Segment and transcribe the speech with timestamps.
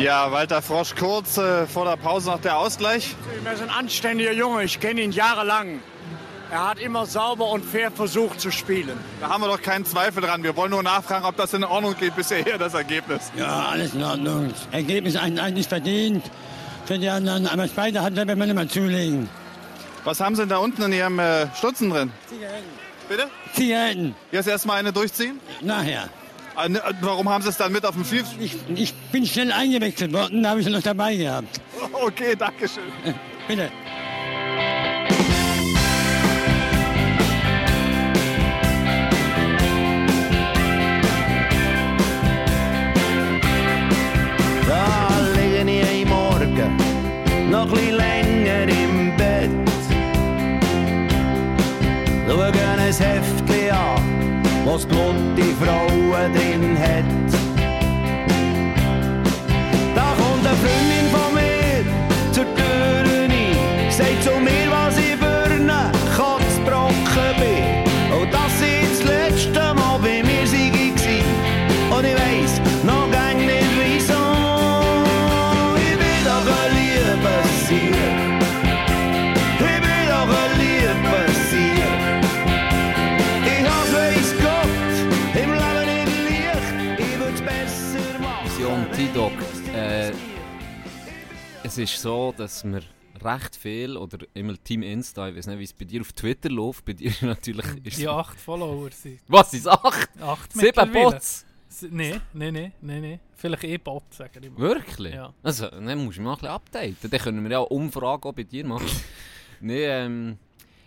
[0.00, 3.14] Ja, Walter Frosch kurz äh, vor der Pause noch der Ausgleich.
[3.44, 5.82] Er ist ein anständiger Junge, ich kenne ihn jahrelang.
[6.50, 8.98] Er hat immer sauber und fair versucht zu spielen.
[9.20, 10.42] Da haben wir doch keinen Zweifel dran.
[10.42, 13.30] Wir wollen nur nachfragen, ob das in Ordnung geht bisher hier, das Ergebnis.
[13.36, 14.54] Ja, alles in Ordnung.
[14.72, 16.24] Ergebnis eigentlich verdient.
[16.86, 19.28] Für die anderen, aber beide hat wenn man immer zulegen.
[20.04, 22.10] Was haben Sie denn da unten in Ihrem äh, Stutzen drin?
[22.26, 22.64] Zigaretten.
[23.06, 23.28] Bitte?
[23.52, 24.16] Zigaretten.
[24.32, 25.38] Jetzt erstmal eine durchziehen?
[25.60, 26.08] Nachher.
[26.62, 28.26] Ah, ne, Warum haben Sie es dann mit auf dem Field?
[28.38, 31.60] Ich, ich bin schnell eingewechselt worden, da habe ich sie noch dabei gehabt.
[31.92, 32.84] Okay, danke schön.
[33.48, 33.70] Bitte.
[44.66, 49.50] Da liege ich am Morgen noch ein bisschen länger im Bett.
[52.28, 53.49] Schaue ein an,
[54.64, 57.19] was Blut die Frauen drin hat.
[91.70, 92.82] Es ist so, dass wir
[93.22, 96.48] recht viel, oder immer Team Insta, ich weiß nicht, wie es bei dir auf Twitter
[96.48, 99.20] läuft, bei dir natürlich ist Die acht Follower sind.
[99.28, 100.08] Was, ist acht?
[100.20, 100.92] Acht Sieben.
[100.92, 101.44] Bots?
[101.68, 103.20] S- Nee, nee, nee, nee.
[103.36, 104.58] Vielleicht eh Bot, sagen ich mal.
[104.58, 105.14] Wirklich?
[105.14, 105.32] Ja.
[105.42, 106.96] Also, dann musst du mal ein bisschen updaten.
[107.08, 108.88] Dann können wir ja auch Umfragen auch bei dir machen.
[109.60, 110.36] nee, ähm,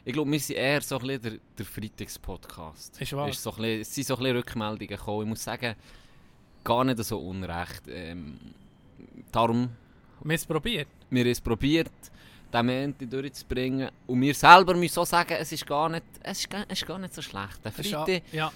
[0.04, 3.00] ich glaube, wir sind eher so ein bisschen der, der Freitagspodcast.
[3.02, 3.30] Ist wahr.
[3.30, 5.22] Ist so ein bisschen, es sind so ein bisschen Rückmeldungen gekommen.
[5.24, 5.76] Ich muss sagen,
[6.66, 7.84] gar nicht so unrecht.
[7.88, 8.38] Ähm,
[9.32, 9.70] darum,
[10.22, 10.88] Wir haben es probiert.
[11.10, 11.92] wir haben es probiert,
[12.54, 13.90] den Montag durchzubringen.
[14.08, 16.88] Und wir selber müssen auch sagen, es ist gar nicht, es ist gar, es ist
[16.88, 17.60] gar nicht so schlecht.
[17.64, 18.52] Der Freitag, Ja,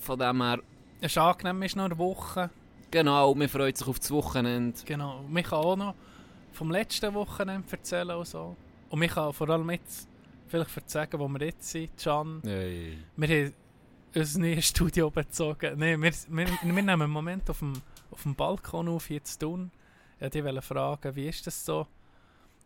[0.00, 0.58] von dem her,
[1.00, 2.50] es ist angenehm, ist noch eine Woche.
[2.90, 4.78] genau, man freut sich auf das Wochenende.
[4.84, 5.20] Genau.
[5.28, 5.94] Und ich kann auch noch
[6.52, 8.56] vom letzten Wochenende erzählen und so.
[8.90, 10.06] Und ich kann vor allem jetzt
[10.48, 12.40] vielleicht erzählen, wo wir jetzt sind, Can.
[12.44, 12.98] Hey.
[13.16, 13.54] Wir haben
[14.14, 15.78] unser neues Studio bezogen.
[15.78, 17.72] Nein, wir, wir, wir nehmen einen Moment auf dem,
[18.10, 19.70] auf dem Balkon auf, zu tun.
[20.24, 21.86] Ich wollte dich fragen, wie ist das so,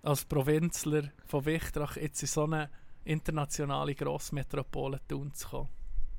[0.02, 2.68] als Provinzler von Wichtrach jetzt in so eine
[3.04, 5.68] internationale Grossmetropole Thun zu kommen?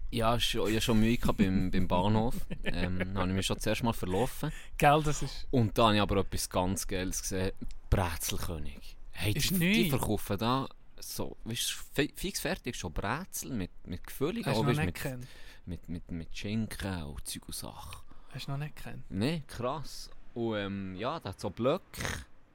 [0.09, 2.33] Ja, schon, ich hatte schon Mühe beim, beim Bahnhof.
[2.63, 4.51] Ähm, da habe ich mich schon zuerst mal verlaufen.
[4.77, 5.47] Gell, das ist...
[5.51, 7.51] Und da habe ich aber etwas ganz Geiles gesehen.
[7.89, 8.97] Brezelkönig.
[9.11, 10.67] Hey, Ist die, die verkaufen da
[10.99, 14.95] so, weißt, du, fi- fix fertig, schon Brezel mit, mit Hast du auch, weißt, mit,
[14.95, 15.27] gekannt?
[15.65, 18.01] mit, mit, mit Schinken und Zeug und Sachen.
[18.33, 19.03] Hast du noch nicht gekannt?
[19.11, 20.09] Ne, krass.
[20.37, 21.99] Und ähm, ja, da hat so Blöcke.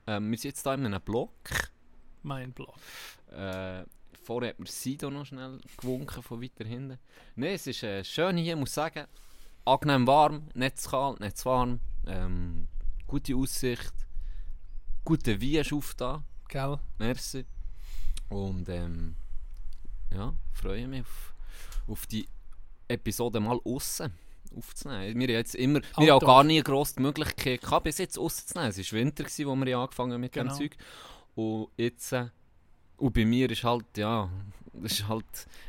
[0.06, 1.32] Ähm, wir sind jetzt hier in einem Block.
[2.22, 2.76] Mein Blog.
[3.32, 3.82] Äh,
[4.22, 7.00] vorher hat mir Sido noch schnell gewunken von weiter hinten.
[7.34, 9.06] Ne, es ist äh, schön hier, muss sagen.
[9.64, 11.80] Angenehm warm, nicht zu kalt, nicht zu warm.
[12.06, 12.68] Ähm,
[13.08, 13.94] gute Aussicht.
[15.04, 16.22] Guter Wein ist auf da.
[16.46, 16.78] Gell?
[16.98, 17.44] Merci.
[18.28, 19.16] Und ähm,
[20.12, 21.34] ja, freue mich auf,
[21.88, 22.28] auf die
[22.86, 24.12] Episode mal aussen
[24.56, 25.18] aufzunehmen.
[25.18, 28.70] Wir haben jetzt immer, wir haben gar nie gross die Möglichkeit gehabt, bis jetzt auszunehmen.
[28.70, 30.52] Es war Winter, gewesen, wo wir angefangen haben mit Genau.
[30.52, 30.76] dem Zeug.
[31.34, 32.26] Und jetzt, äh,
[32.98, 34.28] und bei mir ist halt, ja,
[34.74, 35.24] das ist halt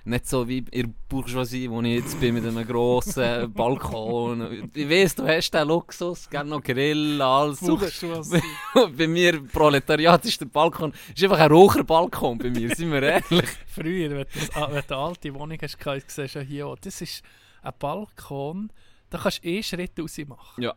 [0.06, 4.70] nicht so wie in der Bourgeoisie, wo ich jetzt bin mit einem grossen Balkon.
[4.74, 7.60] Ich weiss, du hast den Luxus, gerne noch Grill, alles.
[8.98, 13.50] bei mir, Proletariat, ist der Balkon, ist einfach ein Raucherbalkon bei mir, sind wir ehrlich.
[13.68, 15.78] Früher, wenn du, das- wenn du eine alte Wohnung hast,
[16.16, 17.24] siehst du ja hier auch, das ist
[17.64, 18.72] ein Balkon,
[19.10, 20.64] da kannst du eh Schritt raus machen.
[20.64, 20.74] Ja.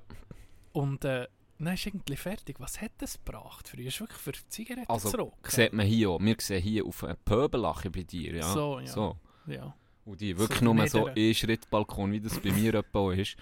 [0.73, 1.27] Und äh,
[1.59, 2.57] dann ist irgendwie fertig.
[2.61, 3.69] Was hat das gebracht?
[3.69, 5.33] Früher ist wirklich für Zigaretten Also, zurück.
[5.49, 8.43] sieht man hier auch, wir sehen hier auf einem Pöbelache bei dir, ja.
[8.53, 9.15] So, ja.
[9.47, 9.75] Ja.
[10.05, 13.37] Und die So wirklich nur so ein Schrittbalkon, wie das bei mir etwa ist.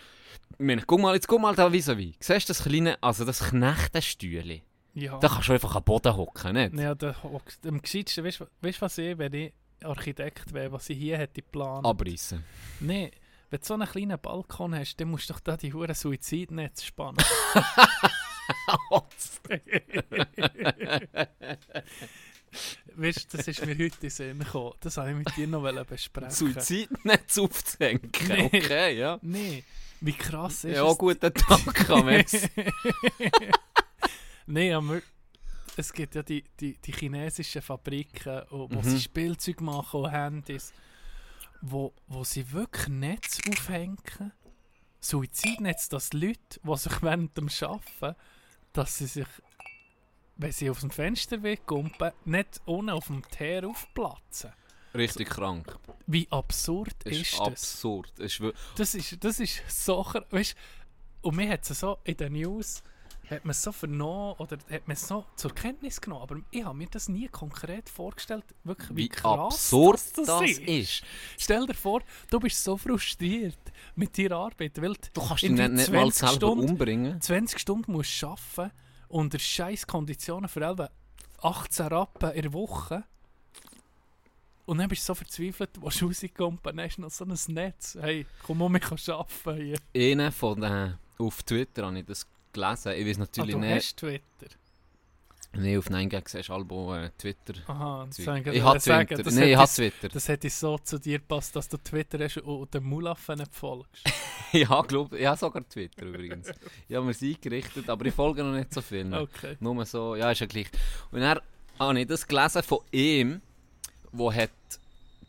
[0.52, 2.14] Ich meine, guck mal, jetzt guck mal da vis-à-vis.
[2.20, 4.62] Siehst du das kleine, also das Knechtenstühle?
[4.94, 5.18] Ja.
[5.18, 6.74] Da kannst du einfach am Boden hocken, nicht?
[6.74, 8.46] Ja, hockt- am gescheitsten, weißt du
[8.80, 9.52] was ich, wenn ich
[9.82, 11.84] Architekt wäre, was ich hier hätte geplant?
[11.84, 12.42] Abreißen.
[12.80, 13.10] Nein,
[13.54, 16.82] wenn du so einen kleinen Balkon hast, dann musst du doch da die hure Suizidnetz
[16.82, 17.18] spannen.
[22.96, 24.72] weißt du, das ist mir heute in den Sinn gekommen.
[24.80, 26.30] Das wollte ich mit dir noch besprechen.
[26.32, 28.10] Suizidnetz aufzuhängen.
[28.26, 28.44] Nee.
[28.46, 29.18] Okay, ja.
[29.22, 29.62] Nein,
[30.00, 30.98] wie krass ist Ja, es?
[30.98, 32.48] guten Tag, merci.
[34.46, 35.00] Nein, aber
[35.76, 38.82] es gibt ja die, die, die chinesischen Fabriken, wo, wo Mhm.
[38.82, 40.72] sie Spielzeug machen und Handys,
[41.66, 44.32] wo, wo sie wirklich Netz aufhängen,
[45.00, 48.16] Suizidnetz, dass Leute, die sich während dem Arbeiten,
[48.72, 49.26] dass sie sich,
[50.36, 54.52] wenn sie aus dem Fenster wegkumpen, nicht unten auf dem Teer aufplatzen.
[54.94, 55.78] Richtig krank.
[56.06, 57.48] Wie absurd ist, ist das?
[57.48, 58.12] absurd.
[58.16, 60.54] Das ist Das ist, das ist so, weißt,
[61.22, 62.82] und mir hat es so in den News,
[63.30, 66.64] hat man es so vernommen oder hat man es so zur Kenntnis genommen, aber ich
[66.64, 70.60] habe mir das nie konkret vorgestellt, wirklich wie, wie krass absurd das, das, ist.
[70.60, 71.02] ist.
[71.38, 73.58] Stell dir vor, du bist so frustriert
[73.94, 77.20] mit deiner Arbeit, weil Du kannst dich nicht, nicht mal 20 selber Stunden- umbringen.
[77.20, 78.72] 20 Stunden musst du arbeiten
[79.08, 80.90] unter scheiß Konditionen für etwa
[81.42, 83.04] 18 Rappen in der Woche.
[84.66, 87.54] Und dann bist du so verzweifelt, du willst rauskommen, dann hast du noch so ein
[87.54, 87.98] Netz.
[88.00, 90.12] Hey, komm um, ich kann arbeiten hier.
[90.12, 92.92] Einer von den, auf Twitter habe ich das gelesen.
[92.92, 93.74] Ich weiß Ah, natürlich du nicht.
[93.74, 94.46] hast Twitter.
[95.56, 97.54] Nein, auf 9 siehst du Albo äh, Twitter.
[97.68, 98.52] Aha, das Twitter.
[98.52, 98.78] Ich habe.
[98.78, 99.22] Twitter.
[99.22, 100.08] Das Nein, ich habe Twitter.
[100.08, 104.02] Das hätte so zu dir passt, dass du Twitter hast und den Mulaffen nicht folgst.
[104.52, 106.50] ich habe, glaub, ich habe sogar Twitter übrigens.
[106.88, 109.12] Ich habe mir eingerichtet, aber ich folge noch nicht so viel.
[109.14, 109.56] Okay.
[109.60, 110.66] Nur so, ja, ist ja gleich.
[111.12, 111.38] Und dann
[111.78, 113.40] habe ich das gelesen von ihm,
[114.10, 114.50] wo hat,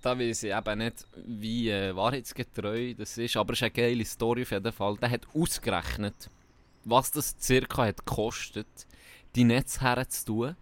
[0.01, 4.06] da weiß ich eben nicht, wie äh, wahrheitsgetreu das ist, aber es ist eine geile
[4.06, 4.98] Story auf jeden Fall.
[4.98, 6.30] Der hat ausgerechnet,
[6.85, 8.87] was das circa hat gekostet,
[9.35, 10.55] die Netze herzutun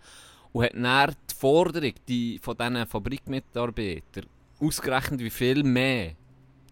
[0.52, 4.26] und hat dann die Forderung die, von diesen Fabrikmitarbeitern
[4.60, 6.14] ausgerechnet, wie viel mehr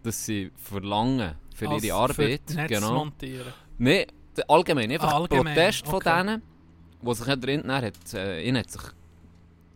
[0.02, 2.42] das sie verlangen für Als ihre Arbeit.
[2.46, 2.94] Für Netz genau.
[2.94, 3.52] montieren.
[3.78, 4.06] Nein,
[4.48, 6.18] allgemein, einfach Ah, allgemein, Protest von okay.
[6.18, 6.42] denen,
[7.02, 8.82] die sich drin hat, äh, hat sich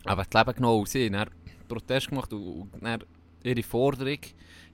[0.05, 1.29] aber das Leben genommen sie dann
[1.69, 3.07] Protest gemacht und, und
[3.43, 4.19] ihre Forderung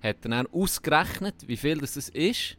[0.02, 2.56] hat er dann ausgerechnet, wie viel das ist.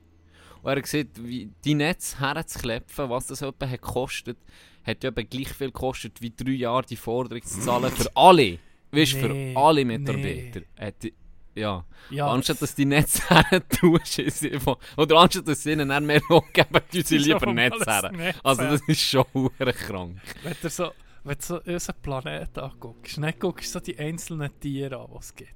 [0.63, 4.37] Und er hat gesagt, wie die Netze herzuklepfen, was das etwa hat gekostet,
[4.83, 8.59] hat ja etwa gleich viel gekostet, wie drei Jahre die Forderung zu zahlen für alle.
[8.91, 10.61] Weißt du, Nee, für alle Mitarbeiter.
[10.79, 11.13] Hat die-
[11.55, 11.85] ja.
[12.09, 13.21] Ja, Anstatt dass die Netze
[13.79, 17.45] tust, ist einfach- oder anstatt dass sie ihnen dann mehr Lohn geben, tun sie lieber
[17.47, 18.35] Ja, Netz alles her.
[18.43, 19.25] Also das ist schon
[19.59, 20.19] krank.
[20.43, 20.91] Wenn du so,
[21.23, 25.35] wenn du so unseren Planeten anguckst, nicht guckst so die einzelnen Tiere an, die es
[25.35, 25.53] gibt.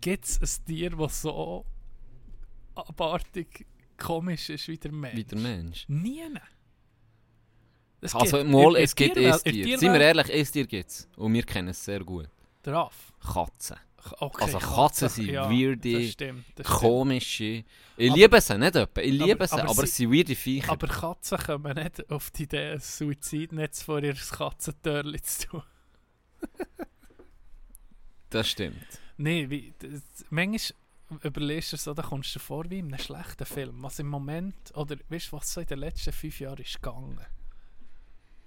[0.00, 1.64] Gibt es ein Tier, das so
[2.74, 3.66] abartig
[4.02, 5.16] komisch ist wie der Mensch?
[5.16, 5.84] Wie der Mensch.
[5.88, 6.22] Nie.
[8.00, 9.64] Es Also gibt- mal, es gibt Tierwelt- ein in Tier.
[9.64, 11.08] Tierwelt- Seien wir ehrlich, ein Tier gibt es.
[11.16, 12.28] Und wir kennen es sehr gut.
[12.64, 13.12] Der Aff.
[13.32, 13.76] Katzen.
[14.18, 16.66] Okay, Also Katzen sind ja, weirde, das stimmt, das.
[16.66, 17.62] Komische.
[17.96, 19.00] Ich Aber- liebe sie, nicht etwa.
[19.00, 20.72] Ich Aber- liebe sie, aber aber, sie- sind weirde Viecher.
[20.72, 25.62] Aber Katzen kommen nicht auf die Idee, ein Suizidnetz vor ihr Katzentörli zu tun.
[28.30, 28.86] Das stimmt.
[29.18, 29.72] Nein,
[30.30, 30.76] manchmal
[31.22, 33.82] überlegst du so, da kommst du vor wie in einem schlechten Film.
[33.82, 37.20] Was im Moment, oder weißt du, was so in den letzten fünf Jahren ist gegangen?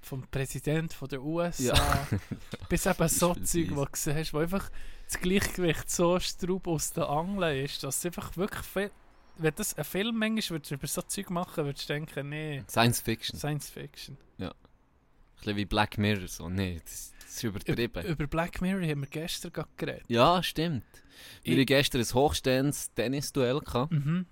[0.01, 2.07] Vom Präsident von der USA
[2.69, 3.33] bis eben so.
[3.33, 4.69] Zeug, wo du gesehen hast, wo einfach
[5.07, 8.91] das Gleichgewicht so straub aus den Angeln ist, dass es einfach wirklich viel.
[9.37, 12.63] Wenn das ein Film manchmal würdest du über so Zeug machen würdest du denken, nee,
[12.69, 13.39] Science Fiction.
[13.39, 14.17] Science Fiction.
[15.35, 16.27] Ein bisschen wie Black Mirror.
[16.27, 16.49] So.
[16.49, 17.83] Nee, das, das ist übertrieben.
[17.83, 20.03] Über, über Black Mirror haben wir gestern gerade geredet.
[20.07, 20.83] Ja, stimmt.
[21.43, 24.25] Wir hatten gestern ein hochstehendes Tennisduell gehabt, Mhm.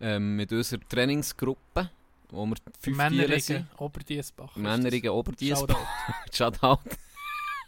[0.00, 1.90] ähm, mit unserer Trainingsgruppe,
[2.30, 3.66] wo wir fünf sind.
[3.78, 4.56] Oberdiesbach.
[4.56, 5.78] Männerigen Oberdiesbach.
[6.32, 6.78] Shoutout.
[6.90, 6.96] Shoutout.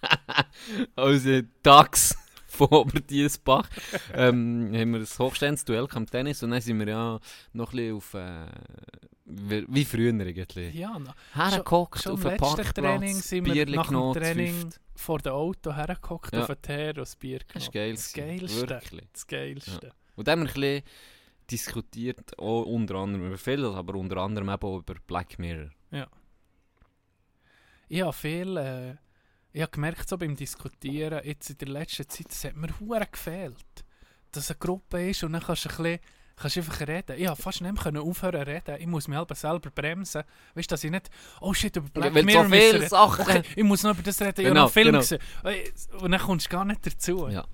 [0.96, 2.16] also Dax
[2.56, 3.68] von Oberdiesbach.
[4.14, 7.18] ähm, haben wir ein hochstehendes Duell im Tennis und dann sind wir ja
[7.52, 8.14] noch ein bisschen auf...
[8.14, 8.46] Äh,
[9.24, 10.68] wie früher irgendwie.
[10.70, 13.88] Ja, na, Hergehockt schon auf im einen letzten Parkplatz, Training sind wir Bierli nach dem
[13.94, 16.42] genommen, zu Training vor dem Auto hergehockt Ja.
[16.42, 17.72] auf ein Teer und ein Bier Das genommen.
[17.72, 17.92] war geil.
[17.94, 18.68] Das Geilste.
[18.68, 19.08] Wirklich.
[19.12, 19.92] Das Geilste.
[20.16, 20.82] Und dann haben wir ein bisschen
[21.50, 25.70] diskutiert, auch unter anderem über vieles, aber unter anderem eben auch über Black Mirror.
[27.88, 28.56] Ich habe viel...
[28.56, 28.96] Äh,
[29.52, 33.06] ich habe gemerkt, so beim Diskutieren, jetzt in der letzten Zeit, es hat mir hure
[33.10, 33.84] gefehlt,
[34.32, 35.98] dass eine Gruppe ist und dann kannst du ein bisschen...
[36.34, 37.16] Kannst einfach reden.
[37.18, 38.76] Ich konnte fast nicht mehr aufhören zu reden.
[38.80, 40.22] Ich muss mich selber bremsen.
[40.54, 41.10] Weißt du, dass ich nicht...
[41.42, 42.88] Oh shit, über Black weil Mirror so viele.
[42.88, 43.22] Sachen...
[43.22, 44.40] Okay, ich muss noch über das reden.
[44.40, 44.98] Ich Genau, habe noch einen Film genau.
[44.98, 45.20] gesehen.
[45.44, 47.28] Äh, Und dann kommst du gar nicht dazu.
[47.28, 47.44] Ja.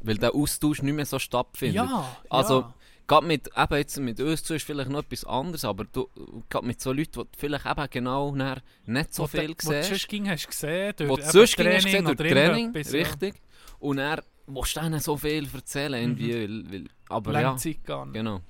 [0.00, 1.76] Weil der Austausch nicht mehr so stattfindet.
[1.76, 2.16] ja.
[2.28, 2.74] Also, ja.
[3.06, 6.08] Gerade mit, eben jetzt mit uns zu ist vielleicht noch etwas anderes, aber du,
[6.48, 9.70] gerade mit so Leuten, die du vielleicht eben genau nicht so Wo viel du- Wo
[9.70, 12.72] du siehst, sonst ging, hast gesehen, durch wo du sonst hast Training gesehen, durch Training,
[12.74, 12.80] ja.
[13.04, 13.34] richtig,
[13.80, 17.84] und dann willst du denen so viel erzählen, irgendwie, weil, weil, aber Lange ja, Zeit
[17.84, 18.14] gar nicht.
[18.14, 18.40] genau.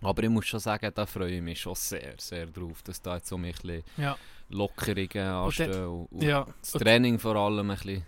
[0.00, 3.14] Aber ich muss schon sagen, da freue ich mich schon sehr, sehr drauf, dass da
[3.16, 4.16] jetzt so ein bisschen Ja.
[4.48, 8.02] Lockerungen anstehen und, und Ja, das Training vor allem ein bisschen.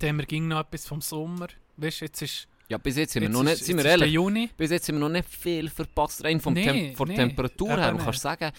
[0.00, 1.46] dann ging noch etwas vom Sommer.
[1.76, 3.84] Weißt du, jetzt ist, Ja, bis jetzt sind wir jetzt noch nicht, ist, sind wir
[3.84, 4.50] ist ehrlich, Juni.
[4.56, 7.22] bis jetzt sind wir noch nicht viel verpasst, rein vom Nee, Tem von der nee,
[7.28, 7.92] Temperatur her.
[7.92, 8.04] Nicht.
[8.04, 8.50] kannst sagen,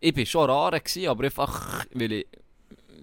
[0.00, 2.26] ich war schon rar, gewesen, aber einfach, weil ich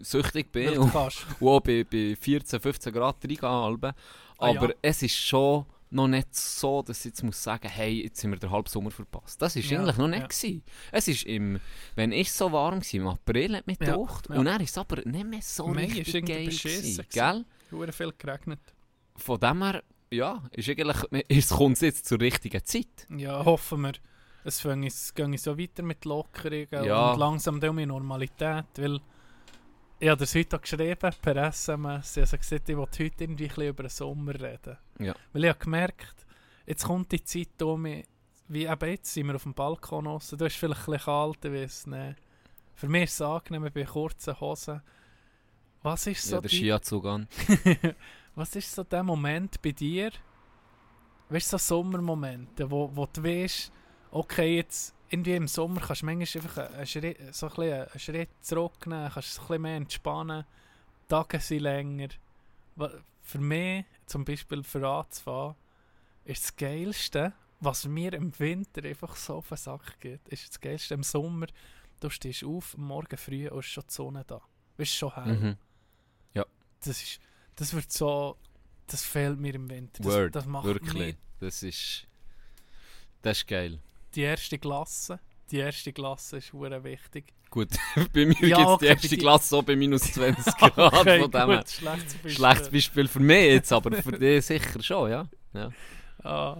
[0.01, 0.95] süchtig bin du und,
[1.39, 3.43] und auch bei, bei 14, 15 Grad reingehen.
[3.43, 3.91] Ah,
[4.37, 4.75] Aber ja.
[4.81, 8.37] es ist schon noch nicht so, dass ich jetzt muss sagen, hey, jetzt sind wir
[8.39, 9.41] den halben Sommer verpasst.
[9.41, 10.27] Das ist Ja, eigentlich noch nicht ja.
[10.27, 10.63] gewesen.
[10.91, 11.59] Es ist im,
[11.95, 14.27] wenn ich so warm war, im April hat mich Ja, gedacht.
[14.29, 14.35] ja.
[14.37, 17.05] Und dann ist aber nicht mehr so Mai ist richtig irgendwie geil gewesen, gewesen.
[17.11, 17.91] gell?
[17.93, 18.59] Viel geregnet.
[19.15, 20.97] Von dem her, ja, ist eigentlich,
[21.29, 23.07] es kommt jetzt zur richtigen Zeit.
[23.09, 23.93] Ja, hoffen wir.
[24.43, 27.11] Es geht so weiter mit Lockerungen Ja.
[27.13, 28.99] und langsam dann mit Normalität, weil
[29.99, 33.67] ich habe das heute geschrieben, per SMS, ich habe gesagt, ich will heute irgendwie ein
[33.67, 34.77] über den Sommer reden.
[34.99, 35.15] Ja.
[35.33, 36.25] Weil ich habe gemerkt,
[36.67, 37.85] jetzt kommt die Zeit um
[38.47, 41.45] wie eben jetzt sind wir auf dem Balkon raus, du ist vielleicht ein bisschen kalt,
[41.45, 42.15] ich weiß nicht.
[42.75, 44.81] Für mich ist es angenehm, bei kurzen Hosen.
[45.81, 47.27] Was ist so ja, der die Skianzug an.
[48.35, 50.11] Was ist so der Moment bei dir?
[51.29, 53.71] Weißt du, so Sommermomente, wo, wo du weißt,
[54.11, 58.29] okay, jetzt irgendwie im Sommer kannst du manchmal einfach einen, Schritt, so ein einen Schritt
[58.41, 60.45] zurücknehmen, kannst ein bisschen mehr entspannen,
[61.03, 62.09] die Tage sind länger.
[63.21, 65.55] Für mich, zum Beispiel für anzufahren,
[66.25, 70.59] ist das Geilste, was mir im Winter einfach so auf den Sack geht, ist das
[70.59, 71.47] Geilste im Sommer.
[71.99, 74.41] Du stehst auf, Morgen früh und ist schon die Sonne da.
[74.77, 75.33] Es ist schon hell.
[75.33, 75.57] Mhm.
[76.81, 77.19] Das, ist,
[77.55, 78.37] das wird so.
[78.87, 80.03] Das fehlt mir im Winter.
[80.03, 80.93] Das, Word, das macht wirklich.
[80.93, 82.05] mich Das ist,
[83.23, 83.79] das ist geil.
[84.13, 85.19] die erste Klasse.
[85.51, 87.33] Die erste Klasse ist hure wichtig.
[87.49, 87.69] Gut,
[88.13, 90.93] bei mir Ja, gibt es die erste Klasse auch bei minus 20 Grad.
[90.93, 92.31] Okay, von dem gut, schlechtes Beispiel.
[92.31, 95.27] Schlechtes Beispiel für mich jetzt, aber für dich sicher schon, ja.
[95.53, 95.69] ja.
[96.23, 96.57] Ah,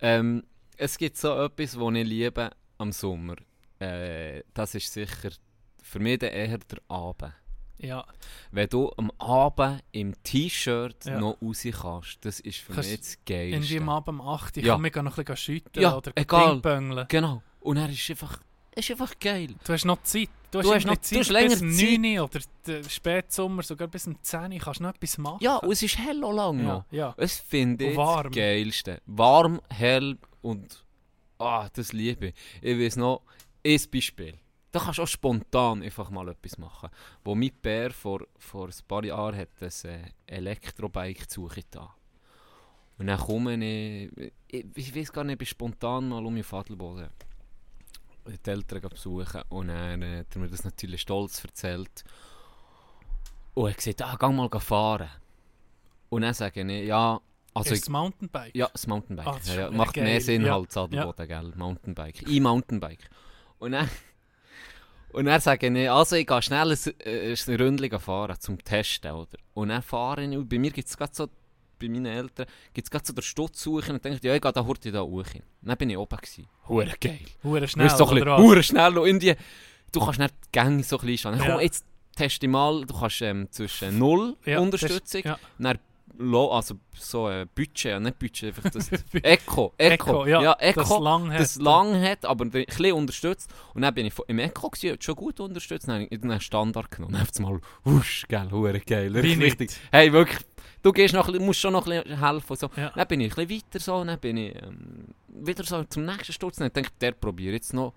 [0.00, 0.42] Ähm,
[0.76, 3.36] es gibt so etwas, was ich liebe am Sommer.
[3.78, 5.30] Äh, das ist sicher
[5.82, 7.32] für mich eher der Abend.
[7.78, 8.04] Ja,
[8.50, 11.18] Wenn du am Abend im T-Shirt Ja.
[11.20, 13.76] noch raus kannst, das ist für Kannst mich das irgendwie Geilste.
[13.78, 14.72] am Abend um 8 Uhr Ja.
[14.74, 17.06] kann mich noch ein bisschen schütten Ja, oder egal.
[17.08, 17.42] Genau.
[17.60, 18.40] Und er ist einfach,
[18.74, 19.54] ist einfach geil.
[19.64, 20.28] Du hast noch Zeit.
[20.52, 21.98] Du hast, Du hast irgendwie noch- Zeit du hast länger bis Zeit.
[22.00, 25.38] 9 Uhr oder der Spätsommer, sogar bis um 10 Uhr kannst du noch etwas machen.
[25.42, 26.84] Ja, und es ist hell auch lang noch.
[26.90, 27.14] ja, ja.
[27.18, 29.02] Es finde Und ich das Geilste.
[29.06, 30.84] Warm, hell und
[31.38, 32.34] ah, das liebe ich.
[32.62, 33.22] Ich weiß noch,
[33.66, 34.34] ein Beispiel.
[34.76, 36.90] Da kannst du auch spontan einfach mal etwas machen.
[37.24, 41.94] Wo mein Bär vor, vor ein paar Jahren hat ein äh, Elektrobike zu suchen da.
[42.98, 46.44] Und dann komme ich, ich, ich weiß gar nicht, ich bin spontan mal um meinen
[46.44, 47.08] Vaterboden
[48.26, 52.04] die Eltern besuchen und dann äh, hat er mir das natürlich stolz erzählt.
[53.54, 55.08] Und er hat gesagt, ah, geh mal fahren.
[56.10, 57.18] Und dann sage ich, ja,
[57.54, 58.54] also ist das Mountainbike?
[58.54, 59.26] ja, das Mountainbike.
[59.26, 60.04] Ah, das ja, ja, macht geil.
[60.04, 61.52] mehr Sinn Ja, halt, Sadelboden, gell?
[61.56, 62.28] Mountainbike.
[62.28, 63.08] E-Mountainbike.
[63.58, 63.88] Und dann,
[65.16, 69.12] und dann sage ich, also ich gehe schnell ein, äh, ein Ründchen fahren, zum Testen,
[69.12, 69.38] oder?
[69.54, 71.28] Und dann fahre ich, und bei mir gibt es gerade so,
[71.78, 72.44] bei meinen Eltern,
[72.74, 75.00] gibt es gerade so den Stutz suchen und denke, ja, ich gehe da heute da
[75.00, 75.24] hoch.
[75.62, 76.46] Dann bin ich oben gewesen.
[76.68, 77.18] Hure geil.
[77.42, 79.36] Hure schnell, so ein bisschen, hure schnell und irgendwie,
[79.90, 81.38] du kannst nicht die Gänge so klein stehen.
[81.38, 81.46] Ja.
[81.46, 85.38] Komm, jetzt teste ich mal, du kannst ähm, zwischen 0 Ja, Unterstützung, ja.
[86.18, 88.90] Dann Low, also so äh, Budget, ja, nicht Budget, einfach das
[89.22, 91.40] Echo, Echo, Echo, ja, Echo, das lang hat.
[91.40, 93.52] das lang hat, aber ein bisschen unterstützt.
[93.74, 96.90] Und dann bin ich im Echo gewesen, schon gut unterstützt, dann habe ich den Standard
[96.90, 97.12] genommen.
[97.12, 99.72] Dann einfach mal, wusch, geil, hure geil, richtig.
[99.90, 100.38] Hey, wirklich,
[100.82, 102.70] du gehst noch, ein musst schon noch ein bisschen helfen und so.
[102.76, 102.90] Ja.
[102.94, 106.32] Dann bin ich ein bisschen weiter so, dann bin ich ähm, wieder so zum nächsten
[106.32, 106.56] Sturz.
[106.56, 107.94] Dann denke ich, der probiert jetzt noch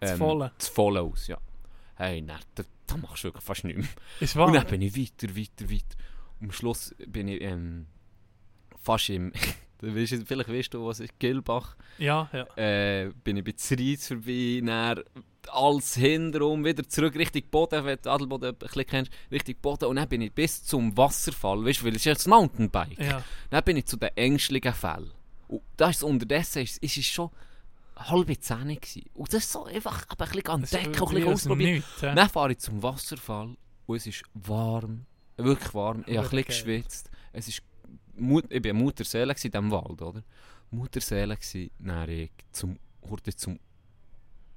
[0.00, 0.52] Das Volle.
[0.58, 1.38] das Volle aus, ja.
[1.96, 2.64] Hey, nein, da,
[2.96, 3.88] machst du wirklich fast nichts mehr.
[4.20, 4.52] Ist Und wahr?
[4.52, 5.96] dann bin ich weiter, weiter, weiter.
[6.40, 7.86] Am Schluss bin ich ähm,
[8.82, 9.32] fast im.
[9.80, 11.76] weißt, vielleicht weißt du, was ist Gilbach.
[11.98, 12.46] Ja, ja.
[12.56, 15.02] Äh, bin ich bei Zries vorbei, dann
[15.48, 19.86] alles hinterrum, wieder zurück Richtung Boden, wenn du Adelboden ein bisschen kennst, Richtung Boden.
[19.86, 22.98] Und dann bin ich bis zum Wasserfall, weißt du, weil es ist ja das Mountainbike.
[22.98, 23.22] ja.
[23.48, 25.10] Dann bin ich zu den ängstlichen Fällen.
[25.48, 27.30] Und da ist es unterdessen, ist, ist es schon
[27.96, 29.04] halb zehn gewesen.
[29.14, 31.74] Und das ist so einfach aber ein bisschen Das ist entdecken, ein bisschen ausprobieren.
[31.74, 32.14] Nichts, hä?
[32.14, 33.56] Dann fahre ich zum Wasserfall
[33.86, 35.06] und es ist warm,
[35.44, 36.04] wirklich warm.
[36.06, 37.10] Ich habe ein bisschen geschwitzt.
[37.32, 37.62] Es ist,
[38.14, 40.22] Mut, ich war Mutterseele in diesem Wald, oder?
[40.70, 41.36] Mutterseele
[41.78, 43.58] dann ich zum, wurde zum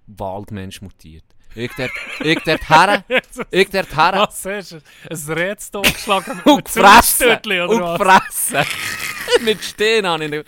[0.07, 1.25] Waldmensch mutiert.
[1.55, 3.03] Ich dort, ich dort her,
[3.51, 4.81] ich dort her Was hast du?
[5.09, 7.29] Ein Rätsel geschlagen mit und gefressen.
[7.67, 8.65] Und gefressen.
[9.41, 10.45] Mit Stehen nicht.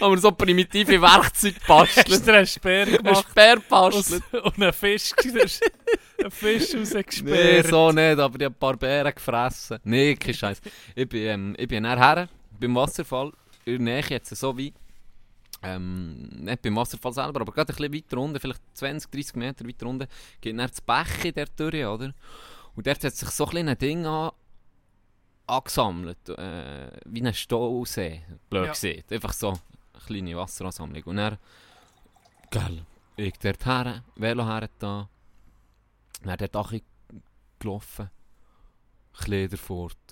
[0.00, 2.26] Haben wir so primitive Werkzeuge Hast gebastelt.
[2.26, 4.44] du einen Speer Ein gemacht Speer aus, gebastelt.
[4.44, 7.66] und einen Fisch, einen Fisch Nee, rausgesperrt?
[7.66, 9.78] so nicht, aber ich habe ein paar Beeren gefressen.
[9.84, 10.60] Nee, kein Scheiß.
[10.94, 13.32] Ich bin, ähm, ich bin nachher beim Wasserfall,
[13.64, 14.72] in der Nähe jetzt so wie,
[15.62, 19.66] ähm, nicht beim Wasserfall selber, aber gerade ein bisschen weiter unten, vielleicht 20, 30 Meter
[19.66, 20.06] weiter unten,
[20.40, 22.12] geht dann das Bäche der durch, oder?
[22.76, 24.30] Und dort hat sich so ein kleines Ding an,
[25.50, 28.72] angesammelt, äh, wie ein Stausee, blöd Ja.
[28.72, 29.12] gesagt.
[29.12, 29.58] Einfach so eine
[30.06, 31.02] kleine Wasseransammlung.
[31.04, 31.38] Und dann,
[32.50, 32.84] geil,
[33.16, 35.08] ich dort her, Velo her da,
[36.22, 36.72] dann dort auch
[37.58, 38.10] gelaufen,
[39.12, 40.09] Kleider fort,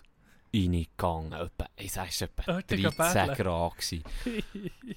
[0.55, 1.33] reingegangen.
[1.33, 3.35] Etwa, ich sage, es war etwa Dort 13 betteln.
[3.37, 3.77] Grad.
[3.77, 4.05] gewesen.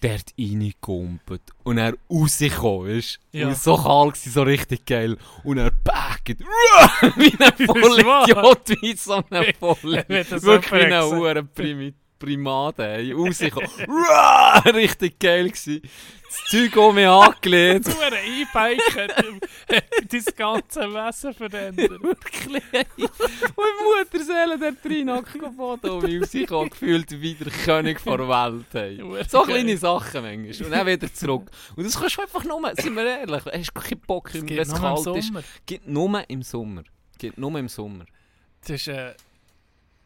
[0.01, 1.41] Dort reingekumpelt.
[1.63, 3.19] Und er rausgekommen ist.
[3.31, 3.47] Ja.
[3.47, 5.17] Und war so kalt, gewesen, so richtig geil.
[5.43, 6.39] Und er backt.
[7.17, 7.67] wie ein.
[7.67, 10.43] Vollidiot, wie so ein Vollidiot.
[10.43, 12.83] Wirklich wie ein Huren Primi Primate.
[12.83, 13.11] ey.
[13.13, 13.69] Rausgekommen.
[14.75, 15.81] Richtig geil gewesen.
[16.31, 17.85] Das Zeug um mich angelegt.
[17.85, 19.17] So ein E-Bike hat
[19.75, 22.01] hat dein ganze Wesen verändert.
[22.01, 22.63] Wirklich.
[22.97, 25.89] Und Mutterseele der Trinack geboten.
[25.89, 29.01] Und wir rausgekommen, gefühlt wie der König der Welt.
[29.03, 30.65] Hure So kleine Sachen manchmal.
[30.67, 31.51] Und dann wieder zurück.
[31.75, 34.67] Und das kannst du einfach nur, sind wir ehrlich, hast du keinen Bock, wenn es
[34.69, 35.33] nur im kalt ist.
[35.65, 36.83] Geht nur im Sommer.
[37.17, 38.05] Geht nur im Sommer.
[38.61, 39.15] Das ist, äh,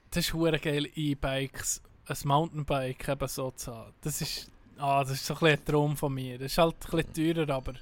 [0.10, 3.94] das ist geil, E-Bikes, ein Mountainbike eben so zu haben.
[4.02, 6.38] Das ist, ah, das ist so ein, ein Traum von mir.
[6.38, 7.74] Das ist halt ein bisschen teurer, aber...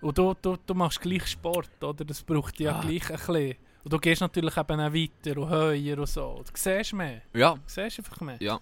[0.00, 2.04] Und du, du, du machst gleich Sport, oder?
[2.04, 2.80] Das braucht ja Ah.
[2.80, 3.56] gleich ein bisschen.
[3.84, 6.26] Und du gehst natürlich eben auch weiter und höher und so.
[6.38, 7.22] Und du siehst mehr.
[7.34, 8.36] Ja, Du siehst einfach mehr.
[8.40, 8.60] Ja.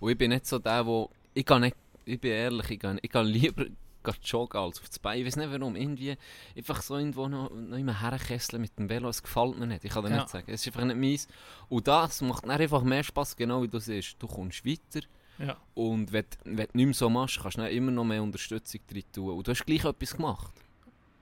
[0.00, 2.98] Und ich bin nicht so der, wo ich gehe nicht, ich bin ehrlich, ich gehe,
[3.00, 3.64] ich gehe lieber
[4.04, 5.18] gehe joggen als auf das Bein.
[5.20, 5.76] Ich weiß nicht warum.
[5.76, 6.16] Irgendwie
[6.56, 9.84] einfach so irgendwo noch, noch immer herkesseln mit dem Velo, es gefällt mir nicht.
[9.84, 10.16] Ich kann dir Ja.
[10.18, 10.50] nicht sagen.
[10.52, 11.28] Es ist einfach nicht meins.
[11.68, 14.16] Und das macht dann einfach mehr Spaß, genau wie du siehst.
[14.18, 15.06] Du kommst weiter
[15.38, 15.56] Ja.
[15.74, 18.80] und wenn, du- wenn du nicht mehr so machst, kannst du immer noch mehr Unterstützung
[18.90, 19.36] drin tun.
[19.36, 20.54] Und du hast gleich etwas gemacht.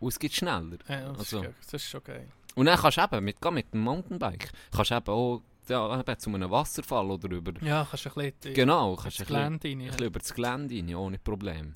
[0.01, 0.79] Und es geht schneller.
[0.89, 1.43] Ja, das, Also.
[1.43, 2.29] ist, das ist schon geil.
[2.55, 6.19] Und dann kannst du eben mit, mit dem Mountainbike, kannst du eben auch ja, eben
[6.21, 7.53] zu einem Wasserfall oder über...
[7.61, 9.53] Ja, kannst du ein bisschen Genau, kannst ein bisschen, rein.
[9.55, 11.73] ein bisschen über das Gelände rein, ohne Problem.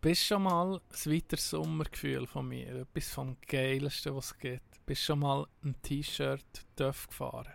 [0.00, 2.82] Bist schon mal ein weiteres Sommergefühl von mir?
[2.94, 4.86] Etwas vom Geilsten, was es gibt.
[4.86, 6.44] Bist schon mal ein T-Shirt
[6.76, 7.52] gefahren?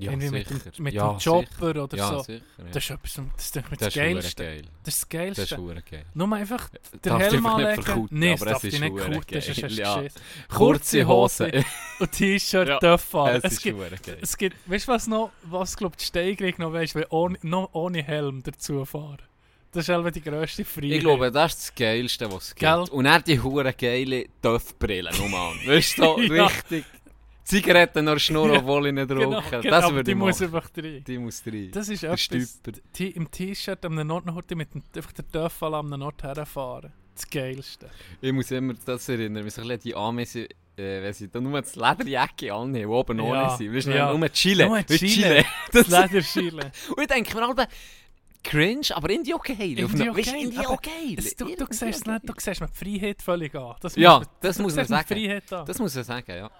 [0.00, 0.54] Ja, Irgendwie sicher.
[0.54, 2.18] mit dem, mit ja, dem Chopper oder Ja, so.
[2.20, 2.44] sicher.
[2.58, 2.64] Ja.
[2.72, 4.42] Das ist etwas, das ist Das das ist verdammt Geilste.
[4.44, 4.62] geil.
[4.62, 5.42] Das ist das Das Geilste.
[5.42, 6.06] ist verdammt geil.
[6.14, 8.08] Nur einfach den Darfst Helm anlegen.
[8.12, 10.04] Nein, aber darf dich ist nicht sonst geil, hast du ja.
[10.48, 11.64] Kurze Hose.
[11.98, 12.78] und T-Shirt Ja.
[12.78, 13.36] Dörf fahren.
[13.38, 13.80] Es Es ist gibt,
[14.22, 17.70] es gibt, weißt du was noch, was glaub die Steigerung noch weißt, wenn ohne, noch
[17.74, 19.18] ohne Helm dazu fahren.
[19.72, 20.92] Das ist einfach die grösste Freiheit.
[20.92, 22.60] Ich glaube, das ist das Geilste, was es gibt.
[22.60, 22.84] Gell?
[22.90, 25.54] Und dann die hure geile Döffbrille nochmal.
[25.66, 26.46] Weißt du, Ja.
[26.46, 26.84] richtig.
[27.44, 29.60] Zigaretten noch Schnur, obwohl ich nicht genau, rauche.
[29.60, 30.54] genau, das aber würde die ich muss machen.
[30.54, 31.04] einfach rein.
[31.06, 31.70] Die muss rein.
[31.72, 32.60] Das ist Der etwas.
[32.92, 36.92] T- im T-Shirt am Nordnorte mit dem, einfach der am Nord herfahren.
[37.14, 37.88] Das Geilste.
[38.20, 41.74] Ich muss immer das erinnern, wie sich die Amis, äh, wenn sie da nur das
[41.74, 43.74] Lederjacke annehmen, die oben Ja, ohne sind.
[43.74, 44.12] Weißt du, ja.
[44.12, 44.66] nur Chile.
[44.66, 45.44] Nur Chile.
[45.72, 46.70] Das Das Lederschiele.
[46.96, 47.68] Und ich denke mir halt,
[48.44, 49.84] cringe, aber irgendwie.
[49.84, 51.14] Auf Irgendwie auch Weißt irgendwie geil.
[51.18, 53.76] Es, du, du siehst es nicht, du siehst mir die Freiheit völlig an.
[53.80, 55.14] Das Ja, muss, das muss man sagen.
[55.14, 55.40] die.
[55.48, 56.50] Das muss ich sagen, ja.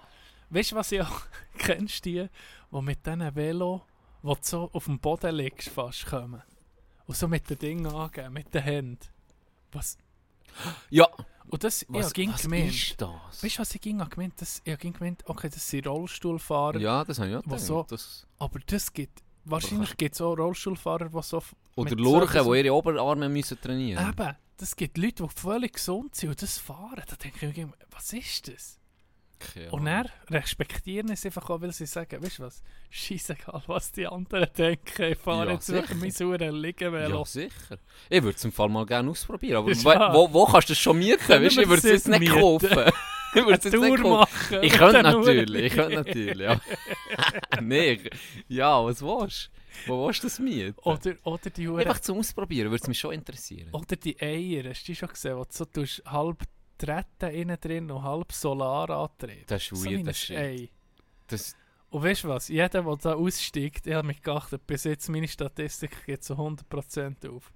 [0.51, 1.21] Weißt du, was ich auch
[1.59, 2.29] kennst, die,
[2.71, 3.83] die mit diesen Velo,
[4.23, 6.43] wo du so auf dem Boden liegst, fast kommen.
[7.07, 8.99] Und so mit den Dingen angeben, mit den Händen.
[9.73, 9.97] Was?
[10.91, 11.07] Ja,
[11.49, 12.71] Und das, was, ich ging was gemeint.
[12.71, 13.11] ist das?
[13.43, 14.35] Weißt du, was ich ging gemeint?
[14.41, 16.79] Das, ich ging gemeint, okay, das sind Rollstuhlfahrer.
[16.79, 17.61] ja, das habe ich auch gedacht.
[17.61, 21.43] so- Das, Aber das gibt, wahrscheinlich gibt es auch Rollstuhlfahrer, die so...
[21.77, 26.15] oder Lurchen, so- die ihre Oberarme müssen trainieren Eben, das gibt Leute, die völlig gesund
[26.15, 27.03] sind und das fahren.
[27.07, 28.79] Da denke ich mir, was ist das?
[29.39, 33.93] Keine Und er respektieren es einfach auch, weil sie sagen, weißt du was, scheißegal, was
[33.93, 37.19] die anderen denken, ich fahre Ja, jetzt wirklich mein sauren Liegenvelo.
[37.19, 37.79] Ja, sicher.
[38.11, 39.59] Ich würde es im Fall mal gerne ausprobieren.
[39.59, 41.21] Aber Ist wo, wo, kannst du das schon mieten?
[41.29, 42.35] Weißt, ich würde es jetzt nicht mieten?
[42.41, 42.69] kaufen.
[43.35, 44.63] ich würde es Eine jetzt Tour machen.
[44.63, 46.61] Ich mit könnte natürlich, ich könnte natürlich, ja.
[47.61, 48.01] nee,
[48.49, 49.51] ja, was willst
[49.87, 49.93] du?
[49.93, 50.75] Wo willst du das mieten?
[50.83, 53.69] Oder, oder die Uhren, Einfach zum Ausprobieren, würde es mich schon interessieren.
[53.73, 56.43] oder die Eier, hast du die schon gesehen, wo du so tust, halb
[56.79, 59.47] Treten innen drin und halb Solarantrieb.
[59.47, 60.71] Das ist So weird, ein das Shit.
[61.27, 61.57] Das,
[61.91, 65.29] Und weißt du was, jeder, der da aussteigt, ich habe mich geachtet, bis jetzt meine
[65.29, 67.53] Statistik geht zu 100% auf.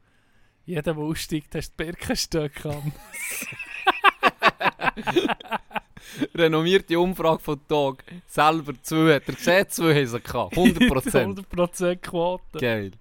[0.64, 2.92] Jeder, der aussteigt, die Birkenstöcke an.
[6.34, 8.04] renommierte Umfrage von Tag.
[8.26, 10.56] Selber zwei, hat er gesehen, zwei haben sie gehabt.
[10.56, 11.46] 100%.
[11.46, 12.58] 100% Quote.
[12.58, 12.92] Geil.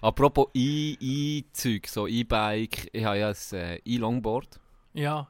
[0.00, 2.88] Apropos E- E-Zeug, so E-Bike.
[2.92, 4.60] Ich habe ja ein äh, E-Longboard.
[4.94, 5.28] Ja,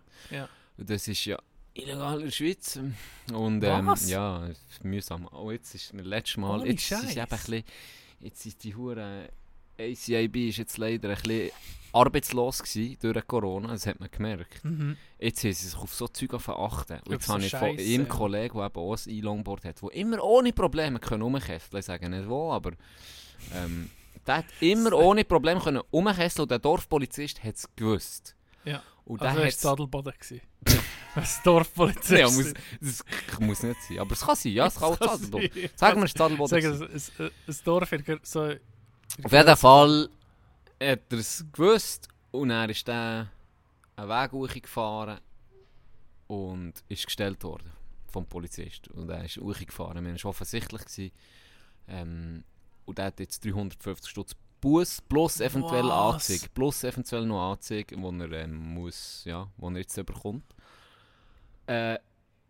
[0.76, 1.38] Und Das ist ja
[1.74, 2.78] illegal in der Schweiz.
[3.32, 5.28] Und ähm, ja, ist mühsam.
[5.32, 6.60] Oh, jetzt ist mir letztes Mal.
[6.60, 7.10] Ohne jetzt ist Scheiß.
[7.12, 7.64] eben ein bisschen,
[8.20, 9.28] Jetzt ist die Hure
[9.78, 11.50] ACIB ist jetzt leider ein bisschen
[11.92, 13.68] arbeitslos gewesen durch Corona.
[13.68, 14.64] Das hat man gemerkt.
[14.64, 14.96] mhm.
[15.18, 17.00] Jetzt haben sie sich auf so Zeug achten.
[17.06, 18.08] Und jetzt so habe ich von einem.
[18.08, 22.08] Kollegen, der eben auch ein E-Longboard hat, der immer ohne Probleme können rumkesseln Ich sage
[22.08, 22.72] nicht wo, aber
[23.54, 23.90] ähm,
[24.26, 28.34] der hat immer ohne Probleme können und der Dorfpolizist hat es gewusst.
[28.64, 28.82] Ja.
[29.04, 30.12] Und Also der war hat es Adelboden.
[30.18, 30.40] gewesen.
[31.44, 32.10] Dorfpolizist.
[32.10, 33.98] ja, muss, das muss nicht sein.
[34.00, 35.50] Aber es kann sein, ja, es kann auch sein.
[35.76, 36.48] Sagen wir, es ist Zadelboden.
[36.48, 37.12] Sagen, gewesen.
[37.18, 38.52] ein, ein, Dorf in so...
[39.22, 40.08] Auf jeden Fall
[40.80, 43.30] hat er es gewusst und er ist dann
[43.96, 45.20] einen Weg hochgefahren
[46.26, 47.70] und ist gestellt worden
[48.08, 48.88] vom Polizist.
[48.88, 50.02] Und er ist hochgefahren.
[50.04, 51.12] Man war offensichtlich, gewesen,
[51.88, 52.42] Ähm,
[52.84, 56.14] und der hat jetzt 350 Stutz Bus plus eventuell Was?
[56.14, 56.48] Anzeige.
[56.52, 60.44] Plus eventuell noch Anzeige, wo er, ähm, muss, ja, wo er jetzt überkommt.
[61.66, 61.98] Äh,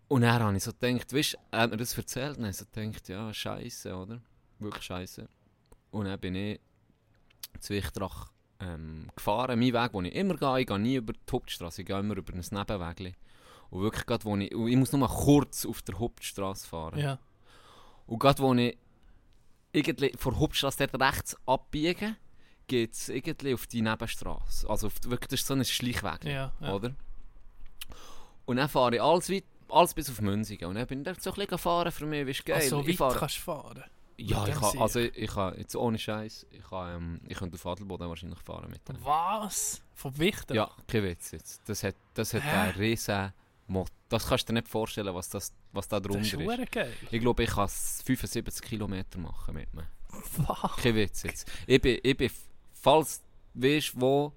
[0.08, 2.56] und dann habe ich so gedacht, weißt du, er hat mir das erzählt und ich
[2.56, 4.22] so gedacht, ja, scheiße, oder?
[4.58, 5.28] Wirklich scheiße.
[5.96, 6.60] Und dann bin ich
[7.58, 8.30] zu Wichtrach
[8.60, 11.86] ähm, gefahren, mein Weg, den ich immer gehe, ich gehe nie über die Hauptstraße, ich
[11.86, 13.16] gehe immer über ein Nebenweg.
[13.70, 16.98] Und wirklich gerade, wo ich, ich muss nur mal kurz auf der Hauptstraße fahren.
[16.98, 17.18] Ja.
[18.06, 18.76] Und gerade wo ich
[19.72, 22.16] irgendwie vor der Hauptstraße dort rechts abbiege,
[22.66, 24.68] geht es irgendwie auf die Nebenstraße.
[24.68, 26.74] Also auf, wirklich, das ist so ein Schleichweg, Ja, ja.
[26.74, 26.94] oder?
[28.44, 30.68] Und dann fahre ich alles, weit, alles bis auf Münzigen.
[30.68, 32.60] Und dann bin ich dort so ein bisschen gefahren für mich, du, geil.
[32.62, 33.84] Ach, so ich weit fahre, kannst du fahren.
[34.18, 37.66] Ja, ich kann, also ich, kann, jetzt ohne Scheiß, ich kann, ähm, ich könnte auf
[37.66, 38.96] Adelboden wahrscheinlich fahren mit dem.
[39.04, 39.82] Was?
[39.94, 40.54] Von Wichter?
[40.54, 41.62] Ja, kein Witz jetzt.
[41.68, 42.48] Das hat, das hat Hä?
[42.50, 43.32] einen riesen
[43.66, 43.90] Mot.
[44.08, 46.58] Das kannst du dir nicht vorstellen, was, das, was da Das drunter ist.
[46.60, 46.92] ist geil.
[47.10, 49.86] Ich glaube, ich kann 75 Kilometer machen mit mir.
[50.08, 50.76] Fuck.
[50.78, 51.50] Kein Witz jetzt.
[51.66, 52.30] Ich bin, ich bin
[52.72, 53.22] falls,
[53.54, 54.32] weißt wo,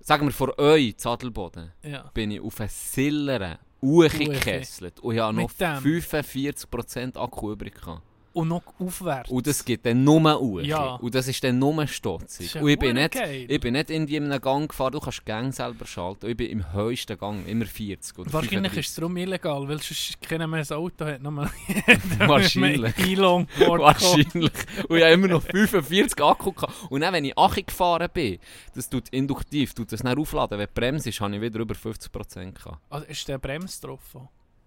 [0.00, 2.02] sagen wir vor euch, Zadelboden, Ja.
[2.14, 6.00] bin ich auf einen Silleren hochgekesselt und ich habe noch Mit dem?
[6.02, 8.02] 45% Akku übrig gehabt.
[8.38, 9.30] Und noch aufwärts.
[9.30, 10.60] Und das geht dann nur hoch.
[10.60, 10.94] Ja.
[10.94, 12.54] Und das ist dann nur stotzig.
[12.54, 13.46] ja Und ich bin, nicht, geil.
[13.48, 16.26] ich bin nicht in einem Gang gefahren, du kannst die Gang selber schalten.
[16.26, 18.78] Und ich bin im höchsten Gang, immer 40 oder Wahrscheinlich 35.
[18.78, 21.20] ist es darum illegal, weil sonst keiner mehr ein Auto hat.
[21.20, 21.50] Nochmal
[22.18, 22.96] Wahrscheinlich.
[22.98, 24.52] Elon Wahrscheinlich.
[24.88, 26.72] Und ich habe immer noch 45 Akku gehabt.
[26.90, 28.38] Und dann, wenn ich Achi gefahren bin,
[28.74, 30.58] das tut induktiv, tut das nicht aufladen.
[30.58, 32.78] Wenn die Bremse ist, habe ich wieder über 50% gehabt.
[32.88, 34.00] Also ist der Bremse drauf?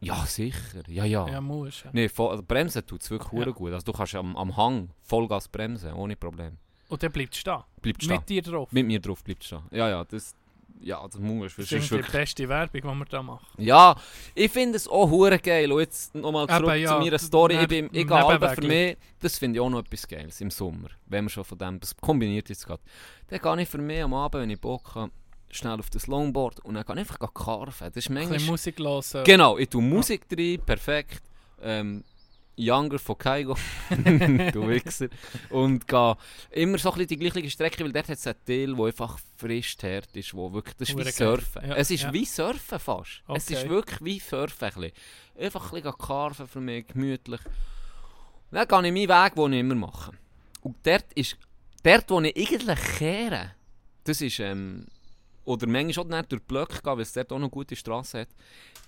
[0.02, 0.82] Ja, sicher.
[0.88, 1.28] Ja, ja.
[1.28, 1.84] Ja, muss.
[1.84, 1.92] Ja.
[1.94, 3.52] Nee, voll, also Bremsen tut es wirklich Ja.
[3.52, 3.72] gut.
[3.72, 6.58] Also du kannst am, am Hang Vollgas bremsen, ohne Problem.
[6.90, 7.60] Und der bleibt stehen.
[7.82, 8.18] Bleibt stehen.
[8.18, 8.72] Mit dir drauf.
[8.72, 9.62] Mit mir drauf bleibt stehen.
[9.72, 10.36] Ja, ja, das...
[10.84, 12.12] Ja, das muss Das das ist ist die wirklich...
[12.12, 13.46] beste Werbung, die wir da machen.
[13.60, 13.96] Ja,
[14.34, 15.72] ich finde es auch hure geil.
[15.72, 17.56] Und jetzt nochmal zurück ja, zu meiner Story.
[17.62, 20.90] ich bin, aber für mich, das finde ich auch noch etwas Geiles im Sommer.
[21.06, 22.82] Wenn man schon von dem, das kombiniert jetzt gerade.
[23.28, 25.12] Dann gehe ich für mich am Abend, wenn ich Bock habe,
[25.56, 27.88] schnell auf das Longboard und dann kann ich einfach carven.
[27.94, 28.40] Das ist Ein manchmal...
[28.42, 29.24] Musik hören.
[29.24, 31.22] Genau, ich tue Musik rein, perfekt.
[31.62, 32.04] Ähm,
[32.58, 33.56] Younger von Kaigo,
[33.90, 35.08] du Wichser.
[35.50, 36.18] Und gehe
[36.52, 39.20] immer so ein bisschen die gleiche Strecke, weil dort hat es einen Teil, der einfach
[39.38, 41.12] frisch hart ist, wo wirklich, das ist wie.
[41.12, 41.68] Surfen.
[41.68, 42.14] Ja, es ist ja.
[42.14, 43.24] wie Surfen fast.
[43.30, 43.70] Es ist Okay.
[43.70, 44.66] wirklich wie Surfen.
[44.68, 44.92] Ein bisschen.
[45.40, 47.42] Einfach ein bisschen carven für mich, gemütlich.
[48.52, 50.12] Und dann gehe ich meinen Weg, den ich immer mache.
[50.62, 51.38] Und dort ist,
[51.84, 53.56] dort wo ich eigentlich kehre,
[54.04, 54.86] das ist, ähm,
[55.46, 58.22] oder manchmal auch nicht durch die Blöcke gehen, weil es dort auch noch gute Straßen
[58.22, 58.30] hat.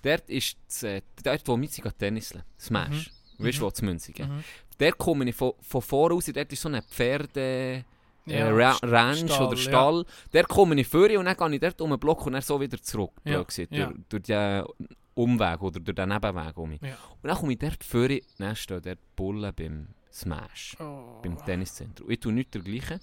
[0.02, 3.10] Dort ist das, äh, dort, wo wir Tenniseln, Smash.
[3.38, 4.28] Weißt du, wo zu Münzigen.
[4.36, 4.44] Mhm.
[4.78, 7.84] Dort komme ich von, von voraus, dort ist so eine Pferde...
[8.26, 9.62] Ja, äh, Ra St- Ranch Stall, oder ja.
[9.62, 10.04] Stall.
[10.32, 12.58] Der komme ich vor und dann gehe ich dort um den Block und dann so
[12.58, 13.12] wieder zurück.
[13.22, 13.86] Ja, blöd ja.
[13.88, 14.64] Durch, durch den
[15.12, 16.72] Umweg oder durch den Nebenweg um.
[16.72, 16.78] Ja.
[17.20, 21.20] Und dann komme ich dort vor, dann steht der Bulle beim Smash, Oh.
[21.22, 22.10] beim Tenniszentrum.
[22.10, 22.98] Ich tue nichts dergleichen.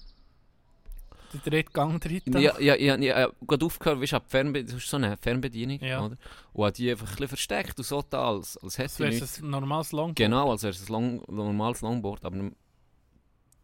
[1.32, 2.20] Der dritte Gang drin.
[2.40, 5.78] Ja, ja, ja, ja, gerade aufgehört, weißt du, ab Fernbe das ist so eine Fernbedienung,
[5.80, 6.04] Ja.
[6.04, 6.16] oder?
[6.52, 9.10] Und habe die einfach ein bisschen versteckt und so da, als, als hätte ich wäre
[9.10, 9.40] nichts.
[9.40, 10.16] ein normales Longboard.
[10.16, 12.50] Genau, als wäre es ein long, normales Longboard, aber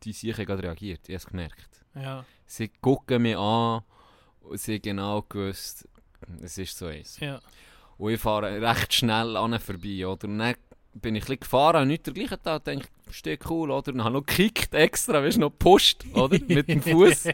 [0.02, 1.84] die Sicher gerade reagiert, ich habe es gemerkt.
[1.94, 3.82] Ja, Sie gucken mich an
[4.40, 5.86] und sie haben genau gewusst,
[6.42, 7.18] es ist so eins.
[7.20, 7.40] ja.
[7.98, 10.28] Und ich fahre recht schnell an vorbei, oder?
[10.28, 10.54] Und dann
[11.00, 13.92] bin ich ein gefahren, habe nichts dergleichen da, denke ich, steht cool, oder?
[13.92, 16.38] Und habe noch gekickt extra, weißt du, noch gepusht, oder?
[16.48, 17.28] Mit dem Fuß.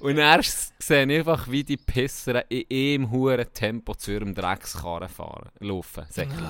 [0.00, 5.08] Und erst sehe ich einfach, wie die Pisser in ihrem hohen Tempo zu ihrem Dreckskarren
[5.08, 6.44] fahren, laufen, säckeln.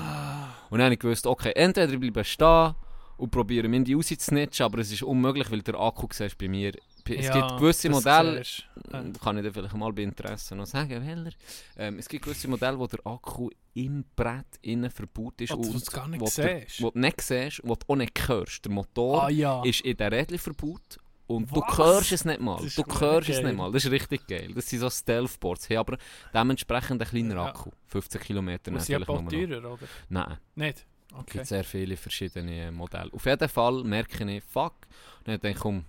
[0.69, 2.75] Und dann habe ich gewusst, okay, entweder ich bleibe stehen
[3.17, 6.73] und probiere mir die rauszusnitchen, aber es ist unmöglich, weil der Akku, siehst bei mir,
[7.09, 8.91] es Ja, gibt gewisse Modelle, du.
[8.91, 9.03] Ja.
[9.23, 11.35] kann ich dir vielleicht mal bei Interesse noch sagen, welcher.
[11.77, 15.73] Ähm, es gibt gewisse Modelle, wo der Akku im Brett innen verbaut ist Oh, und
[15.73, 16.81] du es gar nicht wo der- siehst.
[16.81, 18.65] wo du nicht siehst, wo du auch nicht hörst.
[18.65, 19.63] Der Motor Ah ja.
[19.63, 21.77] ist in den Rädchen verbaut und du Was?
[21.77, 22.57] hörst es nicht mal.
[22.57, 22.63] Du
[22.99, 23.45] hörst es geil.
[23.45, 23.71] nicht mal.
[23.71, 24.51] Das ist richtig geil.
[24.55, 25.97] Das sind so Stealth-Boards, haben aber
[26.33, 27.47] dementsprechend einen kleinen Ja.
[27.47, 27.71] Akku.
[27.87, 29.27] 15 Kilometer Und natürlich noch.
[29.29, 29.87] teurer, oder?
[30.09, 30.85] Nein, Nicht?
[31.09, 31.31] es Okay.
[31.33, 33.11] gibt sehr viele verschiedene Modelle.
[33.13, 34.73] Auf jeden Fall merke ich, fuck,
[35.19, 35.85] und dann denke ich, komm,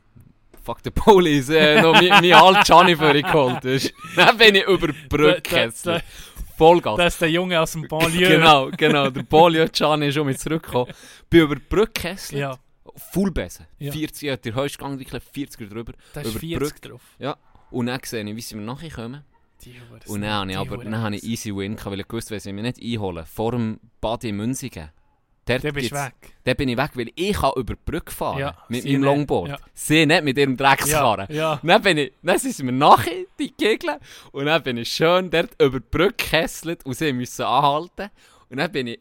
[0.67, 3.95] fuck the police, äh, noch mein, mein alter Gianni für geholt ist.
[4.17, 5.73] Dann bin ich über Brücke.
[6.57, 6.97] Vollgas.
[6.97, 8.39] Das ist der Junge aus dem Banlieue.
[8.39, 9.11] Genau, genau.
[9.11, 10.93] Der Polio Gianni ist schon mit zurückgekommen.
[11.29, 12.17] Bin über Brücke.
[12.31, 12.59] Ja,
[13.13, 13.67] Full Besen.
[13.79, 13.93] Ja.
[13.93, 15.93] 40 hat der höchste Gang, wirklich 40 drüber.
[16.15, 16.89] da ist Über die 40 Brücke.
[16.89, 17.03] drauf.
[17.19, 17.37] Ja.
[17.71, 19.23] Und dann sehe ich, wie sie mir nachher kommen.
[20.07, 22.53] Und dann habe ich, aber, dann habe ich easy win weil ich gewusst, wenn sie
[22.53, 24.91] mich nicht einholen, vor dem Body Münzigen,
[25.47, 26.13] Dann bist weg.
[26.45, 29.05] Dann bin ich weg, weil ich kann über die Brücke fahren Ja, mit meinem nicht.
[29.05, 29.49] Longboard.
[29.49, 29.59] Ja.
[29.75, 31.27] Sie nicht mit ihrem Dreckskarren.
[31.31, 31.61] Ja, ja.
[31.63, 34.01] Dann, bin ich, dann sind mir nachher, die Gegner,
[34.33, 38.11] und dann bin ich schön dort über die Brücke gekesselt und sie müssen anhalten.
[38.51, 39.01] Und dann bin ich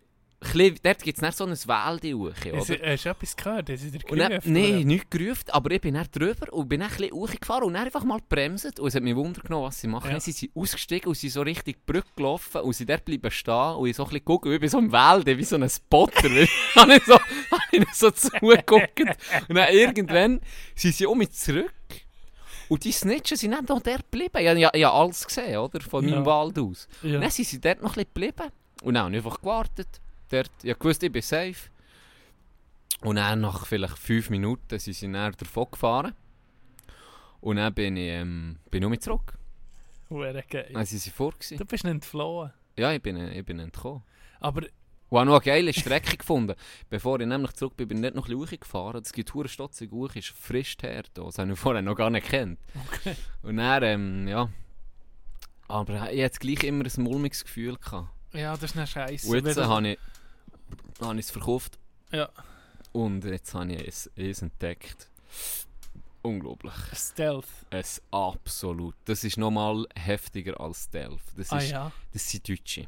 [0.53, 1.99] bisschen, dort gibt es nicht so ein Hast oder?
[1.99, 2.69] du hast
[3.05, 3.69] du etwas gehört?
[3.69, 6.89] Hast du dir gerufen, nein, nichts gerufen, aber ich bin dann drüber und bin dann
[6.89, 8.79] ein bisschen hochgefahren und dann einfach mal gebremst.
[8.79, 10.11] Und es hat mich Wunder genommen, was sie machen.
[10.11, 10.19] Ja.
[10.19, 13.75] Sie sind ausgestiegen und sind so richtig die Brücke gelaufen und sind dort bleiben stehen
[13.75, 16.29] und ich so ein bisschen gucken, wie bei so einem Wälde, wie so ein Spotter.
[16.75, 18.99] habe ich so, habe ich so zugeguckt.
[19.47, 20.41] Und dann irgendwann
[20.75, 21.73] sind sie um mich zurück.
[22.67, 24.37] Und die Snitchen sind dann noch dort geblieben.
[24.37, 25.79] Ich ja, ich habe alles gesehen, oder?
[25.81, 26.25] Von meinem Ja.
[26.25, 26.87] Wald aus.
[27.03, 27.19] Ja.
[27.19, 28.51] Dann sind sie dort noch ein bisschen geblieben.
[28.81, 29.87] Und dann habe ich einfach gewartet.
[30.35, 31.69] Dort, ich gewusst, ich bin safe.
[33.01, 36.13] Und dann nach vielleicht fünf Minuten sind sie dann davon gefahren.
[37.39, 39.37] Und dann bin ich, ähm, bin ich um mich zurück.
[40.09, 40.69] Hure geil.
[40.73, 41.31] Dann sind sie vor.
[41.31, 41.57] Gewesen.
[41.57, 42.51] Du bist nicht entflohen.
[42.77, 44.03] Ja, ich bin, ich bin entkommen.
[44.39, 44.63] Aber
[45.09, 46.55] Und habe noch eine geile Strecke gefunden.
[46.89, 49.01] Bevor ich nämlich zurück bin, bin ich nicht noch ein bisschen hochgefahren.
[49.03, 51.03] Das gibt hure stotzig hoch, ist frisch her.
[51.13, 51.23] da.
[51.23, 52.59] Das habe ich vorher noch gar nicht gekannt.
[52.91, 53.15] Okay.
[53.41, 54.49] Und dann, ähm, ja.
[55.67, 57.77] Aber ich hatte gleich immer ein mulmiges Gefühl.
[57.77, 58.09] Gehabt.
[58.33, 59.27] ja, das ist nicht scheiße.
[59.29, 59.99] Und jetzt habe ich,
[61.01, 61.77] habe ich es verkauft.
[62.11, 62.29] Ja,
[62.91, 65.09] Und jetzt habe ich es, es entdeckt.
[66.21, 66.73] Unglaublich.
[66.93, 67.47] Stealth.
[67.69, 68.95] Es absolut.
[69.05, 71.21] Das ist nochmal heftiger als Stealth.
[71.35, 71.91] Das, Ah ist, ja.
[72.13, 72.87] das sind Deutsche.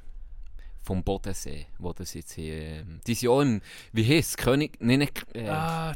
[0.83, 2.55] Vom Bodensee, wo das jetzt hier...
[2.55, 3.61] ähm, Die sind auch im...
[3.91, 4.37] Wie heisst es?
[4.37, 4.77] König...
[4.79, 5.25] Nein, nicht...
[5.35, 5.93] Äh, Ah,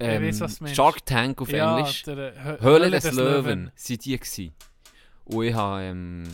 [0.00, 0.74] ähm, weiss, was.
[0.74, 2.02] Shark Tank auf ja, Englisch.
[2.02, 3.70] der, Hö Höhle des, Löwen.
[3.76, 4.54] sind die gewesen.
[5.26, 5.82] Und ich habe...
[5.82, 6.24] Ähm,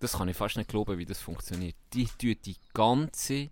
[0.00, 1.76] das kann ich fast nicht glauben, wie das funktioniert.
[1.94, 3.48] Die tun die ganze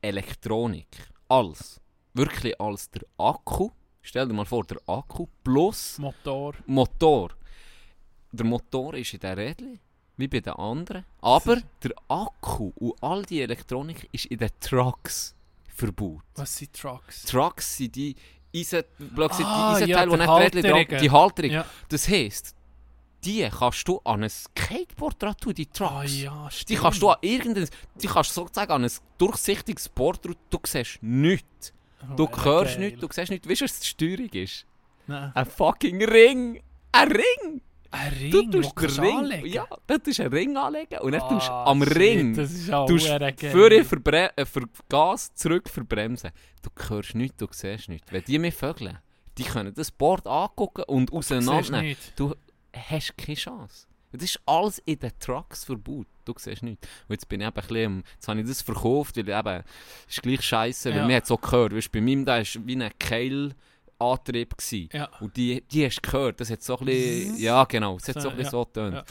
[0.00, 0.88] Elektronik,
[1.28, 1.80] alles,
[2.14, 3.70] wirklich alles, der Akku,
[4.02, 6.54] stell dir mal vor, der Akku plus Motor.
[6.66, 7.30] Motor.
[8.32, 9.80] Der Motor ist in der Rädchen,
[10.16, 11.04] wie bei den anderen.
[11.20, 15.34] Aber der Akku und all die Elektronik ist in den Trucks
[15.68, 16.22] verbaut.
[16.34, 17.22] Was sind Trucks?
[17.24, 18.14] Trucks sind die
[18.54, 21.50] Eisen, blöd gesagt, Ah, die ja, Eisenteile, die nicht Rädchen dran, die Halterung.
[21.50, 21.66] Ja.
[21.88, 22.54] Das heisst,
[23.24, 25.92] die kannst du an ein Skateboard dran tun, die Trucks.
[25.92, 26.48] Ah ja.
[26.68, 27.68] Die kannst du an irgendein,
[28.00, 31.72] die kannst sozusagen an ein durchsichtiges Board tun, du siehst nichts.
[32.16, 32.86] Du Oh, hörst geil.
[32.86, 33.48] nichts, du siehst nichts.
[33.48, 34.66] Weißt du, was die Steuerung ist?
[35.08, 35.32] Nein.
[35.34, 36.62] Ein fucking Ring!
[36.92, 37.60] Ein Ring!
[37.90, 39.46] Ein Ring, Du tust den Ring, anlegen?
[39.46, 42.52] ja, du tust einen Ring anlegen und dann Ah, tust du am shit, Ring Das
[42.52, 46.30] ist auch tust für, verbre äh, für Gas zurück verbremsen.
[46.62, 48.12] Du hörst nichts, du siehst nichts.
[48.12, 48.98] Wenn die mich vögeln,
[49.38, 51.96] die können das Board angucken und Du auseinandernehmen.
[52.14, 52.34] Du
[52.74, 53.86] hast keine Chance.
[54.12, 56.06] Das ist alles in den Trucks verbaut.
[56.24, 56.86] Du siehst nichts.
[57.08, 59.64] Und jetzt bin ich eben ein bisschen, am- jetzt habe ich das verkauft, weil eben,
[60.08, 61.06] es ist gleich scheiße, weil Ja.
[61.06, 61.74] mir hat es auch gehört.
[61.74, 64.56] Weißt, bei meinem da war wie ein Keilantrieb.
[64.56, 64.88] gewesen.
[64.92, 65.08] Ja.
[65.20, 66.40] Und die, die hast du gehört.
[66.40, 68.50] Das hat so ein bisschen, ja genau, es hat so, ein bisschen ja.
[68.50, 68.94] so getönt.
[68.94, 69.04] Ja.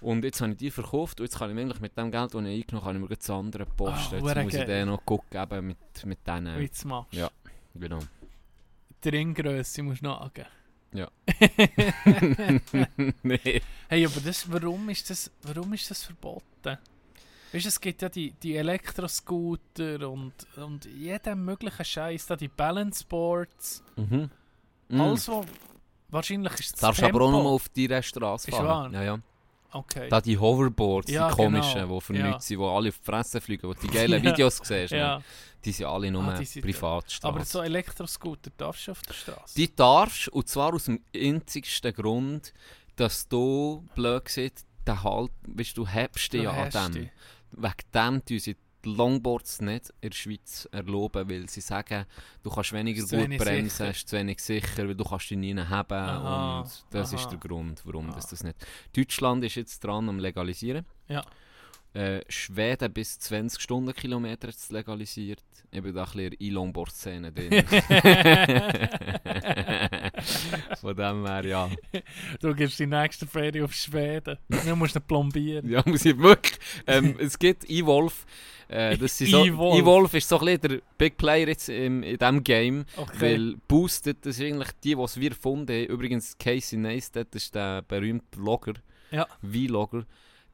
[0.00, 2.32] Und jetzt habe ich die verkauft und jetzt kann ich mir eigentlich mit dem Geld,
[2.34, 4.14] das ich eingenommen habe, kann ich mir gleich das andere posten.
[4.24, 6.58] Ah, jetzt muss ich den noch gucken, eben mit, mit denen.
[6.58, 7.12] Wie du es machst.
[7.12, 7.30] Ja.
[7.74, 7.98] Genau.
[9.04, 10.48] Die Ringgrösse musst du nachgeben.
[10.92, 11.08] Ja.
[13.22, 13.62] nee.
[13.88, 16.78] Hey, aber das, warum, ist das, warum ist das verboten?
[17.52, 22.48] Weißt du, es gibt ja die, die Elektroscooter und, und jeden möglichen Scheiß, da die
[22.48, 24.30] Balance Boards, Mhm.
[24.92, 25.44] Alles wo,
[26.08, 27.16] wahrscheinlich ist das Darfst Tempo.
[27.18, 28.92] aber auch nur auf die Straße Ist fahren.
[28.92, 29.02] wahr?
[29.02, 29.18] Ja, ja.
[29.72, 30.08] Okay.
[30.08, 31.94] Da die Hoverboards, Ja, die komischen, genau.
[31.98, 32.26] die für Ja.
[32.28, 34.22] nichts sind, die alle auf die Fresse fliegen, wo du die geilen.
[34.22, 34.98] Videos siehst, ne?
[34.98, 35.22] ja,
[35.64, 37.28] die sind alle nur Ah, die Privatstraßen.
[37.36, 39.54] aber so Elektroscooter darfst du auf der Straße.
[39.56, 42.52] Die darfst, und zwar aus dem einzigsten Grund,
[42.96, 47.10] dass du, blöd gesagt, den Halt, weißt, du hebst dich ja an dem.
[47.52, 52.04] Wegen dem tun sie die Longboards nicht in der Schweiz erlauben, weil sie sagen,
[52.42, 53.90] du kannst weniger Ist gut wenig bremsen, sicher.
[53.90, 57.30] ist zu wenig sicher, weil du kannst dich nie haben Aha, und das ist aha.
[57.30, 58.14] der Grund, warum Ah.
[58.14, 58.56] das, das nicht...
[58.96, 60.84] Deutschland ist jetzt dran am legalisieren.
[61.08, 61.22] Ja.
[61.92, 65.42] Äh, Schweden bis 20 Stundenkilometer hat es legalisiert.
[65.72, 67.50] Ich bin da ein bisschen in der E-Longboard-Szene drin.
[70.80, 71.70] Von dem her, ja.
[72.40, 74.38] Du gehst die nächste Ferien auf Schweden.
[74.48, 75.68] Du musst nicht plombieren.
[75.68, 76.58] Ja, muss ich wirklich.
[76.86, 78.26] Ähm, es gibt E-Wolf.
[78.70, 79.78] Äh, das sind so, E-Wolf.
[79.80, 82.84] E-Wolf ist so ein bisschen der Big Player jetzt im, in diesem Game.
[82.96, 83.20] Okay.
[83.20, 85.86] Weil Boosted, das ist eigentlich die, die wir gefunden haben.
[85.86, 88.74] Übrigens, Casey Neistat, das ist der berühmte Vlogger,
[89.10, 89.26] Ja.
[89.42, 90.06] Vlogger.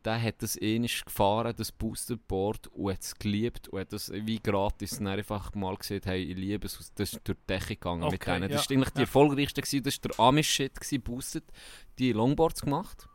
[0.04, 3.66] Der hat das ähnlich gefahren, das Boosted Board, und hat es geliebt.
[3.68, 6.78] Und hat das wie gratis dann einfach mal gesagt, hey, ich liebe es.
[6.94, 8.48] Das ist durch die Decke gegangen mit Okay, denen.
[8.48, 9.04] Das ja, ist eigentlich die ja.
[9.04, 9.82] erfolgreichste, gewesen.
[9.82, 11.42] das war der Amish-Shit, Boosted.
[11.98, 13.08] Die Longboards gemacht.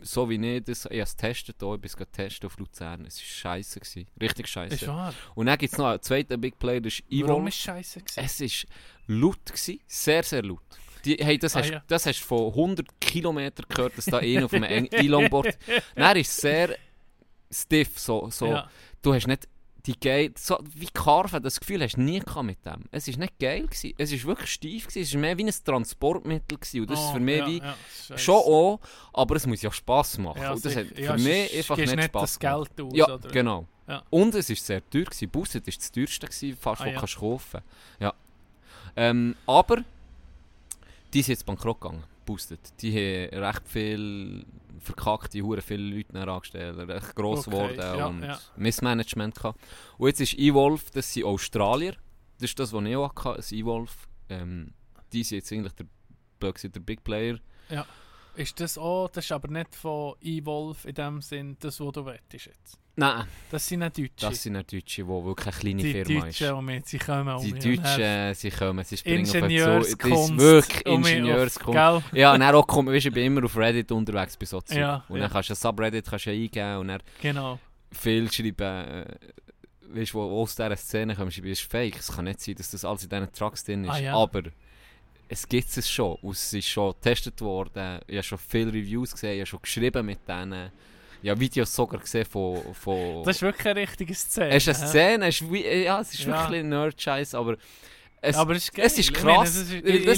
[0.00, 2.56] So wie ich das, ich habe es getestet, hier, ich bin es gerade testen auf
[2.58, 3.04] Luzern.
[3.06, 3.80] Es war scheiße.
[3.80, 4.06] Gewesen.
[4.20, 4.86] Richtig Ist scheiße.
[4.86, 5.14] wahr.
[5.34, 7.48] Und dann gibt es noch einen zweiten Big Player, das ist Warum Evolve.
[7.48, 8.20] ist scheiße gewesen?
[8.24, 8.70] Es war
[9.16, 10.60] laut, gewesen, sehr, sehr laut.
[11.04, 11.82] Die, hey, das, Ah, hast, ja.
[11.86, 15.56] das hast du von 100 Kilometern gehört, dass da einer auf einem E-Longboard...
[15.94, 16.76] Dann ist sehr
[17.50, 18.46] stiff, so, so.
[18.46, 18.70] Ja.
[19.00, 19.48] Du hast nicht
[19.86, 20.32] die geil...
[20.36, 22.84] So, wie Carven, das Gefühl hast du nie gehabt mit dem.
[22.90, 23.94] Es war nicht geil, gewesen.
[23.96, 25.02] es war wirklich steif, gewesen.
[25.02, 26.58] es war mehr wie ein Transportmittel.
[26.58, 26.80] Gewesen.
[26.82, 27.58] Und das ist Oh, für mich ja, wie...
[27.58, 28.18] ja.
[28.18, 28.80] Schon auch,
[29.12, 30.42] aber es muss ja Spaß machen.
[30.42, 32.76] Ja, und das hat für Ja, mich einfach nicht nicht Spaß das gemacht.
[32.76, 33.28] Geld aus, Ja, oder?
[33.30, 33.66] genau.
[34.10, 35.04] Und es war sehr teuer.
[35.04, 35.30] Gewesen.
[35.30, 36.94] Busset war das teuerste, gewesen, fast, Ah, was ja.
[36.94, 37.60] du kannst kaufen
[38.00, 38.14] Ja.
[38.96, 39.84] Ähm, aber
[41.14, 42.04] die sind jetzt bankrott gegangen.
[42.28, 42.60] Boosted.
[42.82, 44.44] Die haben recht viel
[44.80, 48.38] verkackt, die hure viele Leute angestellt, recht gross Okay, geworden ja, und ja.
[48.56, 49.58] Missmanagement gehabt.
[49.96, 51.94] Und jetzt ist Evolve, das sind Australier.
[52.38, 53.92] Das ist das, was ich auch hatte, ein Evolve.
[54.28, 54.74] Ähm,
[55.10, 57.38] die sind jetzt eigentlich der, der Big Player.
[58.34, 62.04] Ist das auch, das ist aber nicht von Evolve in dem Sinn, das, was du
[62.04, 62.78] wettest jetzt.
[62.98, 64.10] Nein, Das sind nicht Deutsche.
[64.18, 66.52] das sind nicht Deutsche, die wirklich eine kleine die Firma Deutschen, ist.
[66.52, 69.34] um sie kommen um Die Deutschen, dann sie kommen, sie springen auf.
[69.34, 70.16] Ingenieurskunst.
[70.16, 71.76] Das ist wirklich auf- Ingenieurskunst.
[72.12, 72.20] Gell?
[72.20, 74.60] Ja, und dann auch kommt, weißt, ich bin immer auf Reddit unterwegs bei so.
[74.70, 75.28] Ja, und dann ja.
[75.28, 77.58] kannst du ein Subreddit kannst du eingeben und dann Genau.
[77.92, 79.04] viel schreiben, äh,
[79.94, 81.98] weißt du, wo aus dieser Szene schreiben, ist fake.
[82.00, 83.90] Es kann nicht sein, dass das alles in diesen Trucks drin ist.
[83.90, 84.14] Ah, ja.
[84.16, 84.42] Aber
[85.28, 86.16] es gibt es schon.
[86.22, 88.00] Und es ist schon getestet worden.
[88.08, 90.72] Ich habe schon viele Reviews gesehen, ich habe schon geschrieben mit denen.
[91.24, 92.74] Habe Videos sogar gesehen von...
[92.74, 94.50] von Das ist wirklich eine richtige Szene.
[94.50, 94.88] es ist eine?
[94.88, 96.42] Szene, es ist, wie, ja, es ist Ja.
[96.42, 97.56] wirklich ein Nerd-Scheiß, aber...
[98.20, 100.08] Es, aber es ist, es ist krass, das, sind,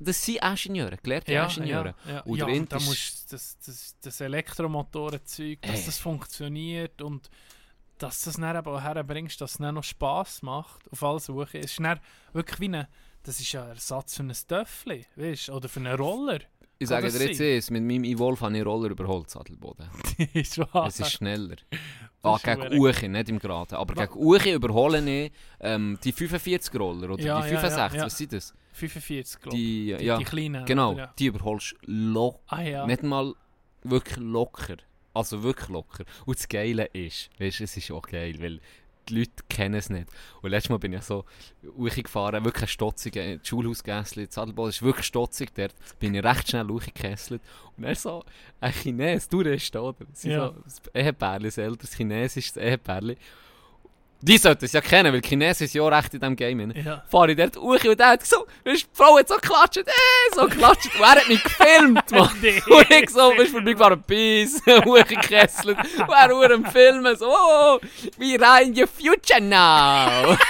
[0.00, 1.94] das sind Ingenieure, gelehrte ja, Ingenieure.
[2.06, 2.20] Ja, ja.
[2.22, 5.82] Und ja, und da musst das, das, das Elektromotorenzeug, dass Hey.
[5.86, 7.28] das funktioniert und
[7.98, 11.58] dass du das dann eben herbringst, dass es dann noch Spass macht, auf alle Suche.
[11.58, 12.00] Es ist dann
[12.32, 12.88] wirklich wie eine,
[13.22, 16.40] das ist ja ein Ersatz für ein Töffel, weißt oder für einen Roller.
[16.78, 19.86] Ich sage dir jetzt eins, mit meinem Evolve habe ich Roller überholt, Sadelboden.
[20.34, 20.86] ist wahr.
[20.88, 21.56] Es ist schneller.
[22.22, 22.78] Ah, ist gegen.
[22.80, 23.76] Uchi, nicht im Geraden.
[23.76, 27.60] Aber Wa- gegen Uchi überhole ich ähm, die 45 Roller oder Ja, die ja, ja,
[27.60, 28.04] 65, ja.
[28.06, 28.54] was sind das?
[28.72, 29.98] 45, glaube Die, ich.
[29.98, 30.64] Die, ja, die kleinen.
[30.64, 31.14] genau, oder?
[31.18, 32.40] Die überholst locker.
[32.48, 32.86] Ah ja.
[32.86, 33.34] Nicht mal
[33.84, 34.76] wirklich locker.
[35.12, 36.04] Also wirklich locker.
[36.26, 38.60] Und das Geile ist, weißt du, es ist auch geil, weil
[39.08, 40.08] die Leute kennen es nicht.
[40.42, 41.24] Und letztes Mal bin ich so
[42.02, 42.70] gefahren, wirklich
[43.16, 47.42] äh, das Schulhaus Gässli, Zadelboden ist wirklich stotzig, dort bin ich recht schnell Uchi gekesselt.
[47.76, 48.24] Und er so,
[48.60, 50.06] ein Chines, du da, oder?
[50.12, 50.48] Sie Ja.
[50.48, 53.16] so, das Ehepärli, das älteres chinesisches Ehepärli.
[54.26, 56.70] Die sollten es ja kennen, weil Chinesen ist ja auch recht in diesem Game.
[56.70, 57.04] Ja.
[57.10, 59.84] Fahre ich dort hoch und der hat so, die Frau hat so geklatscht, äh,
[60.34, 60.94] so geklatscht.
[60.94, 62.30] Und er hat mich gefilmt, Mann.
[62.40, 62.62] Nee.
[62.66, 65.76] Und ich so, bist vorbeigefahren, Peace, hochgekesselt.
[65.76, 67.78] Und er nur am Filmen, so, oh,
[68.16, 70.38] we are in your future now.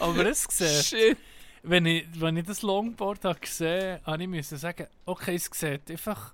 [0.00, 1.16] Aber es sieht, Shit.
[1.62, 5.88] wenn ich, wenn ich das Longboard habe gesehen habe, ich müssen sagen, okay, es sieht
[5.92, 6.32] einfach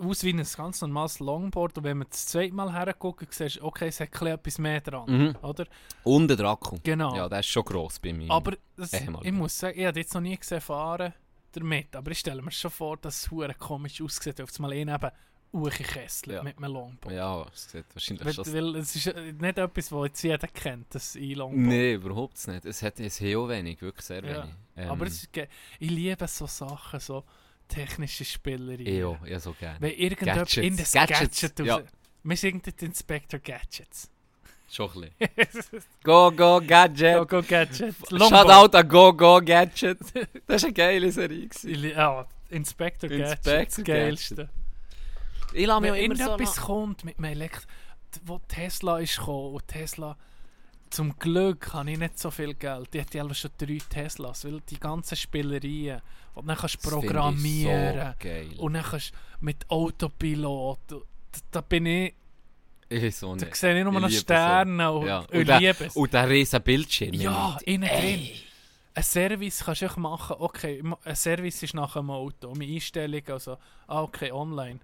[0.00, 1.78] aus wie ein ganz normales Longboard.
[1.78, 5.08] Und wenn man das zweite Mal herguckt, siehst du, okay, es hat etwas mehr dran.
[5.08, 5.36] Mhm.
[5.42, 5.66] Oder?
[6.04, 6.78] Und der Akku.
[6.82, 7.14] Genau.
[7.16, 8.30] Ja, der ist schon gross bei mir.
[8.30, 9.26] Aber das, Ehemalig.
[9.26, 11.12] ich muss sagen, ich habe jetzt noch nie gesehen fahren
[11.52, 11.94] damit.
[11.96, 15.10] Aber ich stelle mir schon vor, dass es hure komisch aussieht, auf einmal ihn eben
[15.52, 16.42] hochgekesselt Ja.
[16.42, 17.14] mit einem Longboard.
[17.14, 18.52] Ja, es sieht wahrscheinlich Weil, schon...
[18.54, 21.66] weil es ist äh, nicht etwas, was jetzt jeder kennt, das E-Longboard.
[21.66, 22.64] Nein, überhaupt nicht.
[22.64, 24.42] Es hat es auch wenig, wirklich sehr Ja.
[24.44, 24.54] wenig.
[24.76, 25.28] Ähm, Aber es
[25.80, 27.24] ich liebe so Sachen, so
[27.70, 28.86] technische Spielereien.
[28.86, 29.80] Ja, ja, so gerne.
[29.80, 31.80] Wenn irgendjemand in das Gadgets, Gadget ja.
[32.22, 34.10] Wir sind der Inspector Gadgets.
[34.68, 35.82] Schon ein bisschen.
[36.04, 37.16] Go, go, Gadget.
[37.16, 37.94] Go, go Gadget.
[38.08, 39.98] Shoutout an Go, go, Gadget.
[40.46, 41.48] Das war eine geile Serie.
[41.64, 43.30] Ja, Inspector Gadget.
[43.30, 44.48] Inspector Geilste.
[45.52, 46.22] Ich lasse mich Wenn immer so...
[46.22, 47.66] irgendetwas nach- kommt mit einem Elektro...
[48.24, 50.16] Wo Tesla ist gekommen und Tesla...
[50.90, 52.92] Zum Glück habe ich nicht so viel Geld.
[52.92, 56.00] Die hat ja schon drei Teslas, weil die ganzen Spielereien,
[56.36, 58.14] die dann kannst Das ich programmieren
[58.56, 60.78] So und dann kannst du mit Autopilot...
[60.88, 60.96] Da,
[61.52, 62.14] da bin ich...
[62.88, 63.54] Ich so Da nicht.
[63.56, 64.24] sehe ich nur Ich noch liebe so.
[64.24, 65.18] Sterne und, Ja.
[65.20, 67.14] und, Und, der, und der riesen Bildschirm.
[67.14, 68.28] Ja, innen drin.
[68.92, 73.22] Ein Service kannst du einfach machen, okay, ein Service ist nach dem Auto, meine Einstellung,
[73.28, 74.80] also, ah, okay, online.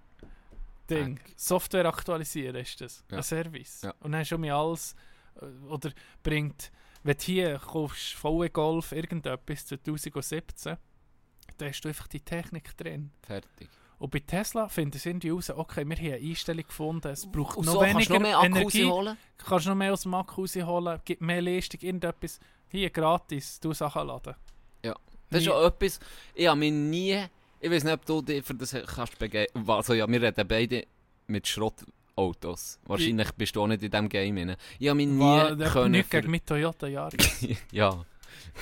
[0.89, 3.17] Ding, Software aktualisieren ist das, Ja.
[3.17, 3.81] ein Service.
[3.81, 3.93] Ja.
[3.99, 4.95] Und dann hast du mir alles,
[5.69, 5.91] oder
[6.23, 6.71] bringt,
[7.03, 10.77] wenn du hier kaufst, VW Golf, irgendetwas 2017,
[11.57, 13.11] da hast du einfach die Technik drin.
[13.21, 13.69] Fertig.
[13.99, 17.57] Und bei Tesla finden sie irgendwie raus, okay, wir haben eine Einstellung gefunden, es braucht
[17.57, 19.17] Und noch so kannst weniger du noch mehr Energie rausholen.
[19.37, 22.39] kannst du noch mehr aus dem Akku rausholen, gibt mehr Leistung, irgendetwas.
[22.69, 24.35] Hier, gratis, du Sachen laden.
[25.29, 25.99] Das ist Nie- auch etwas,
[26.35, 27.21] ich habe mich nie,
[27.59, 29.69] ich weiß nicht, ob du dich für das kannst begeistern.
[29.69, 30.85] Also ja, wir reden beide
[31.27, 31.45] mit
[32.17, 32.79] Schrottautos.
[32.85, 34.55] Wahrscheinlich bist du auch nicht in diesem Game.
[34.79, 37.45] Ich habe mich nie War, können nicht gegen mit Toyota Yaris.
[37.71, 38.03] ja,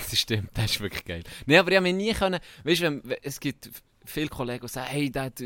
[0.10, 1.24] das stimmt, das ist wirklich geil.
[1.46, 3.70] Nein, aber ich habe mich nie können, weißt du, es gibt
[4.04, 5.42] viele Kollegen, die sagen, hey, der hat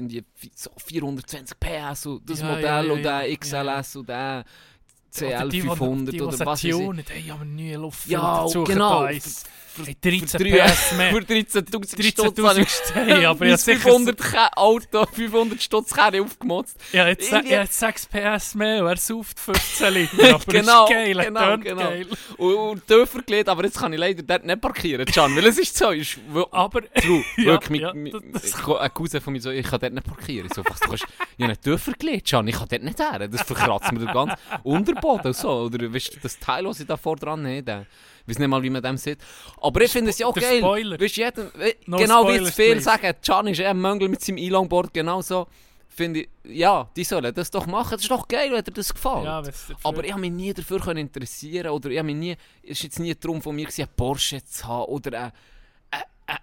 [0.55, 3.37] so 420 PS und das Ja, Modell ja, ja, und der.
[3.37, 4.43] XLS und der
[5.21, 7.09] Oder die, die, CL500 die, oder was weiß ich.
[7.09, 9.07] hey, aber nie Luft Ja, genau.
[9.83, 11.09] Für, Hey, 13 für drei- PS mehr.
[11.11, 13.79] Für 13'000 Stutz habe 13'000 ich aber ja sicher...
[13.79, 16.77] 500 Ke- Auto, 500 Stutz Kerne aufgemotzt.
[16.91, 20.89] Ja, jetzt, ja, jetzt 6 PS mehr, und er sauft 15 Liter, aber Genau, ist
[20.91, 21.81] geil, genau, genau.
[21.83, 22.07] geil.
[22.37, 25.57] Und, und tiefer gelegt, aber jetzt kann ich leider dort nicht parkieren, Can, weil es
[25.57, 26.17] ist so, ist,
[26.51, 26.81] Aber...
[26.93, 30.05] True, wirklich, ja, mit, mit, das- ein Cousin von mir so, ich kann dort nicht
[30.07, 30.49] parkieren.
[30.53, 31.03] So, was, du kannst,
[31.37, 33.27] ich habe nicht tiefer gelegt, Can, ich kann dort nicht her.
[33.27, 35.49] Das verkratzt mir den ganzen Unterboden so.
[35.49, 37.85] Oder weißt, du, das Teil, was ich da vor dran habe,
[38.29, 39.19] ich weiß nicht mal, wie man dem sieht.
[39.61, 40.59] Aber ich finde es ja auch geil.
[40.59, 40.99] Spoiler.
[40.99, 41.51] Weißt, jedem,
[41.87, 42.81] No genau wie spoilers, zu viel please.
[42.83, 45.47] sagen, Can ist ein Möngel mit seinem E-Longboard, genau so.
[45.91, 47.91] Finde ich, ja, die sollen das doch machen.
[47.93, 49.25] Das ist doch geil, wenn dir das gefällt.
[49.25, 49.43] Ja,
[49.83, 52.83] Aber ich habe mich nie dafür können interessieren oder ich habe mich nie, es ist
[52.83, 55.31] jetzt nie darum von mir gewesen, einen Porsche zu haben oder ein,
[55.91, 56.37] ein, ein,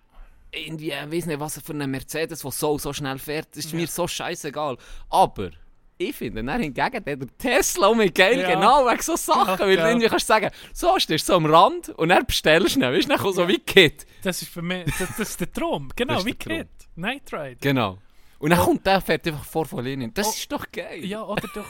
[0.53, 3.49] irgendwie, ich weiß nicht was für einen Mercedes, der so so schnell fährt.
[3.53, 3.79] Das ist Ja.
[3.79, 4.77] mir so scheißegal.
[5.09, 5.51] Aber
[5.99, 8.51] ich finde, dann hingegen der Tesla um geil, Ja.
[8.55, 9.59] genau wegen so Sachen.
[9.59, 9.89] Ja, weil ja.
[9.89, 12.93] irgendwie kannst du sagen, so stehst du so am Rand und dann bestellst du ihn,
[12.93, 14.07] weißt du, dann so wie Kit.
[14.23, 15.89] Das ist für mich, das, das ist der Traum.
[15.97, 16.35] Genau, wie.
[16.35, 16.69] Kid.
[16.97, 17.57] Night Ride.
[17.61, 17.99] Genau.
[18.39, 18.65] Und dann Oh.
[18.67, 20.13] kommt der, fährt einfach vor von Lenin.
[20.13, 20.31] Das Oh.
[20.31, 21.03] ist doch geil.
[21.05, 21.67] Ja, oder doch,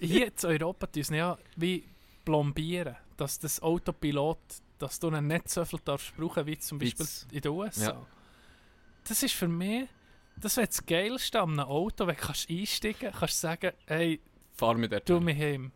[0.00, 1.84] hier in Europa sie ja wie
[2.24, 4.38] plombieren, dass das Autopilot,
[4.78, 7.26] dass du ihn nicht so viel darfst brauchen, wie zum Beispiel Witz.
[7.30, 7.84] in den USA.
[7.92, 8.06] Ja.
[9.08, 9.86] Das ist für mich,
[10.40, 14.20] das wäre das Geilste an einem Auto, wenn du kannst einsteigen kannst sagen, hey,
[14.56, 15.70] Fahr mit der du mich heim.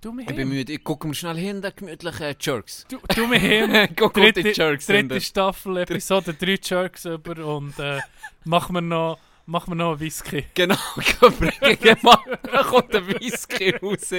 [0.00, 2.84] Du mich Ich bin müde, ich gucke mir schnell hinten, gemütliche Jerks.
[2.88, 3.88] Du, du mich heim.
[3.96, 5.20] Guck dritte, die Jerks dritte.
[5.20, 8.00] Staffel, Episode 3 Jerks über und äh,
[8.44, 10.44] machen wir noch, machen wir noch einen Whisky.
[10.54, 10.76] Genau,
[11.20, 14.12] bringen mal, da kommt der Whisky raus.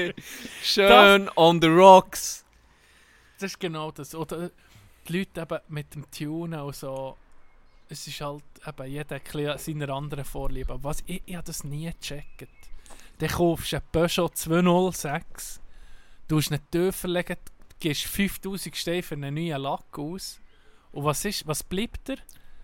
[0.64, 2.45] Schön on the rocks.
[3.39, 4.16] Das ist genau das.
[4.16, 4.51] Oder
[5.08, 7.18] die Leute eben mit dem Tunen und so,
[7.90, 10.74] es ist halt eben jeder ein seiner anderen Vorliebe.
[10.74, 12.48] Aber was, ich, ich habe das nie gecheckt.
[13.20, 15.62] Dann kaufst du einen Peugeot 206,
[16.28, 17.38] du hast ihn tiefer legen,
[17.80, 20.40] gibst 5000 Steine für einen neuen Lack aus.
[20.92, 22.18] Und was, ist, was bleibt dir?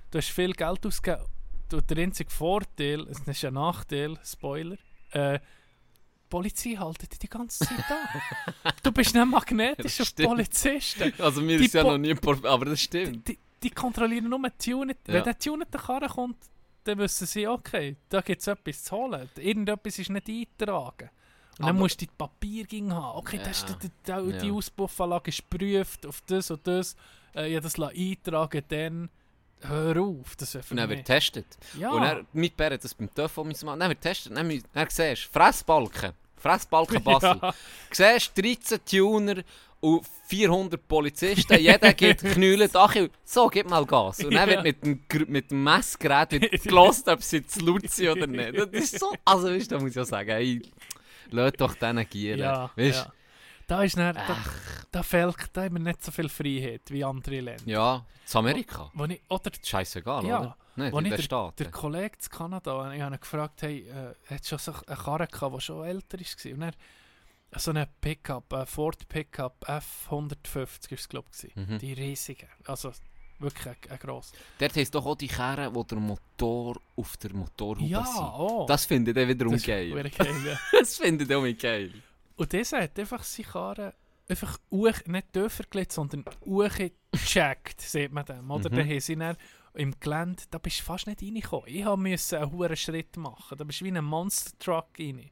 [0.10, 1.26] Du hast viel Geld ausgegeben.
[1.70, 4.76] Du, der einzige Vorteil, es ist ein Nachteil, Spoiler,
[5.12, 8.74] äh, die Polizei haltet dich die ganze Zeit an.
[8.84, 10.16] du bist nicht magnetisch auf.
[10.16, 11.14] Polizisten.
[11.18, 12.16] Also mir Die ist ja Po- noch nie...
[12.44, 13.28] Aber das stimmt.
[13.28, 14.98] die, die kontrollieren nur die Tunet.
[15.08, 15.14] Ja.
[15.16, 16.38] Wenn der tunete Karre kommt,
[16.84, 19.30] dann wissen sie, okay, da gibt es etwas zu holen.
[19.38, 21.10] Irgendetwas ist nicht eingetragen.
[21.60, 23.20] Und dann Aber- musst du die Papierging haben.
[23.20, 23.76] Okay, das ist, Ja.
[23.76, 23.90] die,
[24.32, 24.54] die, die Ja.
[24.54, 26.96] Auspuffanlage ist geprüft auf das und das.
[27.36, 29.10] Äh, ich habe das eintragen, dann
[29.62, 30.36] hör auf.
[30.38, 31.46] Das Und dann wird getestet.
[31.78, 31.92] ja.
[31.92, 33.80] Und dann, mit Bär hat das beim TÜV auch müssen machen.
[33.80, 34.36] Dann wird getestet.
[34.36, 36.14] Dann, dann siehst du, Fressbalken.
[36.38, 37.38] Fressbalken Basel.
[37.40, 37.54] Ja.
[37.92, 39.44] Siehst 13 Tuner
[39.82, 41.60] und 400 Polizisten.
[41.60, 43.10] Jeder gibt Knülle Achille.
[43.26, 44.24] So, gib mal Gas.
[44.24, 44.64] Und dann Ja.
[44.64, 48.56] wird mit dem, mit dem Messgerät wird gelost, ob sie jetzt laut sind oder nicht.
[48.58, 49.14] Das ist so...
[49.26, 50.62] Also, weißt, da muss ich ja sagen, hey,
[51.32, 52.40] lass doch denen gieren.
[52.40, 53.14] ja, weißt, ja.
[53.68, 54.38] Da, ist dann, da,
[54.92, 57.64] da, fehlt, da haben wir nicht so viel Freiheit wie andere Länder.
[57.66, 58.92] Ja, zu Amerika.
[58.94, 60.58] Wo ich, oder Scheißegal, Ja, oder?
[60.76, 61.56] Nicht, Als in ich der, Staaten.
[61.64, 65.28] der Kollege zu Kanada, ich habe ihn gefragt, hey, äh, hat schon so eine Karre
[65.28, 66.54] gehabt, die schon älter war?
[66.54, 66.72] Und er,
[67.60, 71.56] so eine Pickup, ein Ford Pickup F150 war es, glaube ich.
[71.56, 71.80] Mhm.
[71.80, 72.92] Die riesige, also
[73.40, 74.32] wirklich ein, ein gross.
[74.60, 78.22] Dort heisst doch auch die Kerne, wo der Motor auf der Motorhaube Ja, sind.
[78.24, 78.66] oh.
[78.68, 79.92] Das finde ich dann wiederum das geil.
[80.18, 80.60] geil ja.
[80.80, 81.94] Das finde ich auch geil.
[82.36, 83.94] Und dieser hat einfach seine Karre
[84.30, 86.24] einfach uch, nicht tiefer gelegt, sondern
[87.12, 88.50] gecheckt, sieht man dem.
[88.50, 88.76] Oder Mhm.
[88.76, 89.38] dann haben sie dann
[89.74, 91.68] im Gelände, da bist du fast nicht reingekommen.
[91.68, 93.58] Ich musste einen hohen Schritt machen.
[93.58, 95.30] Da bist du wie ein Monster Truck rein.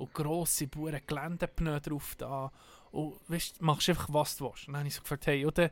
[0.00, 2.50] Und grosse Buren Geländepneu drauf da.
[2.90, 4.66] Und weißt, machst einfach was du willst.
[4.66, 5.70] Und dann habe ich so gefragt, hey, oder,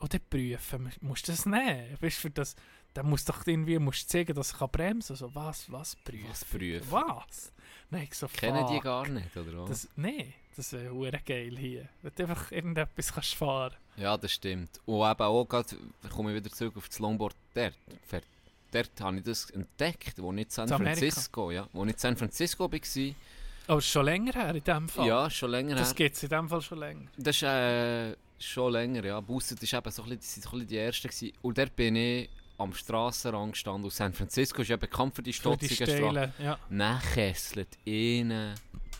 [0.00, 1.96] oder prüfen, musst du das nehmen?
[2.00, 2.56] Weißt, für das,
[2.94, 5.28] dann musst du doch irgendwie musst zeigen, dass ich kann bremsen kann.
[5.28, 6.30] So, was, was prüfen?
[6.30, 6.90] Was prüfen?
[6.90, 7.52] Was?
[7.90, 9.68] Nein, ich so, Kennen die gar nicht, oder was?
[9.68, 11.88] Das, nee, das wäre hure geil hier.
[12.02, 14.80] Wenn du einfach irgendetwas kannst fahren Ja, das stimmt.
[14.86, 15.76] Und eben auch gerade,
[16.08, 17.74] komme ich wieder zurück auf das Longboard, dort,
[18.70, 20.68] dort, habe ich das entdeckt, wo ich in San?
[20.68, 23.14] Francisco, ja, wo ich in San Francisco war.
[23.66, 25.06] Aber ist schon länger her in dem Fall.
[25.06, 25.94] Ja, schon länger Das her.
[25.94, 27.06] gibt es in dem Fall schon länger.
[27.16, 29.20] Das ist äh, schon länger, ja.
[29.20, 31.32] Busset ist eben so ein bisschen, das sind so ein bisschen die Ersten gewesen.
[31.42, 33.84] Und dort bin ich am Strassenrand gestanden.
[33.84, 36.32] Und San Francisco ist ja bekannt für die stotzigen Straßen.
[36.42, 36.58] Ja.
[36.68, 38.54] Dann kesselt ihn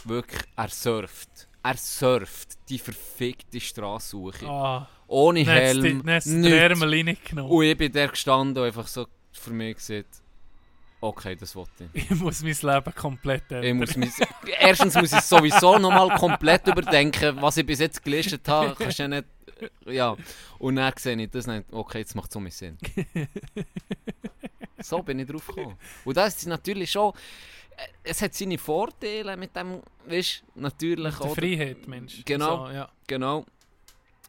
[0.05, 1.49] wirklich, er surft.
[1.63, 4.33] Er surft die verfickte Straße hoch.
[4.45, 6.27] Ah, Ohne Helm, nichts.
[6.27, 7.51] Ärmel reingenommen.
[7.53, 10.20] Und ich bin der gestanden und einfach so für mich gesagt,
[11.01, 12.11] okay, das wollte ich.
[12.11, 13.77] Ich muss mein Leben komplett ändern.
[13.79, 14.11] muss mich,
[14.59, 18.75] erstens muss ich sowieso nochmal komplett überdenken, was ich bis jetzt gelistet habe.
[18.79, 19.27] Kannst ja nicht,
[19.87, 20.17] ja.
[20.59, 22.79] Und dann sehe ich das nicht, okay, jetzt macht es so mehr Sinn.
[24.79, 25.77] so bin ich drauf gekommen.
[26.05, 27.13] Und das ist natürlich schon,
[27.77, 31.35] äh, es hat seine Vorteile mit dem, weißt du, natürlich Die auch.
[31.35, 32.23] Freiheit, Mensch.
[32.25, 32.67] Genau.
[32.67, 32.89] So, ja.
[33.07, 33.45] Genau.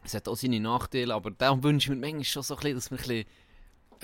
[0.04, 2.74] Es hat auch seine Nachteile, aber da wünsche ich mir manchmal schon so ein bisschen,
[2.74, 3.26] dass wir ein bisschen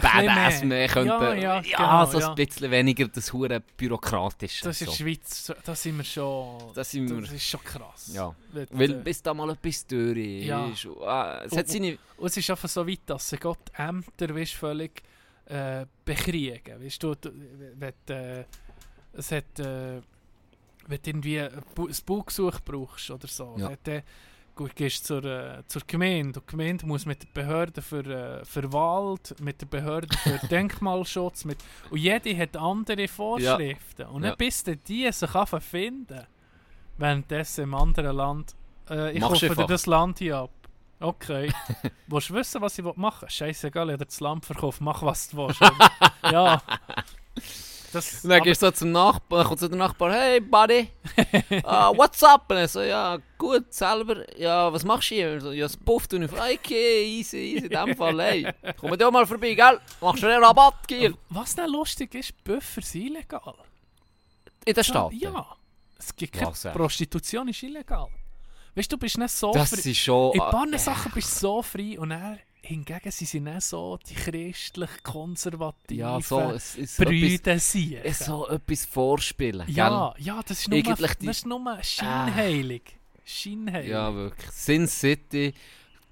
[0.03, 0.67] Badass mehr.
[0.67, 1.09] mehr könnten.
[1.09, 4.65] Ja, ja, ja genau, so ein bisschen weniger das hure bürokratische.
[4.65, 4.93] Das ist in so.
[4.93, 6.59] der Schweiz, so- da sind wir schon.
[6.75, 8.11] Da sind wir- Das ist schon krass.
[8.15, 8.35] Ja.
[8.53, 10.85] Weil, Weil äh, bis da mal etwas durch ist.
[10.87, 11.99] Und, ah, es Und- hat seine...
[12.17, 15.03] Und es ist einfach so weit, dass sie Gott Ämter weißt, völlig
[15.47, 16.83] äh, bekriegen.
[16.85, 17.15] Weißt du,
[17.79, 18.45] wenn, äh,
[19.15, 20.01] es hat, äh,
[20.87, 21.63] wenn du irgendwie ein
[22.07, 23.73] Baugesuch brauchst oder so, Ja.
[23.83, 24.03] dann,
[24.67, 26.41] gehst zur, äh, zur Gemeinde.
[26.41, 30.39] Und die Gemeinde muss mit der Behörde für, äh, für Wald, mit der Behörde für
[30.49, 31.59] Denkmalschutz, mit,
[31.91, 34.07] und jede hat andere Vorschriften.
[34.07, 34.37] Und dann Ja.
[34.37, 35.31] bis dann die sich
[35.61, 36.27] finden,
[36.97, 38.55] währenddessen im anderen Land,
[38.91, 40.51] äh, ich Machst kaufe dir das Land hier ab.
[41.01, 41.53] Okay.
[42.09, 43.31] willst du wissen, was ich machen will?
[43.31, 44.81] Scheißegal, ich habe das Land verkauft.
[44.81, 45.61] Mach, was du willst.
[46.25, 46.61] ja.
[47.99, 50.89] Das, Und dann gehst du so zum Nachbar, dann kommt so der Nachbar, hey Buddy,
[51.65, 52.45] ah, what's up?
[52.51, 55.41] Und er so, ja, gut, selber, ja, was machst du hier?
[55.41, 58.97] So, ja, das pufft und ich so, okay, easy, easy, in dem Fall, hey, komm
[58.97, 59.81] dir mal vorbei, gell?
[60.01, 61.15] Machst du einen Rabatt, Giel?
[61.31, 63.55] was dann lustig ist, Büffer sind illegal.
[64.65, 65.13] In der Stadt?
[65.15, 65.47] Ja.
[65.99, 66.63] Es gibt keine Was?
[66.63, 68.09] Prostitution ist illegal.
[68.75, 69.91] Weißt du, du bist nicht so Das frei.
[69.91, 70.33] ist schon...
[70.35, 72.39] In ein paar äh, Sachen bist du so frei und dann,
[72.69, 77.95] hingegen sie sind nicht so die christlich konservativen Ja, so, es etwas, Brüder sind.
[78.05, 82.83] es so etwas vorspielen, Ja, ja, das ist nur, Eigentlich das ist nur scheinheilig.
[83.25, 83.91] Scheinheilig.
[83.91, 84.51] Ja, wirklich.
[84.51, 85.55] Sin City,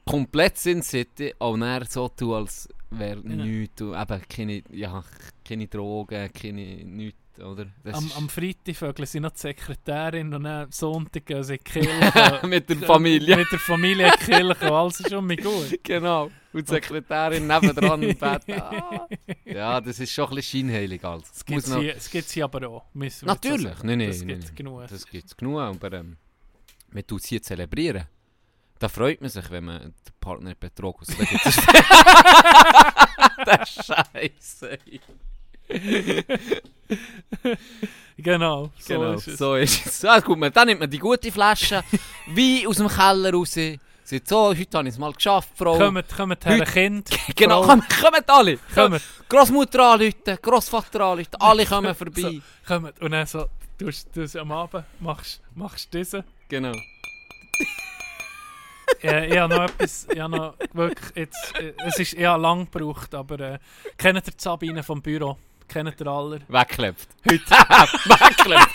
[0.05, 3.83] komplett Sin City, auch näher so tun, als wäre nichts.
[3.83, 5.05] und Eben keine, ja,
[5.45, 7.67] keine Drogen, keine nichts, oder?
[7.85, 11.61] Das Am, am Freitag vögeln sie noch die Sekretärin und am Sonntag gehen sie in
[11.67, 12.47] die Kirche.
[12.47, 13.37] Mit der Familie.
[13.37, 15.79] Mit der Familie in die Kirche alles ist schon mal gut.
[15.83, 16.31] genau.
[16.57, 18.43] Und die Sekretärin nebendran im Bett.
[18.57, 19.07] Ah.
[19.45, 21.05] Ja, das ist schon ein bisschen scheinheilig.
[21.05, 21.25] Also.
[21.31, 22.85] Das gibt noch- es hier, das hier aber auch.
[22.95, 24.87] müssen Natürlich, nein, nein, Das gibt es genug.
[24.89, 26.17] Das gibt es genug, aber ähm,
[26.91, 28.05] man tut es hier zelebrieren.
[28.79, 31.17] Da freut man sich, wenn man den Partner betrogen hat.
[33.47, 34.79] Da gibt es Der Scheiße.
[38.19, 39.39] Genau, so Genau, ist es.
[39.39, 40.03] so ist es.
[40.03, 41.83] Ja, gut, man, dann nimmt man die gute Flasche
[42.29, 43.57] Wein aus dem Keller raus.
[44.09, 45.77] Sagt so, heute habe ich es mal geschafft, Frau.
[45.79, 47.11] Kommt, kommt her, Heute- Kind.
[47.35, 47.71] genau, Frau.
[47.71, 48.59] kommen, kommen alle.
[48.73, 52.41] Kommt, Grossmutter anrufen, Grossvater anrufen, alle kommen vorbei.
[52.65, 53.01] kommt.
[53.03, 53.47] Und dann so,
[53.77, 56.23] du du am Abend machst, machst diesen.
[56.49, 56.71] Genau.
[59.03, 62.71] Ja, ich habe noch etwas, ich habe noch wirklich jetzt, äh, es ist eher lang
[62.71, 63.59] gebraucht, aber äh,
[63.99, 65.37] kennt ihr die Sabine vom Büro?
[65.67, 66.43] Kennt ihr alle?
[66.47, 67.09] Wegklebt.
[67.29, 67.51] Heute.
[67.51, 68.69] Wegklebt.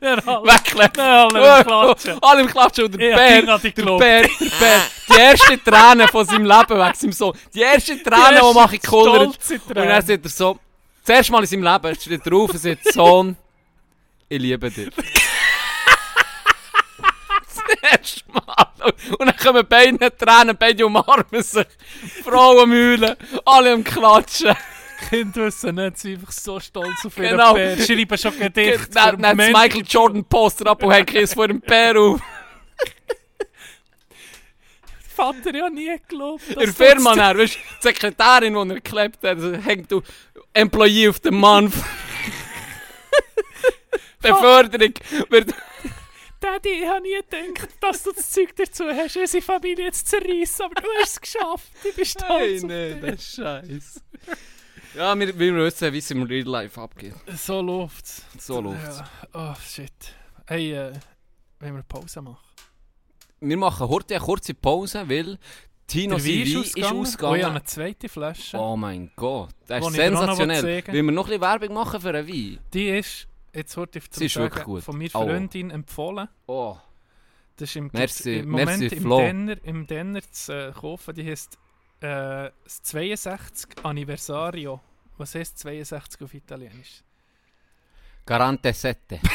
[0.00, 0.98] Wegklebt.
[0.98, 2.18] Alle im Klatschen.
[2.22, 2.84] Alle im Klatschen.
[2.84, 3.58] Und der Bär, der.
[3.58, 4.80] Bär, der Bär.
[5.08, 7.36] Die erste Träne von seinem Leben wegen seinem Sohn.
[7.52, 8.82] Die erste Träne, die mache ich.
[8.82, 10.58] Stolze Und dann sagt er so,
[11.04, 13.36] das erste Mal in seinem Leben steht er auf und sagt, Sohn,
[14.28, 14.90] ich liebe dich.
[17.02, 18.68] das erste Mal.
[19.18, 21.66] Und dann kommen beide Tränen, beide umarmen sich.
[22.22, 24.54] Frauen mühlen, alle am Klatschen.
[25.08, 27.54] Kinder wissen nicht, sie sind einfach so stolz auf ihren Genau.
[27.54, 27.76] Bär.
[27.78, 28.88] Schreiben schon Gedichte.
[28.92, 32.20] Dann hat das Michael Jordan Poster ab und hängt es vor dem Bär auf.
[35.14, 35.88] Vater ja nie.
[35.88, 35.98] In
[36.58, 40.02] der Firma, dann, weißt du, die Sekretärin, die er geklebt hat, hängt du
[40.52, 41.72] Employee auf dem Mann.
[44.20, 44.94] Beförderung
[45.28, 45.54] wird
[46.40, 50.64] Daddy, ich habe nie gedacht, dass du das Zeug dazu hast, unsere Familie zu zerreissen,
[50.66, 51.68] aber du hast es geschafft.
[51.84, 53.00] Ich bin stolz Hey, nee, dich.
[53.00, 54.00] das ist scheiße.
[54.96, 57.14] Ja, wir, wir wissen, wie es im Real Life abgeht.
[57.36, 58.24] So läuft's.
[58.38, 58.98] So läuft's.
[58.98, 59.52] Ja.
[59.52, 59.92] Oh, shit.
[60.46, 60.92] Hey, äh,
[61.58, 62.38] wenn wir Pause machen?
[63.40, 65.38] Wir machen heute eine kurze Pause, weil
[65.86, 67.44] Tino Wein ist Oh, ich habe ausgegangen.
[67.44, 68.56] eine zweite Flasche.
[68.58, 70.62] Oh mein Gott, das ist sensationell.
[70.62, 71.04] sagen will.
[71.06, 72.58] Wir noch ein bisschen Werbung machen für einen Wein?
[72.72, 74.82] Die ist, jetzt heute ist wirklich gut.
[74.84, 75.24] von meiner Oh.
[75.24, 76.28] Freundin empfohlen.
[76.46, 76.76] Oh,
[77.56, 79.08] Das ist im, Merci, im Moment merci, im.
[79.10, 81.14] Denner, im Denner zu äh, kaufen.
[81.14, 81.58] Die heisst
[82.04, 84.80] äh, das 62 Anniversario.
[85.16, 87.02] Was heißt 62 auf Italienisch?
[88.26, 89.20] Garante sette.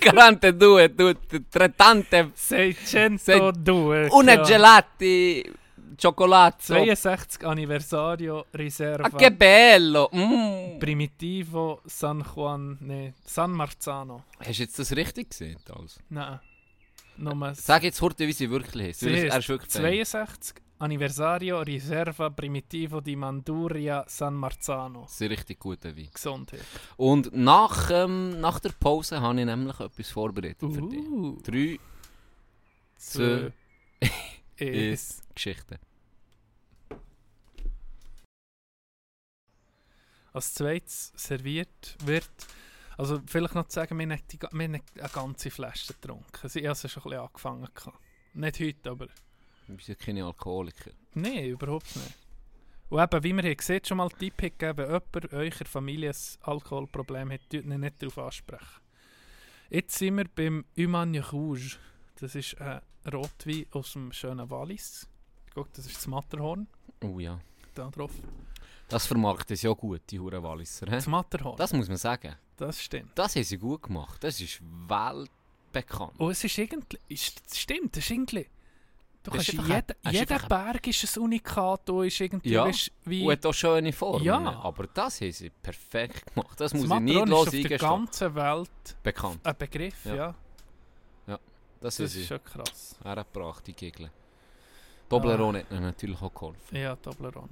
[0.00, 1.16] Garante due, due,
[1.50, 4.08] trettante, 602.
[4.10, 4.42] una ja.
[4.42, 5.52] gelati,
[5.96, 6.74] cioccolato.
[6.74, 9.06] 62 Anniversario Riserva.
[9.06, 10.10] Ah, che bello!
[10.14, 10.78] Mm.
[10.78, 14.24] Primitivo San Juan, ne, San Marzano.
[14.38, 15.58] Hast du jetzt das richtig gesehen?
[15.68, 16.00] Also?
[16.08, 16.40] Nein.
[17.54, 19.02] Sag jetzt heute, wie sie wirklich ist.
[19.02, 25.02] Er ist wirklich 62 Anniversario Riserva Primitivo di Manduria San Marzano.
[25.02, 26.08] Das ist ein richtig guter Wein.
[26.12, 26.64] Gesundheit.
[26.96, 31.08] Und nach, ähm, nach der Pause habe ich nämlich etwas vorbereitet für dich.
[31.08, 31.78] Uh, Drei
[32.96, 33.52] zwei,
[34.56, 35.22] ist eins.
[35.36, 35.78] Geschichten.
[40.32, 42.28] Als zweites serviert wird.
[42.96, 46.48] Also vielleicht noch zu sagen, wir haben, die, wir haben eine ganze Flasche getrunken.
[46.48, 47.68] Sie haben sie schon ein bisschen angefangen.
[48.34, 49.06] Nicht heute, aber...
[49.66, 50.90] Wir sind keine Alkoholiker.
[51.14, 52.14] Nein, überhaupt nicht.
[52.88, 57.32] Und eben, wie wir haben gesehen, schon mal Tipp gegeben, jemand eurer Familie ein Alkoholproblem
[57.32, 58.82] hat, tut ihn nicht darauf ansprechen.
[59.70, 61.76] Jetzt sind wir beim Humagne Rouge.
[62.20, 65.08] Das ist ein Rotwein aus dem schönen Wallis.
[65.54, 66.66] Guck, das ist das Matterhorn.
[67.02, 67.40] Oh ja.
[67.74, 68.12] Da drauf.
[68.88, 70.86] Das vermarktet es ja gut, die Huren Walliser.
[70.86, 70.90] hä?
[70.92, 71.56] Das Matterhorn.
[71.56, 72.36] Das, Das muss man sagen.
[72.82, 73.12] stimmt.
[73.14, 74.22] Das haben sie gut gemacht.
[74.22, 76.20] Das ist weltbekannt.
[76.20, 76.98] Und es ist irgendwie...
[77.08, 78.46] Das stimmt, das ist irgendwie...
[79.24, 82.20] Du Das ist kannst einfach jeder, ist jeder einfach Berg ist ein Unikat und ist
[82.20, 82.50] irgendwie...
[82.50, 82.64] Ja.
[82.64, 84.24] weisst, wie, Und hat auch schöne Formen.
[84.24, 84.60] Ja.
[84.62, 86.60] Aber das haben sie perfekt gemacht.
[86.60, 89.46] Das, das muss ich nicht Matterhorn ist los auf der ganzen Welt Bekannt.
[89.46, 90.14] ein Begriff, Ja.
[90.14, 90.34] ja.
[91.80, 92.96] Das, Das haben ist schon krass.
[93.04, 94.10] hergebracht, die Gegel.
[95.08, 96.76] Toblerone hat ihnen natürlich auch geholfen.
[96.76, 97.48] Ja, Toblerone.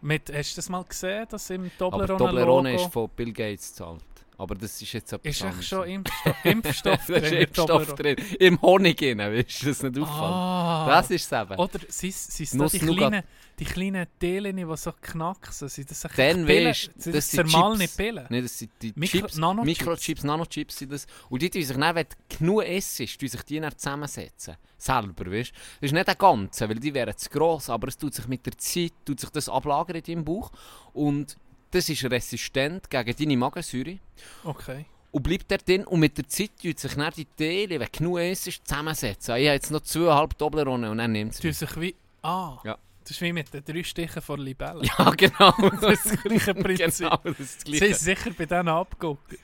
[0.00, 4.04] Mit, hast du das mal gesehen, dass im Aber Toblerone, ist von Bill Gates gezahlt.
[4.38, 5.66] Aber das ist jetzt etwas ist echt anderes.
[5.66, 5.88] schon
[6.44, 8.16] Impfstoff, Impfstoff drin im Impfstoff drin.
[8.38, 10.08] Im Honig drin, weißt du, das nicht auffällt.
[10.32, 10.86] Ah.
[10.88, 11.58] Das ist es eben.
[11.58, 13.22] Oder sind es die kleinen,
[13.58, 15.68] die kleinen Teelen, die so knacksen?
[15.68, 17.96] Sind das Dann weisst Sind das sind zermahlene Chips.
[17.96, 18.26] Pillen?
[18.28, 19.78] Nee, das sind die Mikro- Chips, Nanochips.
[19.80, 21.06] Mikrochips, Nanochips sind das.
[21.30, 24.56] Und die tun sich dann, wenn du genug isst, tun sich die dann zusammensetzen.
[24.76, 25.54] Selber, weißt du.
[25.80, 28.44] Das ist nicht der ganze, weil die wären zu gross, aber es tut sich mit
[28.44, 30.50] der Zeit, tut sich das ablagern in deinem Bauch.
[30.92, 31.36] Und
[31.70, 33.98] das ist resistent gegen deine Magensäure.
[34.44, 34.84] Okay.
[35.12, 38.18] Und bleibt dort drin und mit der Zeit tut sich dann die Teile, wenn genug
[38.18, 39.36] isst, zusammensetzen.
[39.36, 41.94] Ich habe jetzt noch zweieinhalb Toblerone und dann nimmt es Tun sich wie...
[42.22, 42.76] Ah, Ja.
[43.02, 44.82] das ist wie mit den drei Stichen von Libelle.
[44.84, 45.52] Ja, genau.
[45.80, 46.98] Das ist das gleiche Prinzip.
[46.98, 47.94] Genau, das ist das Sie Gleiche.
[47.94, 49.38] sind sicher bei denen abgeguckt.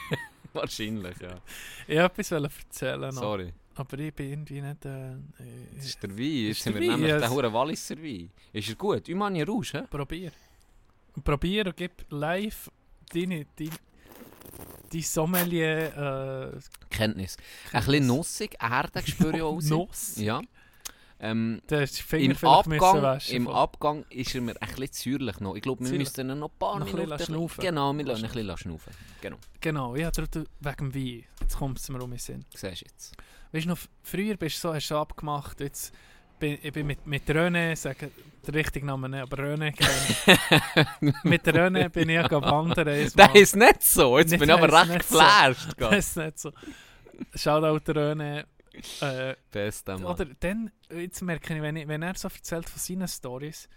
[0.52, 1.38] Wahrscheinlich, ja.
[1.86, 3.12] Ich wollte etwas erzählen noch.
[3.22, 3.52] Sorry.
[3.74, 4.84] Aber ich bin irgendwie nicht...
[4.86, 5.16] Äh,
[5.74, 6.18] Das ich, ist der Wein.
[6.46, 8.30] Jetzt Ist sind wir nämlich ja, der es- hure Walliser Wein.
[8.52, 9.08] Ist er gut?
[9.08, 9.82] Umani Rouge, hä?
[9.90, 10.32] probier.
[11.22, 12.70] Probier und gib live
[13.12, 13.70] deine, deine,
[14.92, 16.52] deine Sommelier...
[16.54, 16.60] Äh,
[16.90, 17.36] Kenntnis.
[17.72, 19.60] Ein bisschen nussig, Erde spüre ich auch.
[19.62, 20.16] Nuss?
[20.16, 20.40] Ja.
[21.18, 21.62] Ähm,
[22.12, 25.56] Im Abgang, Im Abgang ist er mir ein bisschen säuerlich noch.
[25.56, 26.08] Ich glaube, wir Säuerlich.
[26.14, 27.18] müssen noch ein paar Noch Minuten...
[27.24, 27.62] schnaufen.
[27.64, 28.92] Genau, wir lassen ein bisschen schnaufen.
[29.22, 31.24] Genau, Genau, ja, dort wegen dem Wein.
[31.40, 32.44] Jetzt kommt es mir um den Sinn.
[32.54, 33.16] siehst du jetzt.
[33.52, 35.94] Weißt du noch, früher bist du so, hast du abgemacht, jetzt
[36.38, 38.10] bin ich bin mit, mit René, sagen
[38.46, 40.38] den richtigen Namen nicht, aber kennen.
[41.24, 43.08] mit René bin ich ja wandern.
[43.16, 44.18] Das ist nicht so.
[44.18, 45.18] Jetzt Nicht- bin ich aber recht nicht so.
[45.18, 45.68] geflasht.
[45.78, 46.52] Das ist nicht so.
[47.34, 48.44] Shoutout René.
[49.00, 50.04] Äh, Bester Mann.
[50.12, 53.68] Oder dann, jetzt merke ich, wenn, ich, wenn er so erzählt von seinen Stories,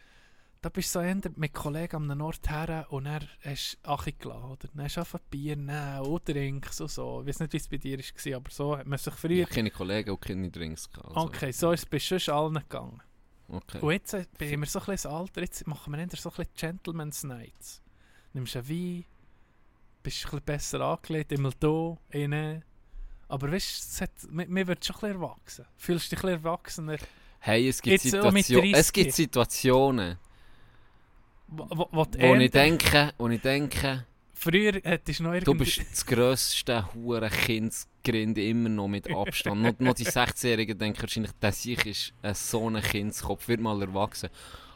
[0.62, 3.89] da bist du so eher mit Kollegen an einem Ort her und er hast du
[3.91, 4.68] Achi gelassen, oder?
[4.74, 7.22] Dann hast du einfach Bier nehmen und Drinks und so.
[7.22, 9.43] Ich weiß nicht, wie es bei dir war, aber so hat man sich Ich früher...
[9.45, 10.89] habe keine Kollegen und keine Drinks.
[10.89, 11.28] gehabt, Also.
[11.28, 13.01] Okay, so ist es bei sonst allen gegangen.
[13.47, 13.80] okay.
[13.80, 16.36] Und jetzt äh, bin wir so ein bisschen Alter, jetzt machen wir eher so ein
[16.36, 17.82] bisschen Gentleman's Nights.
[18.34, 19.05] Nimmst einen Wein,
[20.03, 22.64] bist ein bisschen besser angelegt, immer da, innen.
[23.30, 25.66] Aber weißt du, mir, wird schon ein bisschen erwachsen.
[25.78, 26.97] Fühlst du dich ein bisschen erwachsener?
[27.39, 28.93] Hey, es gibt, Jetzt Situation, es 30.
[28.93, 30.18] gibt Situationen,
[31.51, 35.65] Wo, wo, die wo ich denke, wo ich denke, Früher hättest du noch du irgendwie...
[35.65, 39.61] bist das grösste hure Kindsgrinde immer noch mit Abstand.
[39.61, 43.81] noch, noch die 16-Jährigen denken wahrscheinlich, dass ich ist ein so ein Kindskopf, wird mal
[43.81, 44.29] erwachsen.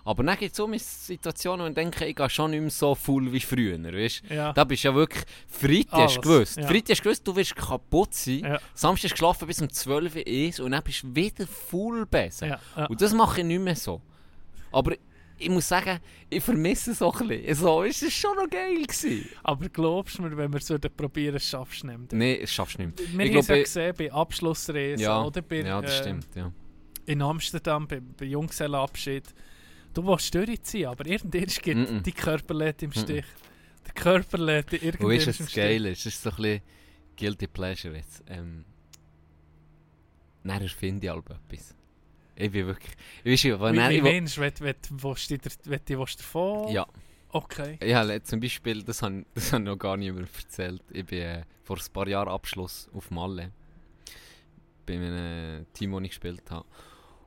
[0.03, 2.93] Aber dann gibt es so Situationen, wo ich denke, ich gehe schon nicht mehr so
[2.93, 4.51] full wie früher, weißt Ja.
[4.51, 6.67] Da bist du ja wirklich, Freitag hast Alles, du gewusst, ja.
[6.67, 8.59] Freitag hast du gewusst, du wirst kaputt sein, Ja.
[8.73, 12.05] Samstag hast du geschlafen bis um 12 Uhr ist und dann bist du wieder full
[12.05, 12.47] besser.
[12.47, 12.85] Ja, ja.
[12.87, 14.01] Und das mache ich nicht mehr so.
[14.73, 14.93] Aber
[15.37, 17.55] ich muss sagen, ich vermisse es auch ein bisschen.
[17.55, 18.81] So, es war schon noch geil.
[18.83, 19.27] Gewesen.
[19.43, 22.13] Aber glaubst du mir, wenn wir es probieren, schaffst du es nicht?
[22.13, 23.17] Nein, das schaffst du nicht.
[23.17, 26.27] Wir Ich haben es ja gesehen bei Abschlussreisen ja, oder bei, ja, das äh, stimmt.
[26.35, 26.51] Ja.
[27.05, 29.33] in Amsterdam bei, bei Junggesellenabschied.
[29.93, 32.01] Du willst durchziehen, aber irgendwann geht Mm-mm.
[32.01, 33.25] die Körper im Stich.
[33.85, 35.45] Der Körper lädt dich Wo irgendwann ist im es Stich.
[35.45, 35.91] das Geile?
[35.91, 36.61] Es ist so ein bisschen
[37.17, 38.23] Guilty Pleasure jetzt.
[38.27, 38.65] Ähm,
[40.43, 41.75] dann erfinde ich etwas.
[42.35, 42.93] Ich bin wirklich...
[43.23, 46.19] Weißt du, wenn Wie, dann, wie ich, meinst du, wenn, wenn, dir- wenn du willst
[46.19, 46.71] davon?
[46.71, 46.87] Ja.
[47.29, 47.77] Okay.
[47.81, 51.19] Ich habe zum Beispiel, das habe das hab ich noch gar niemand erzählt, ich bin
[51.19, 53.51] äh, vor ein paar Jahren Abschluss auf Malle.
[54.85, 56.65] Bei einem Team, das ich gespielt habe.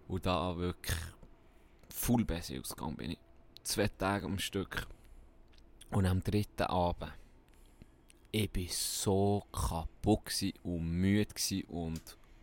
[0.09, 0.97] Und da wirklich
[1.89, 3.19] full besser ausgegangen bin ich.
[3.63, 4.87] Zwei Tage am Stück.
[5.91, 7.13] Und am dritten Abend,
[8.31, 11.65] ich war so kaputt und müde gewesen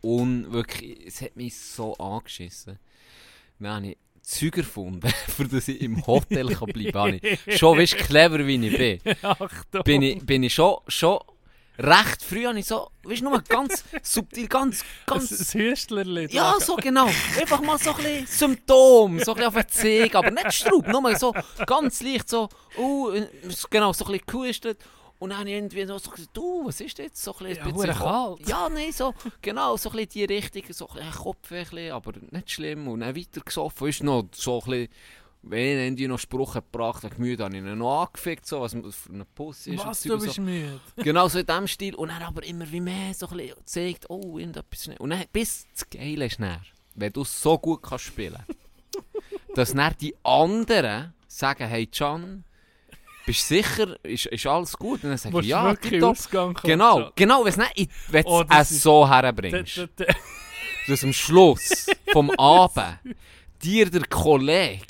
[0.04, 2.78] und un wirklich, es hat mich so angeschissen.
[3.58, 7.38] Dann habe ich Züger gefunden, für das ich im Hotel kann bleiben kann.
[7.56, 9.14] Schon, weißt clever wie ich bin.
[9.22, 9.82] Achtung.
[9.84, 11.18] Bin ich, bin ich schon, schon
[11.78, 15.54] recht früh, habe ich so, weißt du, nur ganz subtil, ganz, ganz...
[15.54, 16.28] Ein Hüstlerli.
[16.30, 17.08] Ja, so genau.
[17.38, 20.86] Einfach mal so ein bisschen Symptom, so ein bisschen auf den Zeh, aber nicht Straub,
[20.86, 21.34] nur so
[21.66, 22.48] ganz leicht so,
[22.78, 23.12] uh,
[23.70, 24.78] genau, so ein bisschen gehustet.
[25.24, 27.22] Und dann habe ich irgendwie so gesagt, du, was ist jetzt?
[27.22, 28.48] So ein bisschen, Ja, ein bisschen verdammt kalt.
[28.50, 31.92] Ja, nein, so, genau, so ein bisschen die Richtung, so ein bisschen Kopfweh, ein bisschen,
[31.92, 32.88] aber nicht schlimm.
[32.88, 34.88] Und dann weiter gesoffen, ist noch so ein bisschen,
[35.40, 39.12] wenn ich noch Spruch gebracht habe, Gemüse, habe ich ihn noch angefickt, so, was für
[39.14, 39.86] eine Pussy ist.
[39.86, 40.26] Was, du so.
[40.26, 40.78] bist müde?
[40.96, 41.94] Genau so in diesem Stil.
[41.94, 45.00] Und dann aber immer wie mehr so ein bisschen zeigt, oh, irgendetwas nicht.
[45.00, 46.60] Und dann bis das Geile ist dann,
[46.96, 48.44] wenn du so gut kannst spielen
[49.54, 52.44] dass dann die anderen sagen, hey Can,
[53.26, 55.02] bist du sicher, ist, ist alles gut?
[55.04, 56.16] Und dann sage ich, ja, tipptopp.
[56.62, 57.12] Genau, Can?
[57.16, 57.44] genau,
[58.08, 59.88] wenn Oh, du das es ist- so herbringst,
[60.88, 62.98] dass am Schluss vom Abend
[63.62, 64.82] dir der Kollege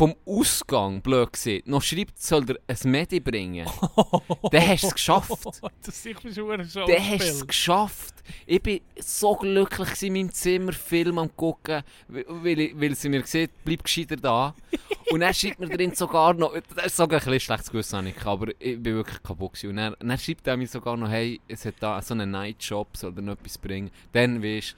[0.00, 3.68] vom Ausgang, blöd gesagt, noch schreibt, soll dir ein Medi bringen,
[4.50, 5.30] dann hast du es geschafft.
[5.84, 8.14] Das schon Dann hast du es geschafft.
[8.46, 13.52] Ich war so glücklich in meinem Zimmer, Film am gucken, weil, weil, sie mir gesagt
[13.62, 14.54] bleib gescheiter da.
[15.10, 18.08] Und dann schreibt mir drin sogar noch, das ist sogar ein bisschen schlechtes Gewissen, habe
[18.08, 19.70] ich, aber ich bin wirklich kaputt gewesen.
[19.70, 22.96] Und dann, dann schreibt er mir sogar noch, hey, es hat da so einen Nightjob,
[22.96, 23.90] soll dir noch etwas bringen.
[24.12, 24.76] Dann weisst du,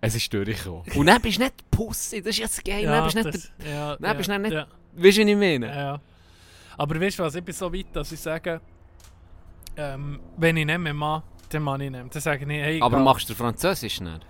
[0.00, 0.82] es ist durchgekommen.
[0.94, 2.84] Und dann bist du nicht Pussy, das ist jetzt geil.
[2.84, 5.28] dann bist du nicht das, ja, Nein, bist du nicht- ja, der, weißt du, was
[5.28, 5.66] ich meine?
[5.66, 6.00] ja, ja.
[6.78, 8.60] Aber weißt du was, ich bin so weit, dass ich sage,
[9.76, 12.04] ähm, wenn ich nicht mehr mache, dann mache ich nicht mehr.
[12.10, 14.26] Dann sage ich, hey, aber machst du Französisch nicht?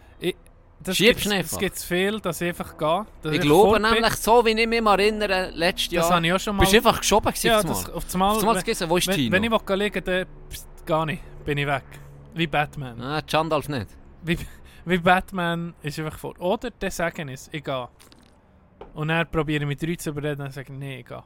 [0.83, 1.53] das schiebst gibt's- du einfach?
[1.53, 3.07] Es gibt viel, dass ich einfach gehe.
[3.25, 6.41] Ich einfach glaube nämlich, so wie ich mich erinnere, letztes Das Jahr, habe ich auch
[6.41, 6.61] schon mal...
[6.63, 7.95] bist du einfach geschoben gewesen ja, auf das das, Mal.
[7.95, 9.33] auf das Mal, Auf das Mal gießen, wo ist wenn, Tino?
[9.33, 11.83] wenn ich will liegen dann pst, gar nicht, bin ich weg.
[12.35, 12.99] Wie Batman.
[13.03, 13.89] Ah, Chandalf nicht.
[14.23, 14.39] Wie,
[14.85, 16.41] wie Batman ist einfach vor.
[16.41, 17.89] Oder der sagen es, ich gehe.
[18.95, 21.23] Und dann probiere mit drei zu überreden und sage, nee, ich gehe.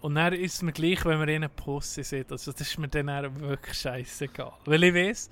[0.00, 2.30] Und dann ist es mir gleich, wenn in einer Pussy sind.
[2.30, 4.52] Also das ist mir dann wirklich scheißegal.
[4.64, 5.30] Weil ich weiß,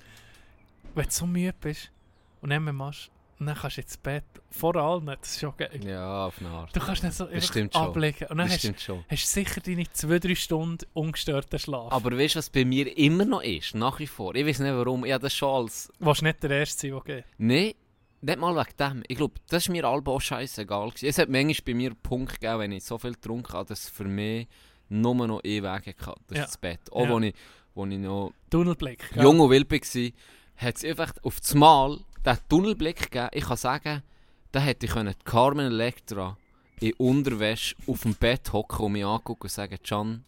[0.93, 1.91] wenn du so müde bist
[2.41, 4.23] und dann machst, und dann kannst du ins Bett.
[4.49, 5.79] Vor allem, das ist schon geil.
[5.85, 6.75] Ja, auf eine Art.
[6.75, 7.81] Du kannst nicht so stimmt schon.
[7.83, 8.27] ablegen.
[8.29, 9.05] Und dann Das hast, schon.
[9.09, 11.91] hast du sicher deine zwei, drei Stunden ungestörten Schlaf.
[11.91, 13.75] Aber weißt du, was bei mir immer noch ist?
[13.75, 14.33] Nach wie vor.
[14.35, 15.05] Ich weiß nicht warum.
[15.05, 15.91] Ich habe das schon als.
[15.99, 17.25] Willst du nicht der Erste sein, der geht?
[17.37, 17.73] Nein,
[18.21, 19.03] nicht mal wegen dem.
[19.07, 20.91] Ich glaube, das ist mir allem auch scheißegal.
[21.01, 23.83] Es hat manchmal bei mir einen Punkt gegeben, wenn ich so viel getrunken habe, dass
[23.83, 24.47] es für mich
[24.89, 25.65] nur noch ein Weg
[26.05, 26.21] hatte.
[26.27, 26.43] Das Ja.
[26.45, 26.79] ist das Bett.
[26.91, 27.09] Auch Ja.
[27.11, 27.35] wo, ich,
[27.75, 29.11] wo ich noch Tunnelblick.
[29.15, 30.11] jung und wild war,
[30.55, 33.29] hat es einfach auf das Mal den Tunnelblick gegeben.
[33.33, 34.03] Ich kann sagen,
[34.51, 36.37] da hätte ich können Carmen Electra
[36.79, 40.23] in Unterwäsche auf dem Bett hocken und mich angucken und sagen, Can,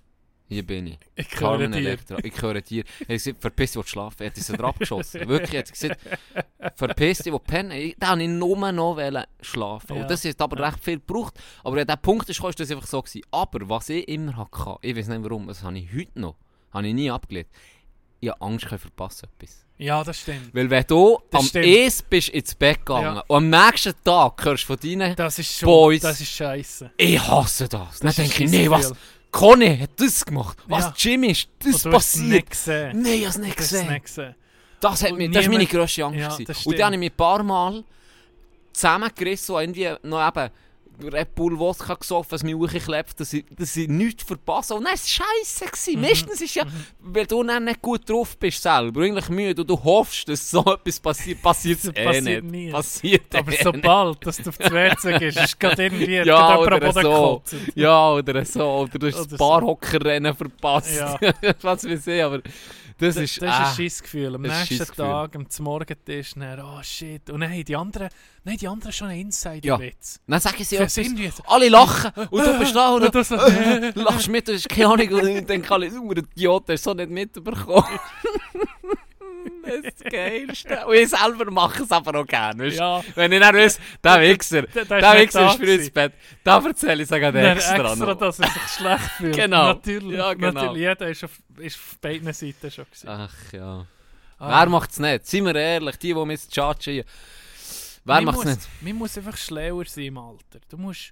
[0.48, 1.00] hier bin ich.
[1.16, 1.78] Ich höre Carmen dir.
[1.80, 2.84] Electra, ich höre dir.
[3.02, 4.24] Er hat gesagt, verpiss dich, schlafen.
[4.24, 5.28] Er hat uns abgeschossen.
[5.28, 6.00] Wirklich, er hat gesagt,
[6.76, 7.72] verpiss dich, wo pennen.
[7.72, 8.98] Ich- Da wollte ich nur noch
[9.42, 9.96] schlafen.
[9.96, 10.02] Ja.
[10.02, 11.40] Und das hat aber recht viel gebraucht.
[11.64, 13.22] Aber wenn der Punkt ist, ist das einfach so gewesen.
[13.32, 16.36] Aber was ich immer hatte, ich weiß nicht warum, das habe ich heute noch,
[16.74, 17.48] habe ich nie abgelehnt.
[18.20, 19.66] Ich habe Angst, ich verpassen etwas.
[19.78, 20.54] Ja, das stimmt.
[20.54, 21.66] Weil wenn du Das am stimmt.
[21.66, 23.24] ehesten bist ins Bett gegangen Ja.
[23.28, 25.68] und am nächsten Tag hörst du von deinen Das ist schon.
[25.68, 26.02] Boys.
[26.02, 26.92] Das ist scheiße.
[26.98, 28.94] «Ich hasse das!» Dann Das ist denke ich, nee, was?
[29.32, 30.58] Conny hat das gemacht.
[30.68, 30.94] Was, Ja.
[30.98, 32.30] Jimmy ist das Und du hast es passiert?
[32.32, 33.02] nicht gesehen.
[33.02, 33.94] Nein, ich habe es nicht Du hast es gesehen.
[33.94, 34.36] nicht gesehen.
[34.82, 36.20] Das, hat mich, das war meine grösste Angst.
[36.20, 37.84] Ja, und dann habe ich mich ein paar Mal
[38.74, 40.50] zusammengerissen und irgendwie noch eben
[41.04, 44.74] Red Bull Wodka gesoffen, dass mich hochklebt, dass ich, dass ich nichts verpasse.
[44.76, 45.66] Und dann war es scheisse.
[45.66, 45.96] gewesen.
[45.96, 46.02] Mhm.
[46.02, 46.66] Meistens ist ja,
[47.00, 50.60] weil du dann nicht gut drauf bist selber, eigentlich müde und du hoffst, dass so
[50.74, 52.72] etwas passiert, passiert es Das eh passiert nie.
[52.72, 56.94] Passiert Aber eh sobald dass du auf die WC gehst, ist gerade irgendwie Ja, oder
[56.94, 57.44] so.
[57.76, 58.64] Ja, oder so.
[58.64, 59.38] Oder du hast Oder das so.
[59.38, 60.96] Barhockerrennen verpasst.
[60.98, 61.18] Ja.
[61.62, 62.42] Was wir sehen, aber
[63.00, 63.42] das, ist...
[63.42, 63.70] das ist ah.
[63.70, 64.36] ein Scheissgefühl.
[64.36, 64.96] Am das ist ein nächsten.
[64.96, 67.30] Tag, am Morgentisch, dann, oh shit.
[67.30, 68.10] Und dann haben die anderen,
[68.44, 69.30] nein, die anderen schon einen.
[69.30, 70.20] Insider-Witz.
[70.28, 73.14] Dann sagen sie etwas, alle lachen und du bist da und,
[73.96, 76.94] du lachst mit, du hast keine Ahnung und ich denke alle, du Idiot, hast so
[76.94, 77.84] nicht mitbekommen.
[79.70, 80.86] das ist das Geilste.
[80.88, 82.66] Und ich selber mache es aber auch gerne.
[82.66, 82.78] Weißt?
[82.80, 83.04] Ja.
[83.16, 85.94] Wenn ich dann weiss, der Wichser, Der- der der Wichser da ist für ins gewesen.
[85.94, 86.14] Bett,
[86.44, 88.18] da erzähle ich sogar Dann extra, extra, noch.
[88.18, 89.36] dass er sich schlecht fühlt.
[89.36, 89.64] Genau.
[89.68, 90.52] Natürlich, Ja, genau.
[90.52, 90.78] natürlich.
[90.82, 93.08] Jeder ist auf, ist auf beiden Seiten schon gewesen.
[93.10, 93.86] Ach ja.
[94.38, 94.62] Ah.
[94.62, 95.28] Wer macht es nicht?
[95.28, 97.04] Seien wir ehrlich, die, die mich judgen.
[98.06, 98.68] Wer Man macht es muss- nicht?
[98.82, 100.60] Man muss einfach schlauer sein im Alter.
[100.70, 101.12] Du musst,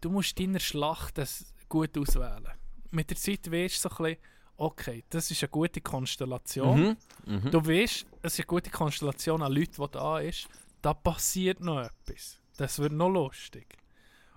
[0.00, 2.48] du musst deine Schlacht das gut auswählen.
[2.90, 4.18] Mit der Zeit weißt du so ein bisschen,
[4.56, 6.96] okay, das ist eine gute Konstellation.
[7.26, 7.34] Mhm.
[7.44, 7.50] Mhm.
[7.50, 10.48] Du weißt, es ist eine gute Konstellation an Leuten, die da ist.
[10.82, 12.38] Da passiert noch etwas.
[12.56, 13.76] Das wird noch lustig.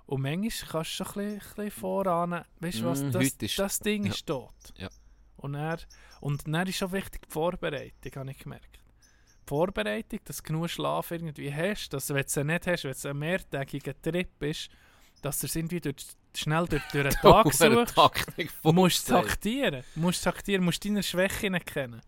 [0.06, 3.60] Und manchmal kannst du so ein bisschen, bisschen voran, weißt du was, Mm, das, ist-
[3.60, 4.12] das Ding ja.
[4.12, 4.54] ist tot.
[4.78, 4.90] Ja.
[5.36, 5.80] Und dann,
[6.22, 8.80] und dann ist auch wichtig die Vorbereitung, habe ich gemerkt.
[9.44, 12.92] Die Vorbereitung, dass du genug Schlaf irgendwie hast, dass wenn du es nicht hast, wenn
[12.92, 14.70] es ein mehrtägiger Trip ist,
[15.22, 15.96] dass du es irgendwie durch,
[16.38, 17.62] schnell durch, durch den Tag suchst.
[17.62, 19.28] Du musst funktioniert.
[19.28, 19.84] taktieren.
[19.96, 22.02] Du musst taktieren, du musst deine Schwächen kennen.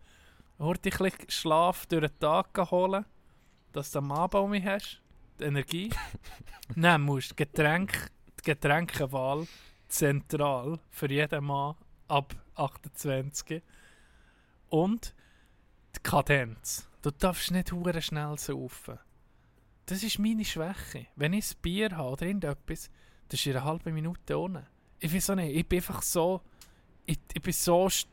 [0.58, 3.04] Hort dich ein Schlaf durch den Tag holen,
[3.72, 5.00] dass du am Abend um mich hast,
[5.38, 5.90] die Energie.
[6.76, 9.46] Dann musst du Getränk, die Getränkewahl
[9.88, 11.74] zentral für jeden Mann
[12.08, 13.62] ab 28.
[14.68, 15.14] Und
[15.96, 16.88] die Kadenz.
[17.02, 18.98] Du darfst nicht hure schnell saufen.
[19.86, 21.06] Das ist meine Schwäche.
[21.16, 22.90] Wenn ich ein Bier habe oder irgendetwas,
[23.30, 24.66] das ist in einer halben Minute ohne.
[24.98, 26.42] Ich weiß auch nicht, ich bin einfach so...
[27.06, 27.86] Ich, ich bin so...
[27.86, 28.06] Ich,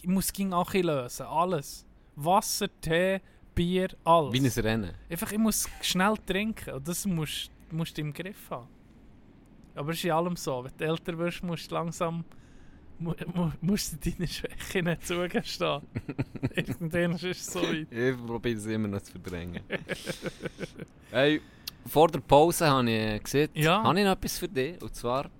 [0.00, 1.26] ich muss gegen Achi lösen.
[1.26, 1.84] Alles.
[2.16, 3.20] Wasser, Tee,
[3.54, 4.32] Bier, alles.
[4.32, 4.94] Wie ein Rennen.
[5.10, 8.68] Einfach, ich muss schnell trinken und das musst, musst du im Griff haben.
[9.74, 12.24] Aber es ist in allem so, wenn du älter wirst, musst du langsam
[13.00, 15.82] mu, mu, musst du deine Schwäche nicht zugestehen.
[16.54, 17.88] Irgendwann ist es so weit.
[17.90, 19.62] Ich probiere es immer noch zu verdrängen.
[21.10, 21.40] hey,
[21.86, 23.82] vor der Pause habe ich gesehen, Ja.
[23.82, 24.80] habe ich noch etwas für dich.
[24.82, 25.30] Und zwar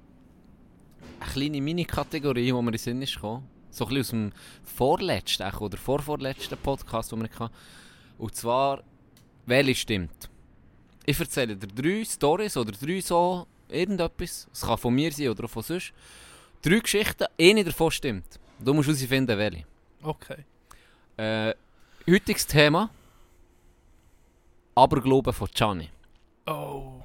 [1.21, 3.47] eine kleine Mini-Kategorie, die mir in den Sinn ist gekommen.
[3.71, 7.55] So ein bisschen aus dem vorletzten oder vorvorletzten Podcast, den wir hatten.
[8.19, 8.83] Und zwar,
[9.47, 10.29] welche stimmt.
[11.07, 14.49] Ich erzähle dir drei Stories oder drei so irgendetwas.
[14.53, 15.93] Es kann von mir sein oder auch von sonst.
[16.63, 18.39] Drei Geschichten, eine davon stimmt.
[18.59, 19.65] Du musst herausfinden, welche.
[20.03, 20.45] Okay.
[21.17, 21.55] Äh,
[22.09, 22.91] heutiges Thema:
[24.75, 25.89] Aberglauben von Gianni.
[26.47, 27.03] Oh.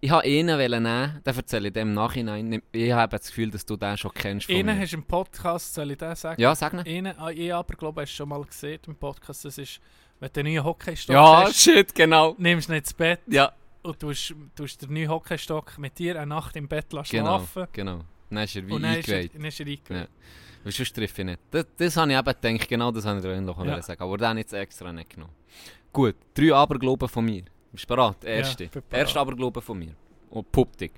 [0.00, 2.62] Ich wollte einen nehmen, den erzähle ich dem im Nachhinein.
[2.72, 4.48] Ich habe das Gefühl, dass du den schon kennst.
[4.48, 6.40] Einen hast du im Podcast, soll ich den sagen?
[6.40, 6.86] Ja, sag nicht.
[6.86, 9.80] Einen, ah, ich aber glaube, hast du schon mal gesehen im Podcast, das ist,
[10.20, 12.34] wenn du einen neuen Hockeystock Ja, hast, shit, genau.
[12.38, 16.26] nimmst du nicht ins Bett Ja, und tust, tust den neuen Hockeystock mit dir eine
[16.26, 17.38] Nacht im Bett lassen genau.
[17.38, 17.66] schlafen.
[17.72, 18.00] genau.
[18.30, 19.34] Dann ist er wie Und dann ist er, eingeweiht.
[19.34, 20.08] dann ist er eingeweiht.
[20.64, 21.40] Weil sonst treffe ich nicht.
[21.50, 23.80] Das, das habe ich eben gedacht, genau das habe ich dir noch Ja.
[23.82, 24.02] sagen.
[24.02, 25.32] Aber den habe ich jetzt extra nicht genommen.
[25.92, 27.44] Gut, drei Aberglauben von mir.
[27.72, 28.16] Bist du bereit?
[28.22, 28.66] Der erste.
[28.66, 29.94] bin Der erste Aberglaube von mir.
[30.30, 30.92] Und Puppdig.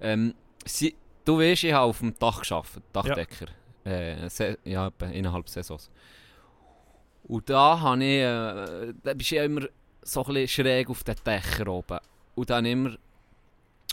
[0.00, 0.34] Ähm,
[0.64, 3.46] sie, du weißt, ich habe auf dem Dach gearbeitet, Dachdecker.
[3.84, 5.90] Äh, se, ja, etwa innerhalb Saisons.
[7.24, 9.62] Und da habe ich, äh, da bist du ja immer
[10.02, 11.98] so ein bisschen schräg auf den Dächern oben.
[12.34, 12.96] Und dann immer,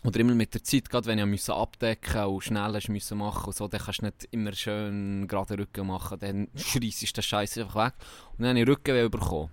[0.04, 3.56] oder immer mit der Zeit, gerade wenn ich musste abdecken und schnell müssen machen und
[3.56, 7.58] so, dann kannst du nicht immer schön gerade Rücken machen, dann schreissest du den Scheiß
[7.58, 7.94] einfach weg.
[8.38, 9.52] Und dann habe ich Rückenweh bekommen.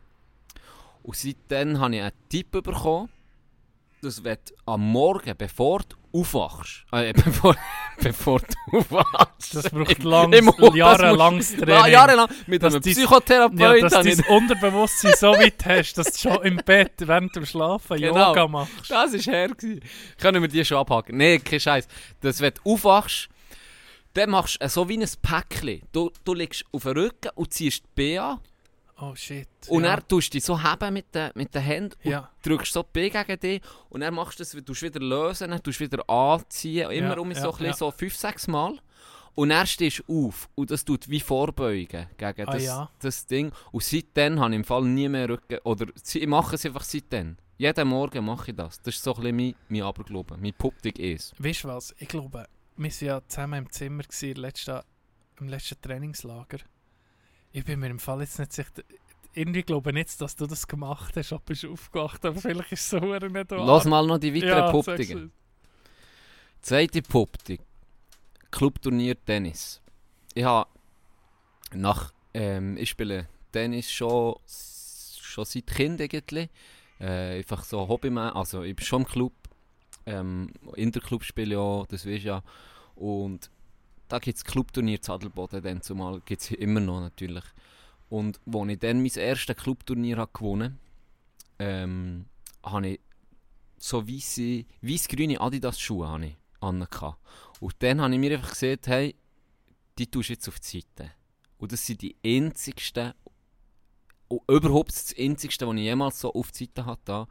[1.03, 3.09] Und seitdem habe ich einen Tipp bekommen,
[4.07, 7.55] dass wenn du am Morgen, bevor du aufwachst, äh, bevor,
[8.01, 11.69] bevor du aufwachst, Das braucht im- lang, im Mund, das jahrelanges Training.
[11.69, 13.59] Ja, jahrelang mit Dass einem dies- Psychotherapeut.
[13.83, 17.45] Ja, dass ich- dein Unterbewusstsein so weit hast, dass du schon im Bett während dem
[17.45, 18.29] Schlafen Genau.
[18.29, 18.91] Yoga machst.
[18.91, 19.49] Das war her.
[19.49, 19.81] gewesen.
[20.19, 21.19] Können wir die schon abhaken?
[21.19, 21.87] Nein, kein Scheiß.
[22.21, 23.29] Dass wenn du aufwachst,
[24.15, 25.83] dann machst du so wie ein Päckchen.
[25.93, 28.39] Du, du liegst auf dem Rücken und ziehst die an.
[28.99, 29.47] Oh shit.
[29.69, 29.97] Und ja.
[29.97, 32.31] dann tust du dich so heben mit den, mit den Händen und Ja.
[32.43, 33.61] drückst so Beine gegen dich.
[33.91, 36.91] Und dann machst du das, tust wieder lösen, dann tust du wieder anziehen.
[36.91, 38.79] Immer Ja, um so ja, ein bisschen, so fünf, sechs Mal.
[39.35, 42.91] Und dann stehst du auf und das tut wie vorbeugen gegen Ah, das, ja.
[43.01, 43.53] das Ding.
[43.71, 45.59] Und seitdem habe ich im Fall nie mehr Rücken.
[45.65, 47.37] Oder sie- ich mache es einfach seitdem.
[47.59, 48.81] Jeden Morgen mache ich das.
[48.81, 50.41] Das ist so ein bisschen mein, mein Aberglauben.
[50.41, 51.35] Mein Puppdig ist.
[51.39, 51.95] Weißt du was?
[51.99, 54.81] Ich glaube, wir waren ja zusammen im Zimmer gewesen, letzten,
[55.41, 56.59] im letzten Trainingslager.
[57.57, 58.69] Ich bin mir im Fall jetzt nicht sicher.
[59.33, 62.81] Irgendwie glaube ich nicht, dass du das gemacht hast, ob du aufgewacht aber vielleicht ist
[62.83, 63.65] es so nicht wahr.
[63.65, 65.33] Lass mal noch die weiteren Ja, Puppdigen.
[66.61, 67.63] sag's Zweite Puppdig.
[68.51, 69.81] Clubturnier Tennis.
[70.35, 70.69] Ich habe
[71.73, 74.37] nach, ähm, ich spiele Tennis schon,
[75.23, 76.51] schon seit Kind eigentlich.
[77.01, 79.33] Äh, einfach so Hobby, also ich bin schon im Club.
[80.05, 82.43] Ähm, Interclub spiele ich auch, das weißt du ja.
[82.97, 83.51] Und
[84.09, 87.45] da gibt es Clubturnier zu Adelboden, dann zumal gibt es immer noch natürlich.
[88.09, 90.79] Und als ich dann mein erstes Clubturnier habe gewonnen
[91.59, 92.27] ähm,
[92.63, 93.01] habe ich
[93.79, 97.19] so weisse, weiss-grüne Adidas-Schuhe habe angehabt.
[97.61, 99.15] Und dann habe ich mir einfach gesagt, hey,
[99.99, 101.13] die tust du jetzt auf die Seite.
[101.59, 103.15] Und das sind die einzigsten,
[104.49, 107.29] überhaupt das einzigste, was ich jemals so auf die Seite hatte,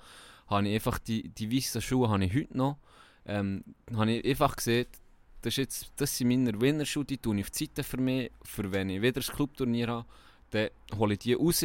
[0.48, 2.78] habe ich einfach die, die weißen Schuhe habe ich heute noch.
[3.26, 3.64] Ähm,
[3.94, 4.86] habe ich einfach gesehen,
[5.46, 8.32] das, ist jetzt, das sind meine Winnerschuhe, die tue ich auf die Seite für mich,
[8.44, 10.06] für wenn ich wieder das Clubturnier habe,
[10.50, 11.64] dann hole ich die raus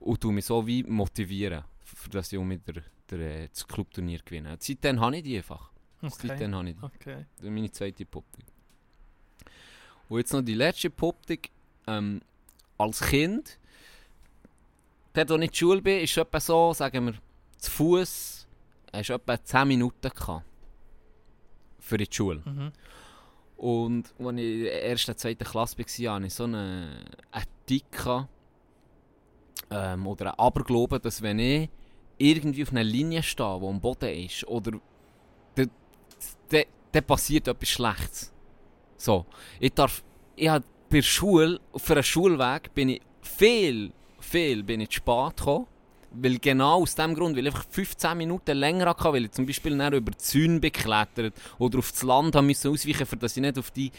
[0.00, 4.20] und tue mich so wie motivieren, für dass ich auch wieder der, äh, das Clubturnier
[4.22, 4.58] gewinne.
[4.60, 5.70] Seitdem habe ich die einfach.
[6.02, 6.28] Okay.
[6.28, 6.84] Seitdem habe ich die.
[6.84, 7.24] okay.
[7.36, 8.44] Das ist meine zweite Poptik.
[10.10, 11.50] Und jetzt noch die letzte Poptik.
[11.86, 12.20] Ähm,
[12.76, 13.58] als Kind,
[15.14, 17.14] dort, wo ich in der Schule bin, ist es etwa so, sagen wir,
[17.56, 18.46] zu Fuß,
[18.92, 20.47] hast du etwa 10 Minuten gehabt.
[21.88, 22.42] Für die Schule.
[22.44, 22.72] Mhm.
[23.56, 26.44] Und als ich in der ersten, zweiten Klasse war, hatte ich so
[27.64, 28.28] Tick gehabt,
[29.70, 31.70] ähm, oder einen Aberglauben, dass wenn ich
[32.18, 34.72] irgendwie auf einer Linie stehe, die am Boden ist, oder
[35.54, 35.70] dann
[36.50, 36.60] da,
[36.92, 38.32] da passiert etwas Schlechtes.
[38.98, 39.24] So,
[39.58, 40.04] ich darf,
[40.36, 44.96] ich habe bei der Schule, für einen Schulweg bin ich viel, viel bin ich zu
[44.96, 45.66] spät gekommen.
[46.10, 49.46] Weil genau aus dem Grund, weil ich einfach 15 Minuten länger hatte, weil ich zum
[49.46, 53.42] Beispiel über die Zäune beklettert oder auf das Land haben müssen ausweichen, für dass ich
[53.42, 53.92] nicht auf die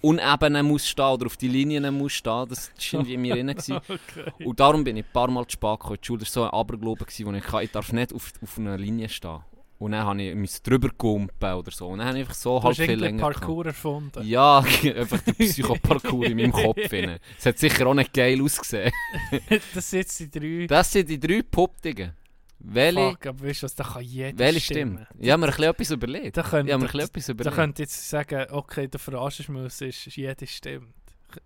[0.00, 2.46] Unebenen muss stehen oder auf die Linien muss stehen.
[2.48, 3.80] Das war irgendwie in mir drin.
[3.88, 4.44] Okay.
[4.44, 5.98] Und darum bin ich ein paar Mal zu spät gekommen.
[6.00, 8.78] Die Schule war so ein Aberglaube, wo ich, kann, ich darf nicht auf, auf einer
[8.78, 9.40] Linie stehen.
[9.78, 11.86] Und dann habe ich mich drüber gumpen oder so.
[11.88, 13.40] Und dann habe ich einfach so halb viel länger gehabt.
[13.40, 14.26] Parkour erfunden.
[14.26, 14.58] Ja,
[14.96, 16.78] einfach der Psychoparcours in meinem Kopf.
[16.92, 17.18] rein.
[17.38, 18.90] Es hat sicher auch nicht geil ausgesehen.
[19.74, 20.66] das sind jetzt die drei.
[20.66, 22.12] Das sind die drei Poptigen.
[22.60, 25.06] Welche, Fuck, aber weißt du was, da kann jeder welche stimmen.
[25.06, 25.22] stimmt?
[25.24, 26.36] Ich habe mir ein bisschen etwas überlegt.
[26.36, 29.48] Da Ich könnte, habe mir ein bisschen etwas da könnte jetzt sagen, okay, der verarschst
[29.48, 30.92] muss, ist, ist jede stimmt.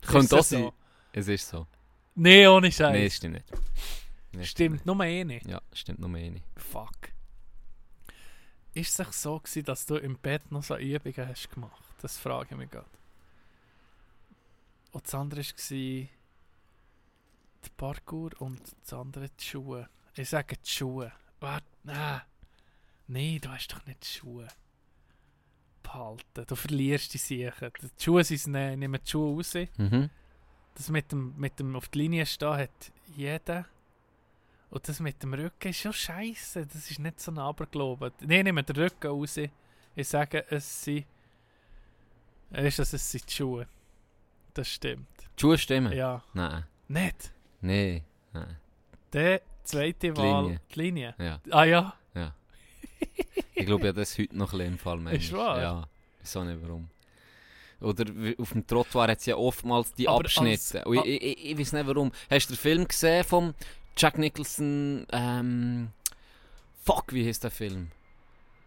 [0.07, 0.71] Könnte auch das sein.
[1.13, 1.67] Es ist so.
[2.15, 2.93] Nee, ohne Scheiß.
[2.93, 3.47] Nein, es stimmt nicht.
[4.33, 5.25] Nein, Stimmt, nur eine.
[5.27, 5.47] nicht.
[5.47, 6.41] Ja, stimmt nur eine.
[6.57, 7.12] Fuck.
[8.75, 11.83] Ist es so gewesen, dass du im Bett noch so Übungen hast gemacht?
[12.01, 12.87] Das frage ich mich gerade.
[14.93, 16.09] Und das andere war
[17.65, 19.89] der Parkour und das andere die Schuhe.
[20.15, 21.13] Ich sage die Schuhe.
[21.41, 22.23] Warte, nein.
[23.09, 24.49] Nein, du hast doch nicht die Schuhe.
[25.83, 26.45] Behalten.
[26.47, 27.73] Du verlierst die Sachen.
[27.81, 29.55] Die Schuhe sind ne, nehmen die Schuhe raus.
[29.77, 30.11] Mhm.
[30.75, 33.67] Das mit dem, mit dem auf die Linie stehen hat jeder.
[34.73, 36.67] Und das mit dem Rücken ist schon scheiße.
[36.67, 38.11] Das ist nicht so ein Aberglaube.
[38.21, 39.37] Nein, nehmen den Rücken raus.
[39.95, 41.05] Ich sage, es sind.
[42.51, 43.67] Weißt du, es sind die Schuhe.
[44.55, 45.07] Das stimmt.
[45.37, 45.93] Die Schuhe stimmen?
[45.93, 46.23] Ja.
[46.33, 46.65] Nein.
[46.89, 47.33] Nicht.
[47.61, 48.03] Nein.
[48.33, 48.57] Nein.
[49.13, 50.43] Der zweite Wahl.
[50.45, 50.61] Linie.
[50.75, 51.15] Die Linie.
[51.19, 51.41] Ja.
[51.51, 51.95] Ah ja.
[53.55, 54.97] Ich glaube, ja, das heute noch im Fall.
[54.97, 55.17] manchmal.
[55.17, 55.61] Ist wahr?
[55.61, 55.89] Ja.
[56.19, 56.89] Ich weiß auch nicht warum.
[57.81, 58.05] Oder
[58.39, 60.87] auf dem Trottoir hat es ja oftmals die Aber Abschnitte.
[60.87, 62.11] als- ich, ich, ich weiß nicht warum.
[62.31, 63.55] Hast du den Film gesehen vom
[63.97, 65.07] Jack Nicholson?
[65.13, 65.89] Ähm,
[66.85, 67.91] fuck, wie heißt der Film?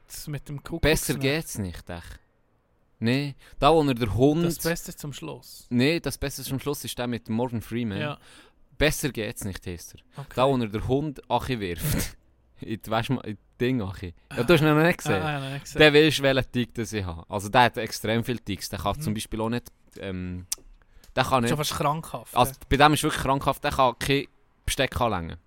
[0.08, 0.82] Das mit dem Kuckuck.
[0.82, 2.20] Besser geht's nicht, echt.
[3.00, 4.46] Nee, da wo er der Hund.
[4.46, 5.66] Das Beste zum Schluss.
[5.70, 8.00] nee, das Beste zum Schluss ist der mit Morgan Freeman.
[8.00, 8.18] Ja.
[8.78, 10.22] Besser geht's nicht, heißt er.
[10.22, 10.34] Okay.
[10.36, 12.16] Da wo er der Hund Achi wirft.
[12.62, 14.14] in die Wäschma in die Ding Achi.
[14.36, 15.22] Ja, du hast ihn noch nicht gesehen.
[15.22, 15.80] Ah, ja, nicht gesehen.
[15.80, 17.26] Der weisst, welchen Tick das ich habe.
[17.30, 18.70] Also der hat extrem viele Ticks.
[18.70, 19.02] Der kann Mhm.
[19.02, 19.72] zum Beispiel auch nicht...
[20.00, 20.46] Ähm,
[21.16, 21.50] der kann nicht...
[21.50, 22.36] Schon fast krankhaft.
[22.36, 24.26] Also bei dem ist wirklich krankhaft, der kann kein
[24.66, 25.38] Besteck anlängen.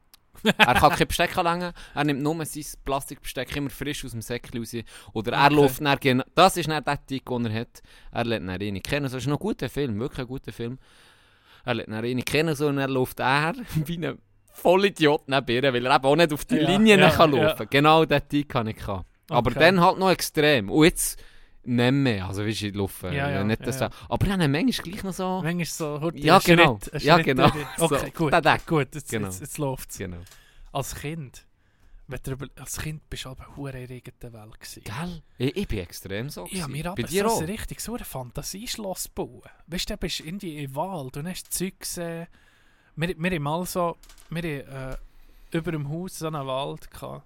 [0.44, 4.60] er kann kein Besteck anlängen, er nimmt nur sein Plastikbesteck immer frisch aus dem Säckchen
[4.60, 4.72] raus.
[5.12, 5.54] Oder er Okay.
[5.54, 6.24] läuft dann genau...
[6.34, 7.82] Das ist dann der Tick, den er hat.
[8.12, 9.04] Er lernt dann rein kennen.
[9.04, 10.78] Das ist noch ein guter Film, wirklich ein guter Film.
[11.64, 13.54] Er lernt dann rein kennen so, und er läuft er
[13.86, 14.18] wie ein
[14.52, 17.42] Vollidiot neben ihr, weil er eben auch nicht auf die Ja, Linien ja, kann ja.
[17.48, 19.06] laufen Genau den Tick kann ich gehabt.
[19.30, 19.60] Aber Okay.
[19.60, 20.70] dann halt noch extrem.
[20.70, 21.20] Und jetzt
[21.68, 22.26] nicht mehr.
[22.26, 23.12] Also wie ich laufen.
[23.12, 23.92] Ja, ja, nicht das ja, ja.
[24.08, 25.40] Aber dann haben manchmal gleich noch so...
[25.42, 26.78] Manchmal so, hurt Ja, genau.
[26.82, 27.50] Schritt, Ja, Schritt genau.
[27.78, 28.32] Okay, gut.
[28.32, 28.66] Deck.
[28.66, 29.26] Gut, jetzt, Genau.
[29.28, 29.98] jetzt, jetzt läuft es.
[29.98, 30.18] Genau.
[30.72, 31.46] Als Kind,
[32.08, 34.82] wenn du als kind bist du aber hure in der Welt gewesen.
[34.82, 35.22] Gell?
[35.36, 36.46] Ich, ich bin extrem so.
[36.50, 37.42] Ja, mir aber dir so auch?
[37.42, 39.42] richtig so ein Fantasieschloss bauen.
[39.66, 42.26] Weißt du, du bist irgendwie im Wald und hast Zeug gesehen.
[42.96, 43.96] Wir, wir haben mal so,
[44.30, 47.24] wir haben, äh, über dem Haus so einen Wald gehabt.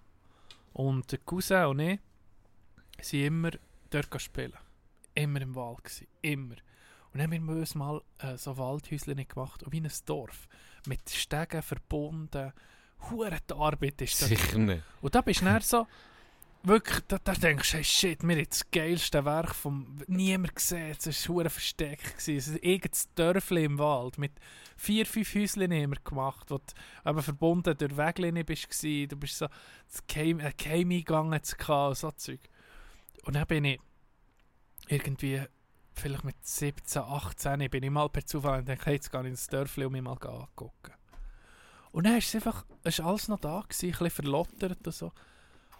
[0.73, 2.01] Und der Cousin und ich
[3.03, 3.51] sind immer
[3.95, 4.57] dort spielen.
[5.15, 6.07] Immer im Wald gewesen.
[6.23, 6.57] Immer.
[7.13, 10.49] Und dann haben wir uns mal äh, so Waldhäuschen gemacht, wie ein Dorf.
[10.87, 12.53] Mit Stegen verbunden.
[13.11, 14.29] Hure die Arbeit ist das.
[14.29, 14.83] Sicher nicht.
[15.01, 15.87] Und da bist du dann so,
[16.63, 20.97] wirklich, da, da denkst du, hey shit, wir haben das geilste Werk vom niemand gesehen,
[20.99, 22.19] es war ein versteckt.
[22.19, 22.37] gewesen.
[22.37, 24.33] Es ist ein eigenes Dörfli im Wald mit
[24.77, 29.39] vier, fünf Häuschen haben wir gemacht, wo du eben verbunden durch Weglinien bist du bist
[29.39, 29.49] so
[29.91, 31.57] das Keim, äh, eingegangen zu
[31.89, 32.41] und so Zeug.
[33.23, 33.81] Und dann bin ich
[34.89, 35.43] irgendwie,
[35.95, 39.47] vielleicht mit 17, 18, bin ich mal per Zufall und hey, jetzt gehe ich ins
[39.47, 40.93] Dörfli und mich mal angucken.
[41.93, 44.95] Und dann ist es einfach, es ist alles noch da gewesen, ein bisschen verlottert und
[44.95, 45.13] so.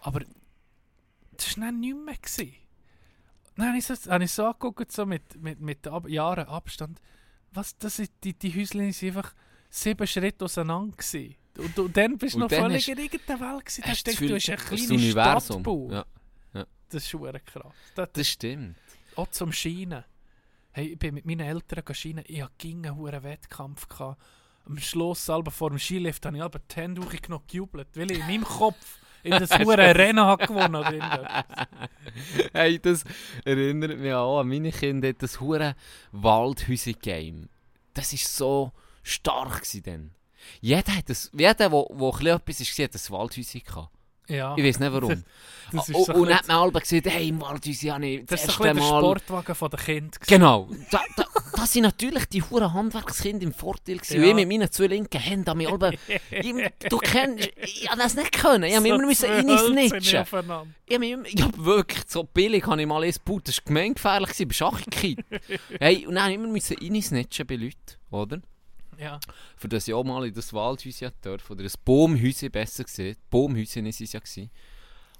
[0.01, 0.21] Aber
[1.31, 2.15] das war dann nicht mehr.
[2.15, 2.53] Gewesen.
[3.55, 6.99] Dann habe ich so, habe ich so angeguckt, so mit, mit, mit Ab Jahren Abstand.
[7.51, 9.33] Was, das ist, die, die Häuschen sind einfach
[9.69, 11.35] sieben Schritte auseinander gewesen.
[11.57, 13.81] Und, und dann bist du noch völlig in irgendeiner Welt gewesen.
[13.83, 15.61] Da Hast denkst du, du hast eine das kleine Universum.
[15.61, 15.91] Stadtbau.
[15.91, 16.05] Ja,
[16.93, 17.73] Das ist schon krass.
[17.95, 18.75] Das, das stimmt.
[19.15, 20.03] auch zum Schienen.
[20.71, 22.23] Hey, ich bin mit meinen Eltern geschienen.
[22.27, 23.87] Ich hatte einen hohen Wettkampf.
[23.87, 24.21] Gehabt.
[24.65, 28.19] Am Schluss, selber vor dem Skilift, habe ich aber die Hände hochgenommen gejubelt, weil ich
[28.19, 30.83] in meinem Kopf in das hohe Rennen habe gewonnen
[32.53, 33.03] hey, das
[33.43, 35.75] erinnert mich auch an meine Kinder, das hure
[36.11, 37.49] Waldhäuser-Game.
[37.93, 38.71] Das war so
[39.01, 40.11] stark dann.
[40.61, 43.92] Jeder hat das, jeder, wo, wo etwas ist, hat ein Waldhäuser gehabt.
[44.27, 45.23] Ja, Ich weiß nicht warum.
[45.71, 48.41] das ist und so dann hat man alle gesagt, hey, im Waldhäuser habe ich das
[48.41, 48.99] das ist so bisschen der Mal...
[48.99, 50.11] Sportwagen von den Kindern.
[50.27, 50.69] Genau.
[50.91, 54.17] Da, da, da sind natürlich die huren Handwerkskinder im Vorteil gewesen.
[54.17, 54.23] Ja.
[54.23, 54.29] Ja.
[54.29, 55.97] Ich mit meinen zwei linken Händen an mich alle...
[56.29, 57.49] ich, Du kennst...
[57.57, 58.63] Ich habe das nicht können.
[58.63, 60.23] Ich habe mich immer müssen reinsnitchen.
[60.23, 61.27] Ich habe immer...
[61.29, 63.47] Ja, wirklich, so billig habe ich mal eins gebaut.
[63.47, 65.19] Das war gemeingefährlich, bist Schachkid.
[65.79, 68.41] hey, und dann habe ich immer reinsnitchen bei Leuten, oder?
[68.99, 69.19] Ja.
[69.57, 71.53] Für das ich auch mal in das Waldhäuschen durfte.
[71.53, 73.17] Oder ein Baumhäuschen besser gesehen.
[73.29, 74.49] Baumhäuschen ist es ja gewesen.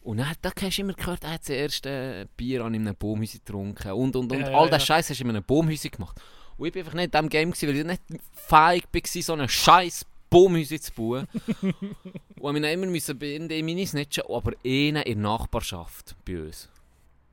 [0.02, 3.40] Und dann, da hast du immer gehört, er hat das erste Bier an einem Baumhäuschen
[3.40, 4.40] getrunken und und und.
[4.40, 4.96] Ja, ja, All das ja.
[4.96, 6.20] Scheiß hast du in einem Baumhäuschen gemacht.
[6.58, 9.34] Und ich bin einfach nicht in diesem Game, gewesen, weil ich nicht fähig war, so
[9.34, 11.28] einen scheiß Baumhäuschen zu bauen.
[12.40, 16.70] und wir immer müssen in meine Snitchen, aber einer in der Nachbarschaft bei uns,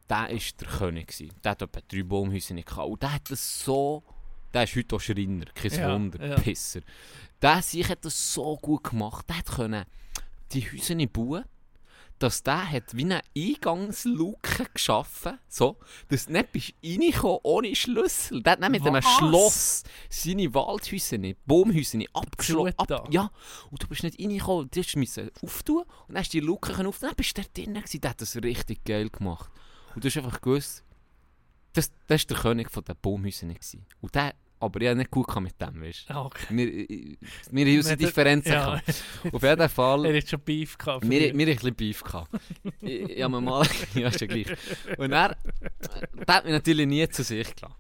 [0.09, 1.09] der war der König.
[1.09, 1.35] Gewesen.
[1.43, 2.89] Der hat etwa drei Baumhäuser nicht gehabt.
[2.89, 4.03] Und der hat das so...
[4.53, 6.37] Der ist heute auch Schreiner, kein Ja, Wunder, ja.
[6.37, 6.81] Pisser.
[7.41, 9.29] Der sich hat das so gut gemacht.
[9.29, 9.85] Der hat können
[10.53, 11.45] die Häuser nicht bauen,
[12.19, 15.79] dass der hat wie eine Eingangsluke geschaffen, so,
[16.09, 18.43] dass du nicht bist reingekommen ohne Schlüssel.
[18.43, 19.01] Der hat mit einem?
[19.03, 22.75] Schloss seine Waldhäuser nicht, Baumhäuser nicht abgeschlossen.
[22.77, 23.31] Ab, ja,
[23.71, 27.09] und du bist nicht reingekommen, du musst auftun und dann hast du die Luke auftun,
[27.09, 28.01] dann bist du dort drin gewesen.
[28.01, 29.51] Der hat das richtig geil gemacht.
[29.95, 30.85] Und du hast einfach gewusst,
[31.73, 33.55] das, das war der König von den Baumhäusern.
[33.55, 33.87] gewesen.
[34.01, 36.15] Und der, aber ich habe nicht gut mit dem, weißt du.
[36.15, 36.47] Okay.
[36.51, 37.17] Wir, wir,
[37.51, 38.65] wir haben unsere Nicht- Differenzen ja.
[38.77, 39.05] gehabt.
[39.33, 40.05] Auf jeden Fall...
[40.11, 41.09] Er hat schon Beef gehabt.
[41.09, 42.05] Wir, wir hatten ein bisschen Beef.
[42.05, 42.31] Gehabt.
[42.83, 43.67] ich, ich habe mir mal...
[43.95, 44.49] ja, ist ja gleich.
[44.99, 45.37] Und er...
[46.27, 47.75] Der hat mich natürlich nie zu sich gelassen.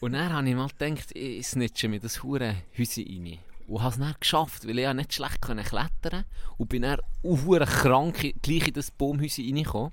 [0.00, 3.38] Und dann habe ich mal gedacht, ich snitche mir das hure Häuschen rein.
[3.66, 6.24] Und habe es dann geschafft, weil ich ja nicht schlecht können klettern
[6.56, 9.92] Und bin dann auch krank gleich in das Baumhäuschen reingekommen.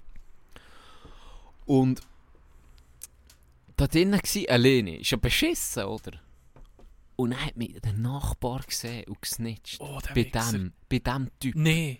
[1.66, 2.02] Und...
[3.82, 4.98] Da drinnen war alleine.
[4.98, 6.12] Ist ja beschissen, oder?
[7.16, 9.82] Und dann hat mich der Nachbar gesehen und gesnitcht.
[9.82, 10.52] Oh, der bei Wichser.
[10.52, 11.56] dem, bei dem Typ.
[11.56, 12.00] Nee.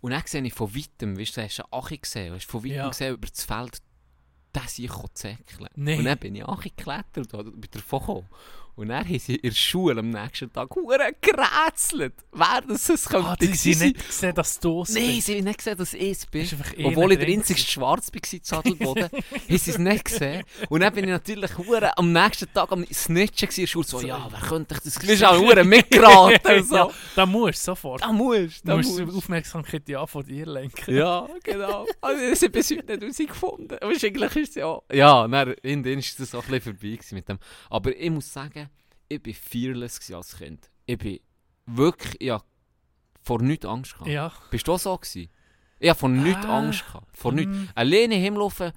[0.00, 2.50] Und dann sehe ich von weitem, weißt du, hast du einen Achi gesehen, hast du
[2.52, 2.88] von weitem Ja.
[2.88, 3.82] gesehen über das Feld,
[4.54, 5.68] der sich zäckeln.
[5.74, 5.98] Nee.
[5.98, 8.28] Und dann bin ich Achi geklettert und bin davon gekommen.
[8.78, 13.08] Und dann haben sie in der Schule am nächsten Tag hure gerätselt, wer das es
[13.08, 15.78] könnte Ah, die gewesen sind nicht gesehen, dass du es Nein, sie haben nicht gesehen,
[15.78, 16.42] dass ich es bin.
[16.42, 20.44] Ist eh Obwohl ich der einzige Schwarz war in Zadelboden, haben sie es nicht gesehen.
[20.68, 23.84] Und dann bin ich natürlich hure am nächsten Tag am Snitchen in der Schule.
[23.84, 24.94] So, ja, wer könnte ich das...
[24.94, 26.62] Du bist auch hure mitgeraten.
[26.62, 26.76] So.
[26.76, 28.00] ja, da musst du sofort.
[28.00, 30.94] Da musst Du da musst musst die Aufmerksamkeit ja von dir lenken.
[30.94, 31.84] Ja, genau.
[32.00, 33.76] Also, das habe bis heute nicht herausgefunden.
[33.80, 34.78] Aber eigentlich ist es ja...
[34.92, 37.38] Ja, dann, in denen war das auch ein bisschen vorbei mit dem.
[37.70, 38.67] Aber ich muss sagen,
[39.08, 40.70] ich war fearless als Kind.
[40.86, 41.20] Ich bin
[41.66, 42.20] wirklich...
[42.20, 42.32] Ich
[43.22, 44.08] vor nichts Angst gehabt.
[44.10, 44.32] Ja.
[44.50, 45.28] Bist du auch so gewesen?
[45.80, 47.16] Ich habe vor nichts Ah, Angst gehabt.
[47.16, 47.54] Vor nichts.
[47.54, 47.64] mm.
[47.74, 48.72] Alleine hinlaufen...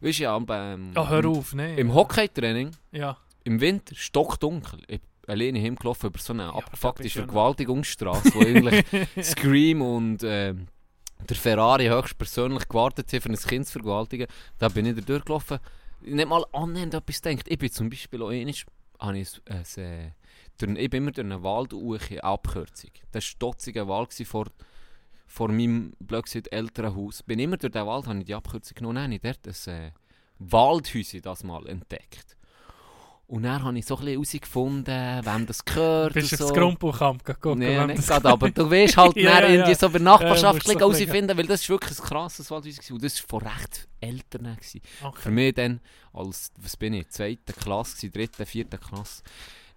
[0.00, 0.92] Weißt du ja, beim...
[0.96, 1.76] Oh, hör auf, nein.
[1.76, 3.18] Im Hockeytraining, Ja.
[3.44, 4.80] im Winter, stockdunkel.
[4.88, 8.84] Ich bin alleine hingelaufen über so eine abgefuckte ja noch- Vergewaltigungsstraße, wo eigentlich
[9.22, 10.68] Scream und ähm,
[11.28, 14.26] der Ferrari höchstpersönlich gewartet haben, für ein Kind zu vergewaltigen.
[14.58, 15.58] Da bin ich da durchgelaufen.
[16.00, 17.46] Nicht mal annähernd etwas denkt.
[17.50, 18.30] Ich bin zum Beispiel auch
[19.00, 20.12] habe ich, ein, äh,
[20.58, 22.90] durch, ich bin immer durch einen Wald durch, eine Abkürzung.
[23.12, 24.46] Das war ein stotziger Wald vor,
[25.26, 27.22] vor meinem blödsinn Elternhaus.
[27.22, 29.92] Bin immer durch den Wald, habe ich die Abkürzung genommen, habe ich dort ein äh,
[30.38, 32.36] Waldhäuschen das mal entdeckt.
[33.30, 36.48] Und dann habe ich so ein bisschen herausgefunden, wem das gehört Bist du und aufs
[36.48, 36.54] so.
[36.54, 37.22] Grundbuchamt
[37.54, 40.72] Nee, wenn nicht gerade, aber du weißt halt Ja, ja, irgendwie so der Nachbarschaft Ja,
[40.72, 42.94] so herausfinden, weil das war wirklich ein krasses Waldhaus gewesen.
[42.94, 44.56] und das war von recht Eltern.
[44.56, 44.80] Gewesen.
[44.98, 45.30] Für Okay.
[45.30, 45.80] mich dann,
[46.12, 49.22] als, was bin ich, zweite Klasse, dritte, vierte Klasse,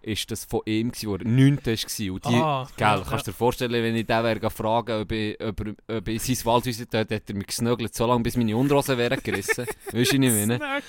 [0.04, 2.14] ist das von ihm, gewesen, wo er neunte war.
[2.14, 3.34] Und die, Ah, gell, ja, kannst du ja.
[3.34, 7.10] dir vorstellen, wenn ich den wäre fragen, ob ich, ob, ob ich sein Waldhaus dort,
[7.10, 9.66] hätte er mich gesnögelt, so lange bis meine Unterhose wären gerissen.
[9.92, 10.60] weißt du, ich meine?
[10.60, 10.80] Ja.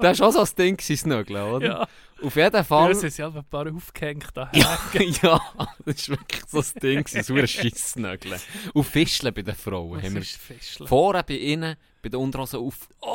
[0.00, 1.66] Das war auch so ein Ding, gewesen, Snögeln, oder?
[1.66, 1.88] Ja.
[2.22, 2.94] Auf jeden Fall...
[2.94, 4.50] sind sie halt ein paar aufgehängt da.
[4.54, 4.78] Ja,
[5.22, 5.40] ja,
[5.84, 8.40] das war wirklich so ein Ding, so ein Scheissnögeln.
[8.72, 10.86] Und Fischeln bei den Frauen Was haben wir ist Fischl?
[10.86, 11.76] vorne bei ihnen,
[12.06, 13.06] bei den Unterhosen auf, Oh,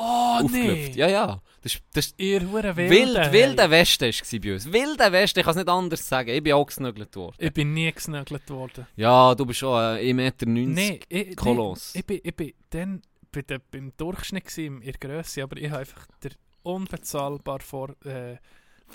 [0.43, 0.53] aufgelüpft.
[0.53, 0.91] nee.
[0.99, 1.41] Ja, ja.
[1.61, 3.31] Das, das Ihr hure wild, Wilde.
[3.31, 4.71] wilder Westen war bei uns.
[4.73, 6.29] Wilder Westen, ich kann es nicht anders sagen.
[6.29, 7.35] Ich bin auch gesnögelt worden.
[7.39, 8.87] Ich bin nie gesnögelt worden.
[8.95, 10.45] Ja, du bist schon äh, 1,90 Meter.
[10.47, 11.93] Nee, ich, Koloss.
[11.93, 15.69] nee, ich, bin, ich bin dann bei der, beim Durchschnitt in der Grösse, aber ich
[15.69, 16.31] habe einfach der
[16.63, 18.37] unbezahlbar, vor, äh,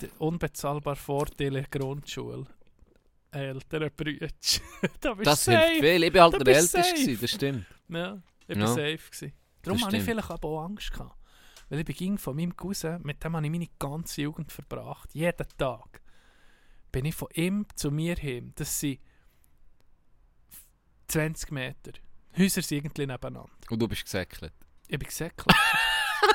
[0.00, 2.46] der unbezahlbar Vorteil in der Grundschule.
[3.30, 4.28] Ältere Brüder.
[5.00, 6.02] da Das hilft viel.
[6.04, 7.66] Ich bin halt der Älteste, das stimmt.
[7.88, 8.66] Ja, ich bin Ja.
[8.66, 9.32] safe gewesen.
[9.66, 10.92] Darum Das hatte ich vielleicht aber auch Angst.
[10.92, 11.16] Gehabt.
[11.68, 15.12] Weil ich beging von meinem Cousin, mit dem habe ich meine ganze Jugend verbracht.
[15.12, 16.00] Jeden Tag.
[16.92, 18.52] Bin ich von ihm zu mir hin.
[18.54, 19.00] Das sind
[21.08, 21.92] 20 Meter.
[22.38, 23.50] Häuser sind irgendwie nebeneinander.
[23.68, 24.52] Und du bist gesäckelt.
[24.86, 25.48] Ich bin gesäckelt.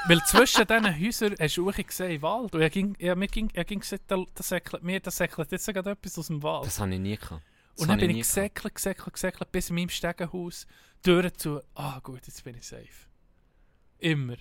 [0.08, 2.54] Weil zwischen diesen Häusern hast du auch gesehen, Wald.
[2.54, 5.52] Und er ging, er, mir ging, er ging gesagt, da, da säckelt mir, da säckelt
[5.52, 6.66] jetzt gerade etwas aus dem Wald.
[6.66, 7.42] Das habe ich nie gehabt.
[7.42, 10.68] Das Und dann habe bin ich gesäckelt, gesäckelt, gesäckelt, bis in meinem Stegenhaus,
[11.02, 13.08] Türen zu, ah gut, jetzt bin ich safe.
[14.02, 14.36] Immer.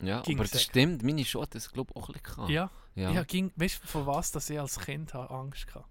[0.00, 1.02] Ja, ging aber das stimmt.
[1.02, 2.48] Meine Schule hat das, glaube ich, auch ein bisschen.
[2.48, 3.10] Ja, Ja.
[3.10, 3.22] ja.
[3.24, 5.84] ging, weißt du, von was dass ich als Kind habe Angst hatte?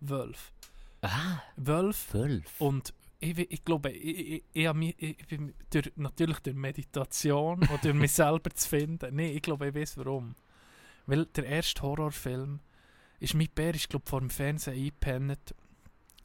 [0.00, 0.52] Wölf.
[1.00, 1.96] Ah, Wölf.
[1.96, 2.60] fünf.
[2.60, 4.66] Und ich, ich glaube, ich, ich, ich,
[4.98, 9.14] ich, ich bin durch, natürlich durch Meditation oder durch mich selber zu finden.
[9.16, 10.34] Nein, ich glaube, ich weiß warum.
[11.06, 12.60] Weil der erste Horrorfilm
[13.20, 15.54] ist mit Bär, ist glaube vor dem Fernsehen eingepennt.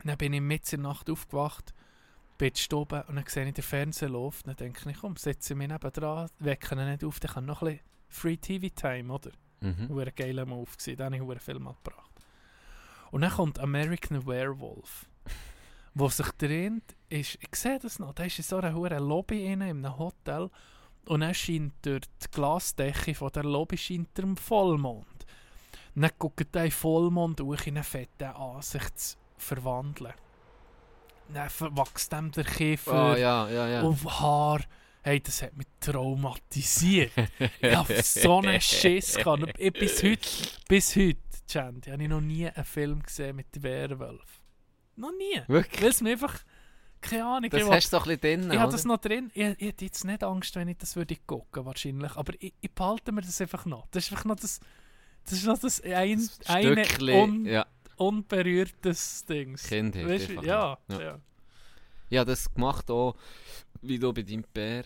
[0.03, 1.73] Dann bin ich mitten in der Nacht aufgewacht,
[2.41, 4.47] bin in die Stube und dann sehe ich den Fernseher läuft.
[4.47, 7.45] Dann denke ich, komm, setze ich mich neben dran, wecke ihn nicht auf, dann kann
[7.45, 9.31] noch ein bisschen Free TV Time, oder?
[9.59, 9.95] Mhm.
[9.95, 12.11] War geiler Move gewesen, den habe ich einen Film mal gebracht.
[13.11, 15.05] Und dann kommt American Werewolf,
[15.93, 19.45] wo sich dreht, ist, ich sehe das noch, da ist in so einer hohen Lobby
[19.45, 20.49] in einem Hotel
[21.05, 25.05] und dann scheint durch die Glasdecke von der Lobby scheint der Vollmond.
[25.93, 30.13] Und dann guckt der Vollmond durch in einen fetten an, sich zu verwandeln.
[31.34, 33.82] Dann wächst dem der Kiefer Ah, ja, ja, ja.
[33.84, 34.62] auf Haar.
[35.03, 37.12] Hey, das hat mich traumatisiert.
[37.60, 39.53] ich habe so einen Schiss gehabt.
[39.58, 40.30] Ich, bis heute,
[40.68, 41.18] bis heute,
[41.48, 44.41] Chandy, habe ich noch nie einen Film gesehen mit Werwolf.
[44.95, 45.41] Noch nie.
[45.48, 45.82] Wirklich?
[45.82, 46.36] Weil es mir einfach,
[47.02, 49.32] keine Ahnung, Das ich, hast du doch ein bisschen drin, ich habe das noch drin.
[49.34, 52.16] Ich, ich hätte jetzt nicht Angst, wenn ich das würde gucken, wahrscheinlich.
[52.16, 53.88] Aber ich, ich behalte mir das einfach noch.
[53.91, 54.60] Das ist einfach noch das,
[55.24, 57.66] das ist noch das ein, eine Stückchen, un, ja,
[57.97, 59.55] unberührtes Ding.
[59.55, 60.07] Kindheit.
[60.07, 61.01] Weißt einfach ja, ja.
[61.01, 61.19] ja.
[62.09, 63.15] Ich habe das gemacht auch,
[63.81, 64.84] wie du bei deinem Bär,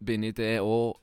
[0.00, 0.98] bin ich dann auch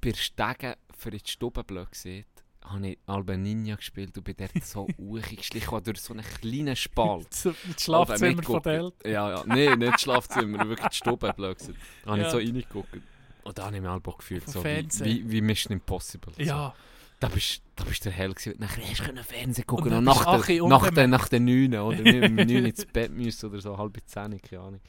[0.00, 2.24] bei der Stege für die Stube blöd gesehen.
[2.64, 7.26] Habe ich Alba Ninja gespielt und bin dort so hochgeschlichen durch so einen kleinen Spalt.
[7.44, 8.62] Das Schlafzimmer von mitgucken.
[8.62, 9.12] der Eltern.
[9.12, 9.42] Ja, ja.
[9.46, 11.76] Nein, nicht das Schlafzimmer, wirklich die Stube blöd gesehen.
[12.04, 12.26] Da habe Ja.
[12.26, 12.98] ich so reingeguckt.
[13.42, 16.32] Und da habe ich mich auch gefühlt, so wie, wie, wie Mission Impossible.
[16.38, 16.72] So.
[17.20, 18.54] Da bist, da bist du der Hell gewesen.
[18.58, 21.40] Nachher hast du können Fernsehen gucken Und und, nach, der, Achi nach, der, nach der
[21.40, 24.80] 9 oder nicht um 9 ins Bett müssen oder so, halb zehn, keine Ahnung.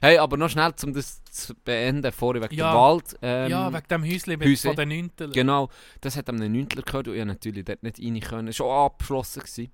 [0.00, 2.72] Hey, aber noch schnell, um das zu beenden, vorher wegen Ja.
[2.72, 3.16] dem Wald.
[3.22, 4.56] Ähm, ja, wegen dem Häuschen Häuschen.
[4.70, 5.32] von den Neunteln.
[5.32, 5.68] Genau,
[6.00, 8.52] das hat am Neuntel gehört und ich natürlich dort nicht rein können.
[8.52, 9.70] Schon abgeschlossen gewesen.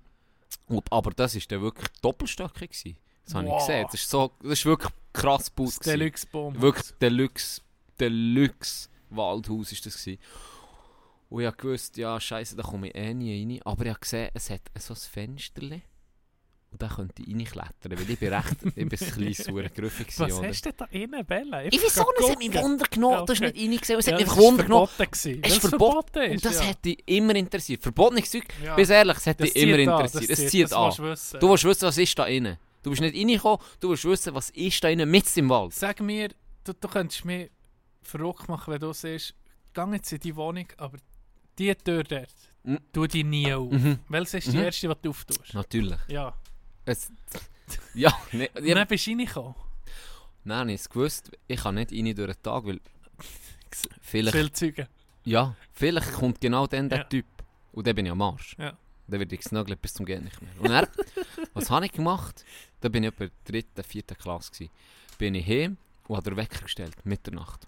[0.91, 2.97] Aber das war dann wirklich doppelstöckig gewesen.
[3.25, 3.65] Das habe ich Wow.
[3.65, 3.85] gesehen.
[3.91, 5.79] Das ist, so, das ist wirklich krass Bus.
[5.79, 6.61] Deluxe-Bomb.
[6.61, 7.61] Wirklich Deluxe,
[7.99, 10.19] Deluxe Waldhaus ist das gewesen.
[11.33, 13.59] Und ich habe gewusst, ja, scheiße, da komme ich eh nie rein.
[13.65, 15.81] Aber ich habe gesehen, es hat so ein Fensterchen.
[16.69, 20.47] Und da könnte ich reinklettern, weil ich bin recht, ich bin ein kleines Was oder?
[20.47, 21.63] hast du da innen Bella?
[21.65, 23.51] Ich weiß auch nicht, es hat mich Wunder genommen, du hast Okay.
[23.51, 24.87] nicht reingesehen, es hat Ja, mich das einfach Wunder genommen.
[24.87, 25.41] verboten gewesen.
[25.43, 26.19] Es ist verboten.
[26.21, 26.31] ist.
[26.31, 26.69] Und das ja.
[26.69, 27.81] hat dich immer interessiert.
[27.81, 28.75] Verbotenes Zeug, Ja.
[28.75, 30.29] bis ehrlich, es hat Das dich immer interessiert.
[30.29, 30.91] das es zieht das an.
[30.99, 31.39] wissen.
[31.39, 32.57] Du willst wissen, was ist da innen.
[32.83, 35.73] Du bist nicht reingekommen, du willst wissen, was ist da innen, mit im Wald.
[35.73, 36.29] Sag mir,
[36.63, 37.49] du, du könntest mich
[38.03, 39.33] verrückt machen, wenn du siehst,
[39.73, 40.97] geh jetzt in die Wohnung, aber
[41.59, 42.79] die Tür dort, Mhm.
[42.93, 43.71] tu die nie auf.
[43.71, 43.99] Mhm.
[44.09, 44.63] Welches ist die Mhm.
[44.63, 45.53] erste, die du auftust?
[45.53, 45.99] Natürlich.
[46.07, 46.33] Ja.
[46.85, 47.11] Es,
[47.93, 49.55] ja, ne, ja, dann bist du reingekommen.
[50.43, 52.79] nein, ich gewusst, ich kann nicht rein durch den Tag, weil
[54.01, 54.87] vielleicht, Viele Zeugen.
[55.25, 57.03] ja, vielleicht kommt genau dann der Ja.
[57.05, 57.25] Typ.
[57.71, 58.55] Und dann bin ich am Arsch.
[58.59, 58.77] Ja.
[59.07, 60.51] Dann werde ich gesnuggelt bis zum Gehen nicht mehr.
[60.59, 60.87] Und er,
[61.53, 62.45] was habe ich gemacht?
[62.81, 64.71] Da bin ich etwa dritten, vierten Klasse gewesen.
[65.17, 65.77] Bin ich heim
[66.07, 67.67] und habe den Wecker gestellt, Mitternacht.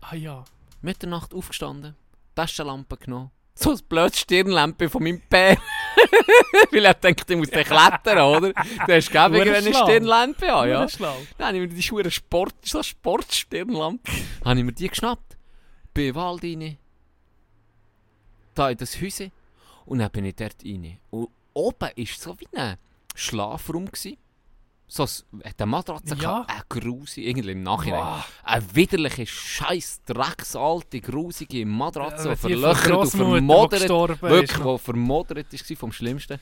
[0.00, 0.44] Ah ja.
[0.82, 1.94] Mitternacht aufgestanden,
[2.40, 5.56] Taschenlampe genommen, so ein blödes Stirnlampe von meinem Bär.
[6.70, 8.52] Weil er denkt, ich muss den klettern, oder?
[8.54, 9.74] Dann hast du gäbe eine.
[9.74, 10.86] Stirnlampe an, ja.
[10.86, 14.10] Dann habe ich mir die Schuhe Sport, so eine Sportstirnlampe,
[14.42, 15.36] habe ich mir die geschnappt,
[15.92, 16.78] bin in den Wald rein,
[18.54, 19.32] da in das Häuschen
[19.84, 20.98] und dann bin ich dort rein.
[21.10, 22.78] Und oben war so wie ein
[23.14, 23.84] Schlafraum.
[23.86, 24.16] Gewesen.
[24.92, 26.42] So ein- hat eine Matratze Ja.
[26.42, 28.00] gehabt, eine grusige, irgendwie im Nachhinein.
[28.00, 28.24] Wow.
[28.42, 33.88] Eine widerliche, scheiß, drecksalte, grusige Matratze, Ja, die verlöchert und vermodert, ist
[34.20, 36.40] wirklich, die vermodert war vom Schlimmsten.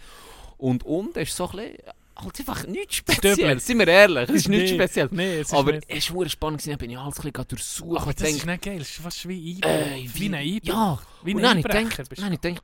[0.57, 1.77] Und unten ist so ein bisschen,
[2.17, 2.97] halt einfach nichts.
[2.97, 5.13] Spezielles, sind wir ehrlich, es ist nichts Nee, Spezielles.
[5.13, 5.85] Nee, es ist Aber nicht.
[5.87, 8.63] es war spannend, gewesen, bin ich alles ein bisschen durchsuchen Aber das ist denke, nicht
[8.63, 8.79] geil.
[8.79, 9.71] Das ist fast wie Einbruch.
[9.93, 10.69] ey, wie ein Einbruch.
[10.69, 12.63] Ja, Wie ein Einbrecher habe ich gedacht,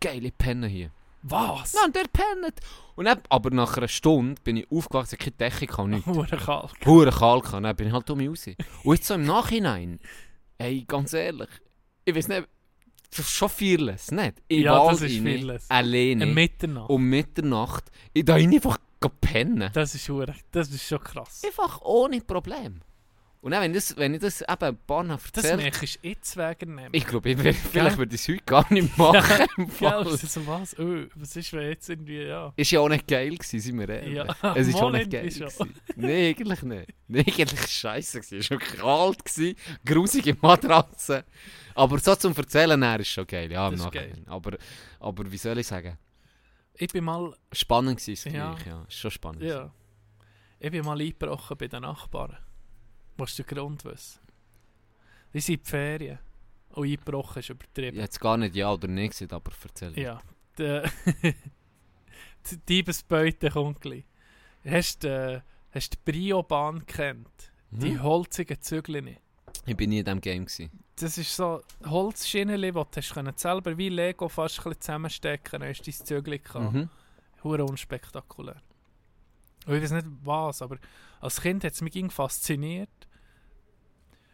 [0.00, 0.90] geil, ich penne hier.
[1.22, 1.74] Was?
[1.74, 2.60] Nein, der pennt.
[2.94, 6.06] Und dann, aber nach einer Stunde bin ich aufgewacht, es keine Decke, nichts.
[6.14, 6.74] Hure kalt.
[6.84, 8.46] Hure kalt gehabt, dann bin ich halt um mich raus.
[8.84, 9.98] Und jetzt so im Nachhinein,
[10.58, 11.48] ey, ganz ehrlich,
[12.04, 12.48] ich weiß nicht,
[13.10, 14.42] das ist schon fearless, nicht?
[14.48, 15.70] Ich Ja, das ist fearless.
[15.70, 16.90] Alleine, Ein Mitternacht.
[16.90, 18.78] um Mitternacht, ich da einfach
[19.20, 19.70] pennen.
[19.72, 20.34] Das ist hure.
[20.50, 21.42] Das ist schon krass.
[21.44, 22.80] Einfach ohne Problem.
[23.42, 26.90] Und dann, wenn, das, wenn ich das eben Mal Das erzähle, möchtest du jetzt wegnehmen.
[26.92, 29.46] ich glaube, ich, will- vielleicht würde ich es heute gar nicht machen.
[29.56, 30.04] im Gell, Fall.
[30.04, 30.78] das ist so was?
[30.78, 32.52] Oh, was ist, wenn jetzt irgendwie, ja.
[32.54, 34.14] Ist ja auch nicht geil gewesen, sind wir ehrlich.
[34.14, 35.74] Ja, es ist auch nicht geil gewesen.
[35.96, 36.94] Nee, eigentlich nicht.
[37.08, 38.38] Nee, eigentlich scheisse gewesen.
[38.38, 41.24] Es war schon kalt, gewesen, grusige Matratze.
[41.74, 43.50] Aber so zum Erzählen her ist schon geil.
[43.50, 44.24] Ja, im Das Nachhinein.
[44.28, 44.56] Aber,
[45.00, 45.98] aber wie soll ich sagen?
[46.74, 48.54] Ich bin mal, Spannend es Ja.
[48.54, 48.84] gleich, ja.
[48.86, 49.42] Ist schon spannend.
[49.42, 49.72] ja.
[50.60, 52.36] Ich bin mal eingebrochen bei den Nachbarn.
[53.16, 54.20] Musst du den Grund wissen?
[55.34, 56.18] Die sind in die Ferien.
[56.70, 57.98] Und eingebrochen ist übertrieben.
[58.00, 59.98] es gar nicht ja oder nicht gesagt, aber erzähl.
[59.98, 60.20] Ja.
[62.50, 64.04] Die Diebesbeute kommt gleich.
[64.64, 67.28] Hast du äh, die Brio-Bahn kennt?
[67.70, 68.02] Die Mhm.
[68.02, 69.16] holzigen Zügel.
[69.64, 70.44] Ich bin nie in diesem Game.
[70.44, 70.70] Gewesen.
[70.96, 75.68] Das ist so Holzschienen, die du hast selber wie Lego fast ein bisschen zusammenstecken Dann
[75.68, 76.72] hast du dein Zügel gehabt.
[76.72, 76.88] Mhm.
[77.44, 78.60] Hure unspektakulär.
[79.66, 80.78] Und ich weiß nicht was, aber
[81.20, 83.01] als Kind hat es mich fasziniert,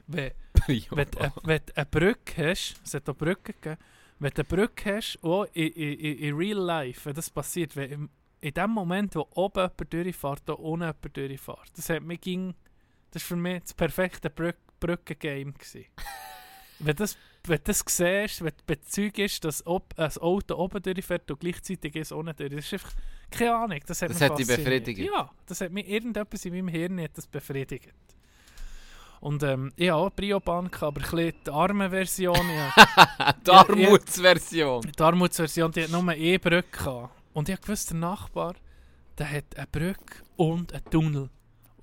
[0.08, 0.32] wenn,
[0.66, 3.80] wenn, du eine- wenn du eine Brücke hast, es hat auch Brücken gegeben,
[4.18, 7.90] wenn du eine Brücke hast, auch in, in, in, real life, wenn das passiert, wenn
[7.90, 8.10] im,
[8.40, 12.54] in dem Moment, wo oben jemand durchfährt, da unten jemand durchfährt, das hat mich ging,
[13.12, 15.54] das war für mich das perfekte Brück, Brückengame
[16.80, 21.30] wenn, das, wenn du das siehst, wenn du bezeugst, dass ob, ein Auto oben durchfährt
[21.30, 22.92] und gleichzeitig ist es unten durch, das ist einfach,
[23.30, 25.00] keine Ahnung, das hat Das hat dich befriedigt?
[25.00, 27.92] Ja, das hat mich, irgendetwas in meinem Hirn hat das befriedigt.
[29.20, 33.34] Und ähm, ich habe auch gehabt, aber ein die arme Version, ja.
[33.46, 34.82] Die Armutsversion.
[34.96, 37.08] Die Armutsversion, die hat nur eine Brücke.
[37.32, 38.54] Und ich gewusst, der Nachbar,
[39.18, 41.30] der hat eine Brücke und einen Tunnel.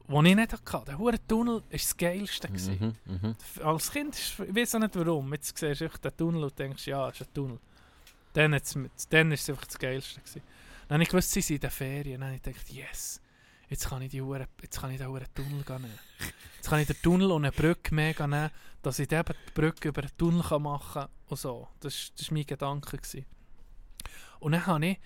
[0.08, 0.86] Den ich nicht hatte.
[0.86, 2.48] Der hure Tunnel war das Geilste.
[2.50, 3.36] Mhm, mhm.
[3.64, 7.10] Als Kind, ich weiß auch nicht warum, jetzt siehst du den Tunnel und denkst, ja,
[7.10, 7.60] es ist ein Tunnel.
[8.34, 10.20] Dann, ist es einfach das Geilste.
[10.20, 10.42] Gewesen.
[10.88, 12.22] Dann habe ich gewusst, sie sind in den Ferien.
[12.22, 13.22] Dann habe ich gedacht, yes,
[13.70, 16.00] jetzt kann ich, die hure, jetzt kann ich den hure Tunnel nehmen.
[16.58, 18.50] Jetzt kann ich den Tunnel und eine Brücke mehr nehmen,
[18.82, 21.10] dass ich eben die Brücke über den Tunnel machen kann.
[21.28, 21.68] Und so.
[21.80, 22.98] Das war mein Gedanke.
[22.98, 23.26] Gewesen.
[24.40, 25.00] Und dann habe ich,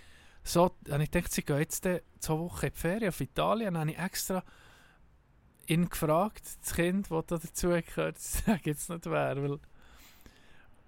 [0.44, 3.74] so, habe ich gedacht, sie gehen jetzt zwei Wochen in die Ferien auf Italien.
[3.74, 4.44] Dann habe ich extra
[5.68, 9.42] ihn gefragt, das Kind, das da dazu gehört, ich sage jetzt nicht wer.
[9.42, 9.60] Weil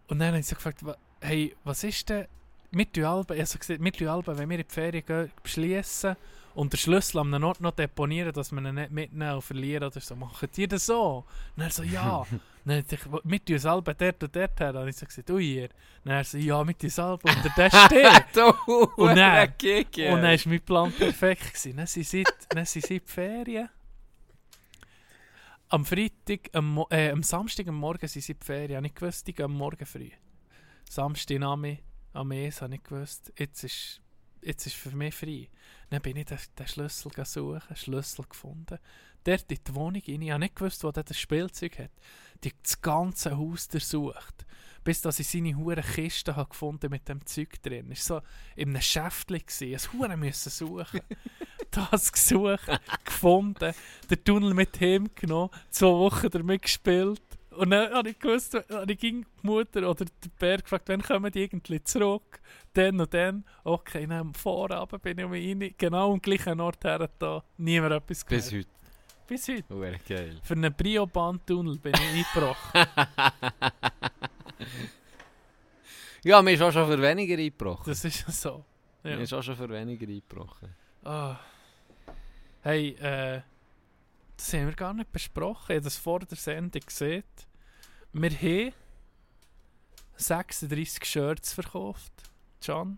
[0.07, 0.83] und dann habe ich so gefragt,
[1.21, 2.27] hey, was ist denn
[2.71, 6.15] mit Alben, ich habe so gesagt, mit Alben, wenn wir in die Ferien gehen, beschließen
[6.53, 9.85] und den Schlüssel an einem Ort noch deponieren, dass wir ihn nicht mitnehmen und verlieren
[9.85, 11.25] oder so, machen die das so?
[11.55, 12.25] Und er so, ja.
[12.65, 14.73] dann habe ich gesagt, mit uns Alben dort und dort her.
[14.73, 15.69] Dann habe ich so gesagt, ui ihr.
[16.03, 17.71] Dann hat er so, ja, mit uns Alben unter der.
[18.33, 18.49] Du,
[18.95, 19.53] Und dann-.
[20.13, 21.53] Und dann war mein Plan perfekt.
[21.53, 21.77] Gewesen.
[21.77, 23.69] Dann sind sie, dann sind sie in die Ferien.
[25.69, 28.83] Am Freitag, am, äh, am Samstag am Morgen sind sie in die Ferien.
[28.85, 30.09] Ich gewusst, die am Morgen früh.
[30.89, 31.77] Samstag am
[32.13, 34.00] am ES habe ich gewusst, jetzt ist,
[34.41, 35.49] jetzt ist für mich frei.
[35.89, 38.79] Dann bin ich den, den Schlüssel suchen, Schlüssel gefunden.
[39.23, 40.21] Dort in die Wohnung rein.
[40.21, 41.91] Ich habe nicht gewusst, wo der das Spielzeug hat.
[42.43, 44.45] Die das ganze Haus durchsucht.
[44.83, 47.91] Bis dass ich seine hure Kiste habe gefunden mit dem Zeug drin.
[47.91, 49.41] Es war so in einem Schäftchen.
[49.59, 51.01] Ich musste müssen suchen.
[51.71, 52.67] das gesucht,
[53.05, 53.73] gefunden,
[54.09, 57.21] den Tunnel mit ihm genommen, zwei Wochen damit gespielt.
[57.51, 61.01] Und dann habe ich gewusst, habe ich ging die Mutter oder der Bär gefragt, wann
[61.01, 62.39] kommen die irgendwie zurück?
[62.73, 63.43] Dann und dann.
[63.63, 67.43] Okay, dann am Vorabend bin ich um rein, genau am gleichen Ort her da.
[67.57, 68.65] Niemand etwas Bis gehört.
[68.65, 68.69] heute.
[69.27, 69.73] Bis heute.
[69.73, 70.39] Hure geil.
[70.43, 72.85] Für einen Brio-Bahn-Tunnel bin ich eingebrochen.
[76.23, 77.83] Ja, mir ist auch schon für weniger eingebrochen.
[77.87, 78.63] Das ist so.
[79.03, 79.15] Ja.
[79.15, 80.69] Mir ist auch schon für weniger eingebrochen.
[81.03, 81.37] Ah.
[82.61, 83.41] Hey, äh,
[84.41, 85.71] das haben wir gar nicht besprochen.
[85.71, 87.23] Ich habe das vor der Sendung gesehen.
[88.13, 88.73] Wir haben
[90.17, 92.11] 36 Shirts verkauft,
[92.63, 92.97] Can.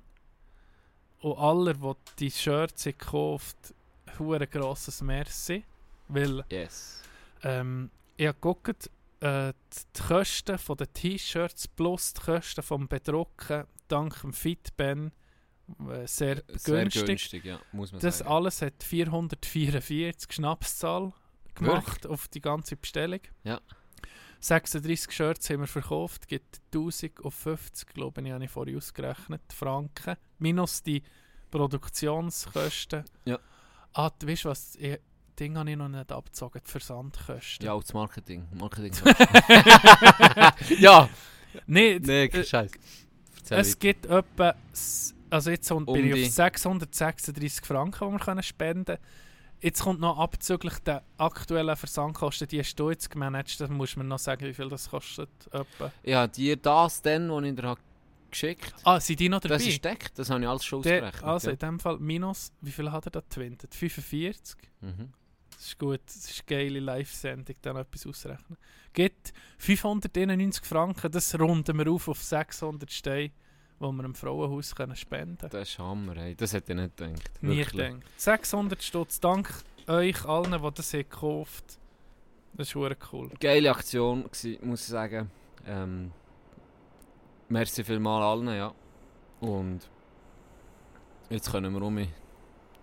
[1.20, 3.74] Und alle, die die Shirts gekauft
[4.18, 5.64] haben, ein grosses Merci.
[6.10, 7.02] Weil Yes.
[7.44, 8.90] ähm, ich habe geguckt,
[9.22, 9.54] äh,
[9.96, 15.12] die Kosten von den T-Shirts plus die Kosten vom Bedrucken dank dem Fitben
[15.90, 17.06] äh, sehr, Sehr günstig.
[17.06, 17.60] günstig, ja,
[18.02, 18.30] Das sagen.
[18.32, 21.14] alles hat 444 Schnapszahl
[21.56, 23.20] gemacht auf die ganze Bestellung.
[23.44, 23.62] Ja.
[24.40, 30.18] 36 Shirts haben wir verkauft, gibt 1050, glaube ich, habe ich vorhin ausgerechnet, Franken.
[30.40, 31.02] Minus die
[31.50, 33.06] Produktionskosten.
[33.26, 33.40] Ja.
[33.94, 35.00] Ah, du weißt was, ich,
[35.40, 37.66] Ding habe ich noch nicht abgezogen, die Versandkosten.
[37.66, 38.46] Ja, auch das Marketing.
[38.52, 38.94] Marketing
[40.80, 41.10] ja,
[41.68, 42.72] Nee, nee, äh, kein Scheiß.
[43.38, 44.56] Erzähl Es gibt etwa,
[45.30, 49.00] also jetzt um Um bin ich auf 636 Franken, die wir können spenden können.
[49.64, 54.00] Jetzt kommt noch abzüglich der aktuellen Versandkosten, die hast du jetzt gemanagt, dann musst du
[54.00, 55.30] mir noch sagen, wie viel das kostet.
[55.52, 55.92] Etwa.
[56.06, 57.80] Habe dir das dann, was ich dir habe
[58.30, 59.56] geschickt Ah, sind die noch dabei?
[59.56, 61.24] Das ist deckt, das habe ich alles schon ausgerechnet.
[61.24, 61.54] also ja.
[61.54, 63.66] in dem Fall minus, wie viel hat er da gewinnt?
[63.70, 64.58] 45?
[64.82, 65.14] Mhm.
[65.56, 68.58] Das ist gut, das ist eine geile Live-Sendung, dann etwas ausrechnen.
[68.92, 73.32] Gibt 591 Franken, das runden wir auf auf 600 Steine,
[73.84, 75.52] wo wir im Frauenhaus können spenden können.
[75.52, 76.36] Das ist Hammer, ey.
[76.36, 77.32] das hätte ich nicht gedacht.
[77.42, 77.88] Nie Wirklich.
[77.92, 78.20] gedacht.
[78.20, 79.50] 600 Stutz, dank
[79.88, 81.78] euch allen, die das haben gekauft
[82.54, 83.30] Das ist verdammt cool.
[83.40, 84.24] Geile Aktion
[84.62, 85.30] muss ich sagen.
[85.68, 86.12] Ähm,
[87.50, 88.74] merci vielmal allen, ja.
[89.42, 89.90] Und
[91.30, 92.08] jetzt können wir um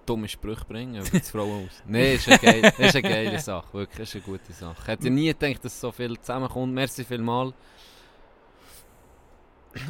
[0.07, 1.83] dumme Sprüche bringen über das Frauenhaus.
[1.87, 4.77] Nein, ist geil, ist eine geile Sache, wirklich, ist eine gute Sache.
[4.83, 6.75] Ich hätte nie gedacht, dass so viel zusammenkommt.
[6.75, 7.55] Merci vielmal.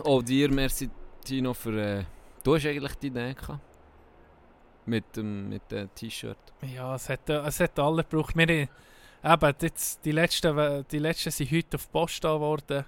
[0.04, 0.90] Auch dir, merci
[1.30, 2.00] Tino, für...
[2.00, 2.04] Äh,
[2.42, 3.60] du hast eigentlich die Idee gehabt.
[4.84, 6.36] Mit dem mit dem T-Shirt.
[6.74, 8.36] Ja, es hat, äh, es hat alle gebraucht.
[8.36, 12.84] Wir eben, jetzt, die, letzten, äh, die letzten sind heute auf die Post geworden.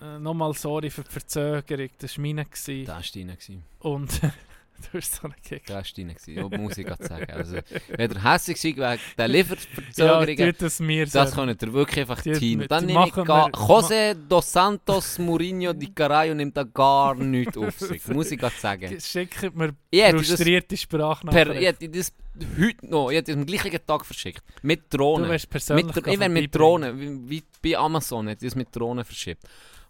[0.00, 2.44] Äh, Nochmal sorry für die Verzögerung, das war meine.
[2.44, 2.86] gewesen.
[2.86, 3.36] Da war deine.
[3.78, 4.20] Und
[4.92, 5.66] Du bist so ein Kick.
[5.66, 7.30] Der war rein, gewesen, um Musik zu sagen.
[7.32, 7.58] Also,
[7.96, 11.36] wenn ihr hässlich seid wegen der Ja, Lieferverzögerungen, tut es mir das so.
[11.36, 12.66] könnt ihr wirklich einfach Die- ziehen.
[12.68, 17.78] Dann nehme ich gar, José dos Santos Mourinho di Carayo nimmt da gar nichts auf
[17.78, 18.06] sich.
[18.08, 19.00] Muss ich gerade sagen.
[19.00, 21.56] Schickt mir Ich das frustrierte Sprachnachrichten.
[21.56, 22.12] ich hätte das
[22.58, 24.42] heute noch, ich hätte das am gleichen Tag verschickt.
[24.62, 25.24] Mit Drohnen.
[25.24, 28.56] Du wärst persönlich mit, ich wäre mit Drohnen, wie, wie bei Amazon, hätte ich das
[28.56, 29.42] mit Drohnen verschickt.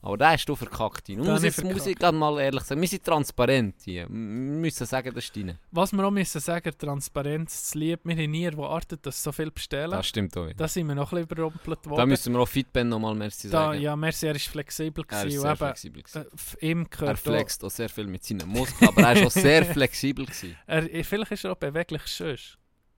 [0.05, 1.09] Aber da hast du verkackt.
[1.09, 4.03] Muss, ich muss ich gerade mal ehrlich sagen, wir sind transparent hier.
[4.07, 5.59] Wir müssen sagen, das ist deine.
[5.71, 8.01] Was wir auch müssen sagen, Transparenz zu lieb.
[8.05, 9.93] Wir haben nie erwartet, dass so viel bestellen.
[9.93, 10.53] Das stimmt auch.
[10.55, 11.97] Da sind wir noch ein bisschen überrumpelt worden.
[11.97, 13.81] Da müssen wir auch Fitben nochmal merci Da, sagen.
[13.81, 16.03] ja, merci, er ist flexibel er ist sehr eben, flexibel.
[16.15, 19.27] äh, ihm Er gehört auch, flext auch sehr viel mit seinen Muskeln, aber er ist
[19.27, 20.27] auch sehr flexibel.
[20.67, 22.37] Er, vielleicht ist er auch beweglich schön.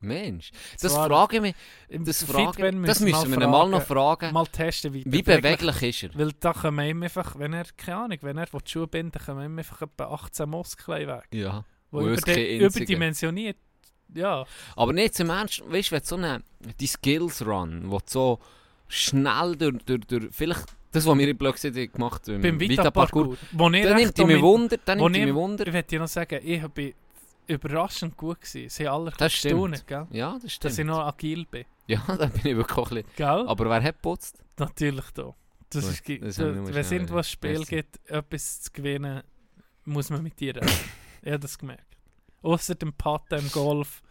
[0.00, 0.50] Mensch,
[0.80, 1.54] das Zwar- frage ich mich.
[2.04, 4.32] Das, frage, das müssen wir fragen, mal noch fragen.
[4.32, 6.18] Mal testen, wie, Wie beweglich ist er?
[6.18, 9.18] Weil da können wir ihm einfach, wenn er, keine Ahnung, wenn er die Schuhe binden
[9.18, 11.24] können wir ihm einfach etwa 18 Muskeln weg.
[11.32, 11.64] Ja.
[11.90, 13.56] Wo Wo über die, überdimensioniert.
[14.14, 14.44] Ja,
[14.76, 16.42] Aber nicht zum Ernst, weißt du, wenn so eine
[16.78, 18.38] die Skills Run, wo so
[18.88, 23.36] schnell durch, durch, durch vielleicht das, was wir in Blöcke gemacht haben, beim Vita Vita-Parcours.
[23.52, 25.66] Wo ich dann nimmt ich mich Wunder, dann wo nimmt ich ich- mich Wunder.
[25.66, 26.94] Ich möchte dir noch sagen, ich bin
[27.46, 28.68] überraschend gut gewesen.
[28.68, 30.06] Sie haben alle Das gestaunt, gell?
[30.10, 30.78] Ja, das Dass stimmt.
[30.78, 31.64] ich noch agil bin.
[31.86, 33.10] Ja, da bin ich wirklich auch ein bisschen...
[33.16, 33.44] Gell?
[33.48, 34.38] Aber wer hat geputzt?
[34.58, 35.34] Natürlich da.
[35.70, 37.74] Das Gut, ist, das da, wenn es irgendwo ein Spiel Merci.
[37.76, 39.22] gibt, etwas zu gewinnen,
[39.84, 40.68] muss man mit dir reden.
[41.22, 41.84] ich habe das gemerkt.
[42.42, 44.02] Außer dem Patten im Golf,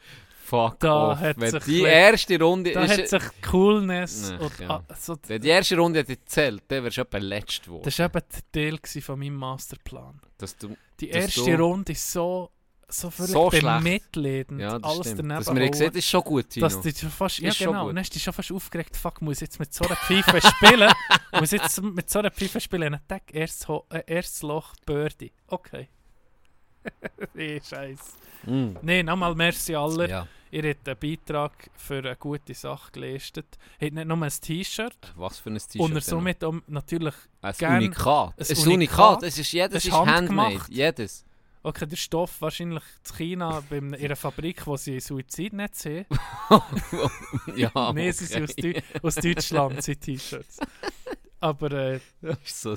[0.44, 1.20] Fuck Da off.
[1.20, 2.72] hat Wenn sich die erste Runde...
[2.72, 4.70] da ist, hat sich Coolness Ach, und ja.
[4.70, 7.82] ah, so, wenn die erste Runde hätte gezählt, dann wärst du etwa letzt geworden.
[7.84, 8.22] Das war eben
[8.54, 10.22] der Teil von meinem Masterplan.
[10.38, 12.52] Dass du, Die Dass erste du- Runde ist so,
[12.88, 14.62] so völlig So bemitleidend.
[14.62, 15.20] ja, das alles stimmt.
[15.20, 16.66] daneben Dass man sieht, ist schon gut, Tino.
[16.66, 19.22] Dass du schon fast, ja Ist schon genau, und dann dich schon fast aufgeregt, fuck,
[19.22, 20.92] muss ich jetzt mit so einer Pfeife spielen?
[21.40, 22.94] muss ich jetzt mit so einer Pfeife spielen?
[22.96, 25.32] Ein Tag, erstes, Ho- äh, erstes Loch, Birdie.
[25.48, 25.90] Okay.
[27.34, 28.04] nee, scheiße.
[28.46, 28.76] Mm.
[28.82, 30.08] Nee, nochmal merci aller.
[30.10, 33.58] Ja, Ihr habt einen Beitrag für eine gute Sache geleistet.
[33.82, 35.82] Habt nicht nur ein T-Shirt, was für ein T-Shirt.
[35.82, 36.38] und somit
[36.68, 38.36] natürlich, Ein Unikat.
[38.44, 39.24] ein Unikat.
[39.24, 40.60] Es ist jedes Das ist ist handmade.
[40.70, 41.26] Jedes.
[41.66, 46.82] Okay, der Stoff wahrscheinlich in China, bei einer Fabrik, wo sie Suizidnetz haben.
[47.56, 50.60] ja, Nein, sie sind aus, Deu aus Deutschland, sind T-Shirts.
[51.40, 52.76] Aber äh, Das ist so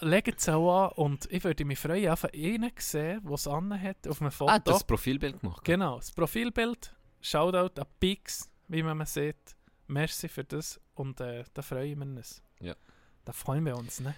[0.00, 4.08] legt es auch an und ich würde mich freuen, einfach einen sehen, der es anhat
[4.08, 4.50] auf einem Foto.
[4.50, 5.64] Ah, du hast das Profilbild gemacht.
[5.64, 6.94] Genau, das Profilbild.
[7.20, 9.56] Shoutout an Pix, wie man sieht.
[9.86, 12.42] Merci für das und äh, da freuen wir uns.
[12.60, 12.74] Ja.
[13.24, 14.14] Da freuen wir uns, ne?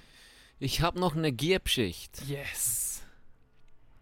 [0.58, 2.22] Ich habe noch eine Gierbschicht.
[2.26, 3.02] Yes!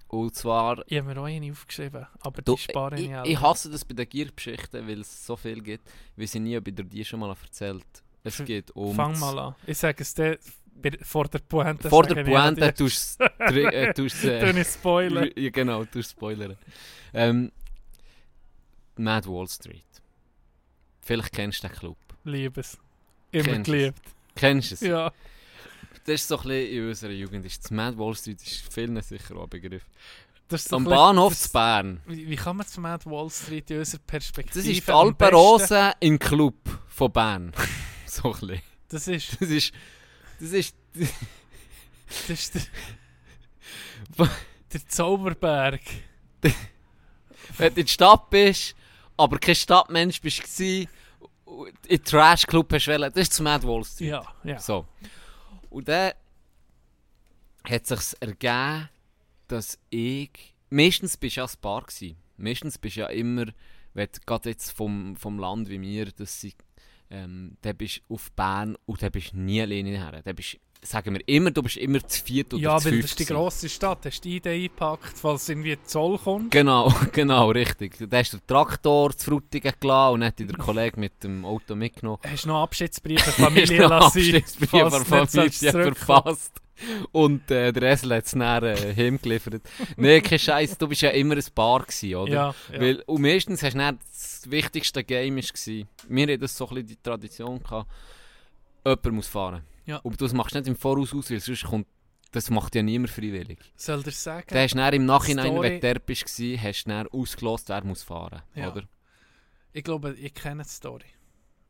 [0.08, 0.82] Und zwar...
[0.86, 3.24] Ich habe mir auch eine aufgeschrieben, aber Du, die spare ich, ich, auch.
[3.24, 5.86] ich hasse das bei den Gierbschichten, weil es so viel gibt.
[6.16, 7.84] Wir sind nie, ob ich dir die schon mal erzählt
[8.24, 8.94] Es geht um...
[8.94, 9.54] Fang mal an.
[9.66, 10.38] Ich sage es dir
[11.02, 11.90] vor der Pointe.
[11.90, 13.74] Vor der Pointe tust du es...
[13.74, 15.30] äh, du Tu nicht spoilern.
[15.36, 16.56] Ja, genau, du spoilern.
[17.12, 17.52] Ähm,
[18.96, 19.84] Mad Wall Street.
[21.02, 21.98] Vielleicht kennst du den Club.
[22.24, 22.78] Liebes.
[23.30, 23.62] Immer es?
[23.64, 24.02] geliebt.
[24.34, 24.80] Kennst du es?
[24.80, 25.12] Ja.
[26.08, 27.44] Das ist so ein bisschen in unserer Jugend.
[27.44, 29.82] Ist das Mad Wall Street ist vielen sicher auch ein Begriff.
[30.48, 32.00] Das ist so Am Bahnhof das- zu Bern.
[32.06, 35.92] Wie, wie kann man zu Mad Wall Street in unserer Perspektive Das ist die Alpenrose
[36.00, 36.54] im Club
[36.88, 37.52] von Bern.
[38.06, 38.62] so ein bisschen.
[38.88, 39.74] Das ist, Das ist...
[40.40, 40.74] Das ist...
[40.94, 42.62] das ist der,
[44.72, 45.82] der Zauberberg.
[46.42, 48.74] Wenn du in der Stadt bist,
[49.18, 50.88] aber kein Stadtmensch bist in
[51.90, 54.08] den Trash Club hast wollen, das ist das Mad Wall Street.
[54.08, 54.58] Ja, ja.
[54.58, 54.86] So.
[55.70, 56.12] Und dann
[57.64, 58.88] hat sich ergeben,
[59.48, 60.54] dass ich.
[60.70, 62.16] Meistens bist du ja ein Paar gsi.
[62.36, 63.46] Meistens bist du ja immer,
[63.94, 66.54] wenn du gerade jetzt vom, vom Land wie mir, dass sie,
[67.10, 70.22] ähm, dann bist du auf Bern und dann bist du nie alleine her.
[70.22, 73.04] Dann bist, sagen wir immer, du bist immer zu viert oder Ja, zu weil fünft
[73.04, 73.98] das ist die grosse Stadt.
[74.04, 76.50] Hast du die Idee eingepackt, falls irgendwie Zoll kommt?
[76.50, 77.96] Genau, genau, richtig.
[78.08, 81.44] Da hast du den Traktor zu Frutigen gelassen und hat dich der Kollege mit dem
[81.44, 82.18] Auto mitgenommen.
[82.26, 84.18] Hast du noch Abschiedsbriefe der Familie lassen?
[84.18, 86.52] Abschiedsbrief falls an Familie verfasst.
[87.10, 89.62] Und äh, der Esel hat es dann äh, heimgeliefert.
[89.96, 92.32] Nein, kein Scheiß, du bist ja immer ein Paar gewesen, oder?
[92.32, 92.80] Ja, ja.
[92.80, 96.74] Weil, und meistens hast du dann das wichtigste Game war, wir hatten das so ein
[96.74, 97.90] bisschen die Tradition, gehabt,
[98.84, 99.62] jemand muss fahren.
[99.88, 99.96] Ja.
[99.98, 101.86] Und das machst du nicht im Voraus aus, weil sonst kommt,
[102.32, 103.58] das macht ja niemand freiwillig.
[103.74, 104.46] Soll dir sagen?
[104.50, 107.68] Dann hast du dann im Nachhinein, Story- wenn du dort bist, hast du dann ausgelost,
[107.70, 108.70] wer muss fahren, Ja.
[108.70, 108.82] oder?
[109.72, 111.06] Ich glaube, ich kenne die Story.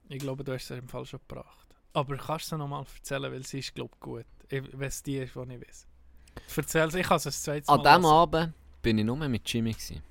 [0.08, 1.66] Ich glaube, du hast sie im Fall schon gebracht.
[1.92, 4.26] Aber kannst du sie nochmal erzählen, weil sie ist, glaube ich, gut.
[4.48, 5.86] Ich weiß die, ist, die ich weiß.
[6.56, 9.48] Erzähl sie, ich kann es ein zweites An Mal diesem Abend bin ich nur mit
[9.52, 9.72] Jimmy.
[9.72, 10.02] Gewesen.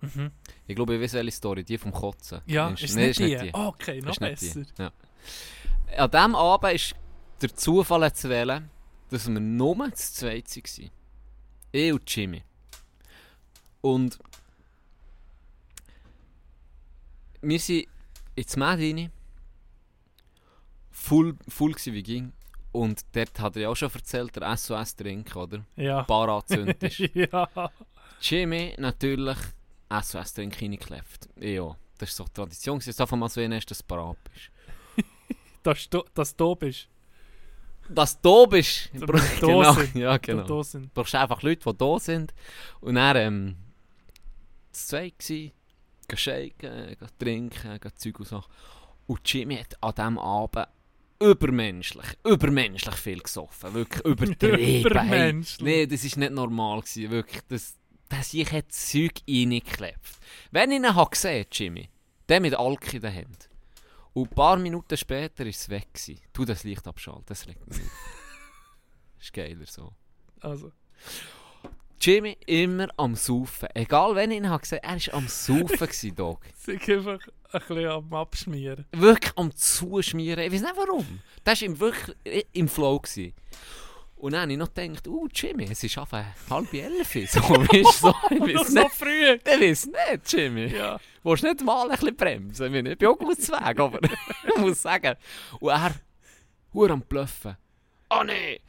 [0.00, 0.30] Mhm.
[0.66, 2.40] Ich glaube, ich weiß welche Story, die vom Kotzen.
[2.46, 3.50] Ja, Ist- ist Nein, nicht die?
[3.52, 4.46] Oh, okay, noch Ist nicht die.
[4.46, 4.62] besser.
[4.78, 4.92] Ja.
[5.96, 6.94] An diesem Abend ist
[7.40, 8.70] der Zufall zu wählen,
[9.10, 10.90] dass wir nur zu zweit waren.
[11.72, 12.42] Ich und Jimmy.
[13.80, 14.18] Und
[17.40, 17.86] wir sind
[18.34, 19.12] ins Med rein,
[20.90, 22.32] full, full wie ging.
[22.72, 25.64] Und dort hat er ja auch schon erzählt, der SOS-Drink, oder?
[25.76, 26.02] Ja.
[26.02, 26.98] Parazünd ist.
[27.14, 27.48] ja.
[28.20, 29.38] Jimmy natürlich
[29.90, 31.28] SOS-Drink reingeklebt.
[31.40, 32.80] Ja, das ist so die Tradition.
[32.80, 34.18] Jetzt einfach mal so dass du parat
[35.74, 36.88] du, dass du bist.
[37.88, 38.90] Dass du da bist.
[38.92, 39.72] Dass wir Bro- da genau.
[39.94, 40.42] Ja, Genau.
[40.44, 40.62] genau.
[40.62, 42.34] Du brauchst einfach Leute, die da sind.
[42.80, 43.56] Und dann, ähm,
[44.72, 45.52] das zwei gsi,
[46.06, 48.52] gehen shaken, trinken, Zeug und Sachen.
[49.06, 50.66] Und Jimmy hat an diesem Abend
[51.20, 53.74] übermenschlich, übermenschlich viel gesoffen.
[53.74, 54.56] Wirklich übertrieben.
[54.58, 54.80] hey.
[54.82, 55.60] Übermenschlich.
[55.64, 56.80] Nee, das war nicht normal.
[56.80, 57.10] Gewesen.
[57.10, 57.74] Wirklich, das,
[58.10, 59.98] das ich hat Zeug reingeklebt.
[60.50, 61.88] Wenn ich ihn habe gesehen Jimmy,
[62.28, 63.48] der mit Alk in der Hand.
[64.22, 65.92] Und ein paar Minuten später war es weg.
[65.92, 66.20] Gewesen.
[66.32, 67.78] Tu das Licht abschalten, das regt mich
[69.20, 69.92] ist geiler so.
[70.40, 70.72] Also.
[72.00, 73.68] Jimmy immer am Saufen.
[73.74, 76.40] Egal wenn ich ihn habe gesehen, er war am Saufen, gewesen, Dog.
[76.56, 77.18] Sind einfach
[77.52, 78.86] ein bisschen am Abschmieren.
[78.92, 80.44] Wirklich am Zuschmieren.
[80.44, 81.20] Ich weiß nicht warum.
[81.44, 83.00] Das war wirklich im Flow.
[83.00, 83.34] Gewesen.
[84.18, 87.12] Und dann habe ich noch gedacht, uh, Jimmy, es ist einfach halb elf.
[87.30, 88.14] So, weißt so.
[88.30, 88.90] Ich Noch weiß so nicht.
[88.92, 89.32] früh.
[89.34, 90.66] Ich weiß nicht, Jimmy.
[90.66, 90.98] Ja.
[91.22, 92.74] Willst du nicht mal ein bisschen bremsen?
[92.86, 94.00] Ich bin auch gut zu Weg, aber
[94.48, 95.14] ich muss sagen.
[95.60, 95.94] Und er,
[96.74, 97.56] hure am Bluffen.
[98.10, 98.60] Oh nee,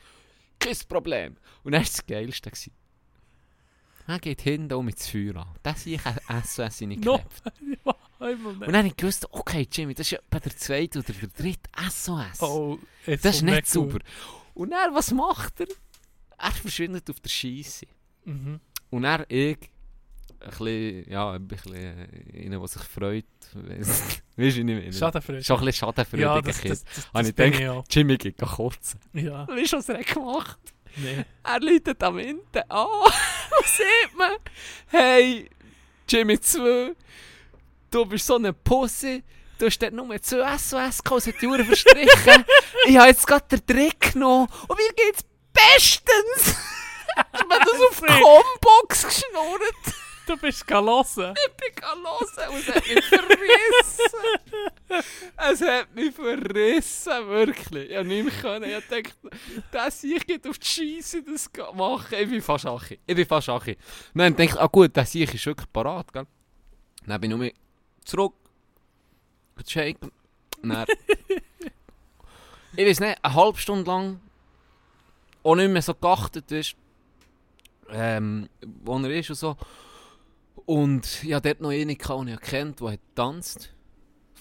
[0.59, 1.37] kein Problem.
[1.63, 2.51] Und dann war das Geilste.
[2.51, 2.73] Gewesen.
[4.07, 5.47] Er geht hinten um mit das Feuer an.
[5.63, 7.17] Das sehe ich ein SOS in No.
[7.17, 7.43] geklebt.
[7.85, 10.99] ja, einmal Und dann habe ich gewusst, okay, Jimmy, das ist ja bei der zweite
[10.99, 12.41] oder der dritte SOS.
[12.41, 13.99] Oh, jetzt das ist nicht sauber.
[14.59, 15.67] Und dann, was macht er?
[16.37, 17.85] Er verschwindet auf der Scheisse.
[18.25, 18.59] Mhm.
[18.89, 19.57] Und er, ich,
[20.41, 23.23] ein bisschen, ja, ein bisschen äh, einer, der sich freut.
[23.53, 24.91] Weißt du, ich meine?
[24.91, 25.43] Schadenfreude.
[25.45, 26.25] Schon ein bisschen schadenfreudig.
[26.25, 27.85] Ja, das, das, das, das ich auch.
[27.89, 28.99] Jimmy geht kotzen.
[29.13, 30.59] Ja, Weißt du, was er gemacht
[30.97, 31.23] nee.
[31.41, 32.85] Er läutet am Ende an.
[32.85, 34.33] Und sieht man,
[34.87, 35.49] hey,
[36.05, 36.95] Jimmy 2,
[37.91, 39.23] du bist so eine Pussy.
[39.59, 42.45] Du hast dort nur zwei SOS gehabt, es hat die Uhr verstrichen.
[42.87, 46.55] ich habe jetzt gerade den Trick genommen und mir geht's bestens.
[47.33, 49.95] ich habe das auf die Combox geschnurrt.
[50.27, 51.33] Du bist gelassen.
[51.45, 54.13] Ich bin hören und es hat mich verrissen.
[55.35, 57.89] es hat mich verrissen, wirklich.
[57.89, 58.41] Ich konnte nicht mehr.
[58.41, 58.69] Können.
[58.69, 59.29] Ich dachte,
[59.71, 62.15] das ich geht auf die Scheisse das machen.
[62.17, 62.97] Ich bin fast Achi.
[63.05, 63.75] Ich bin fast Achi.
[64.13, 66.13] Dann denke ich, ah gut, das ich ist wirklich parat.
[66.13, 66.27] Gell?
[67.05, 67.51] Dann bin ich nur
[68.05, 68.38] zurück.
[69.67, 70.11] Shaken.
[72.75, 74.19] Ich weiß nicht, eine halbe Stunde lang
[75.43, 76.75] auch nicht mehr so geachtet ist,
[77.91, 78.49] ähm,
[78.83, 79.57] wo er ist und so.
[80.65, 83.73] Und hatte dort noch eine, gehabt, die ich kennt, die hat getanzt.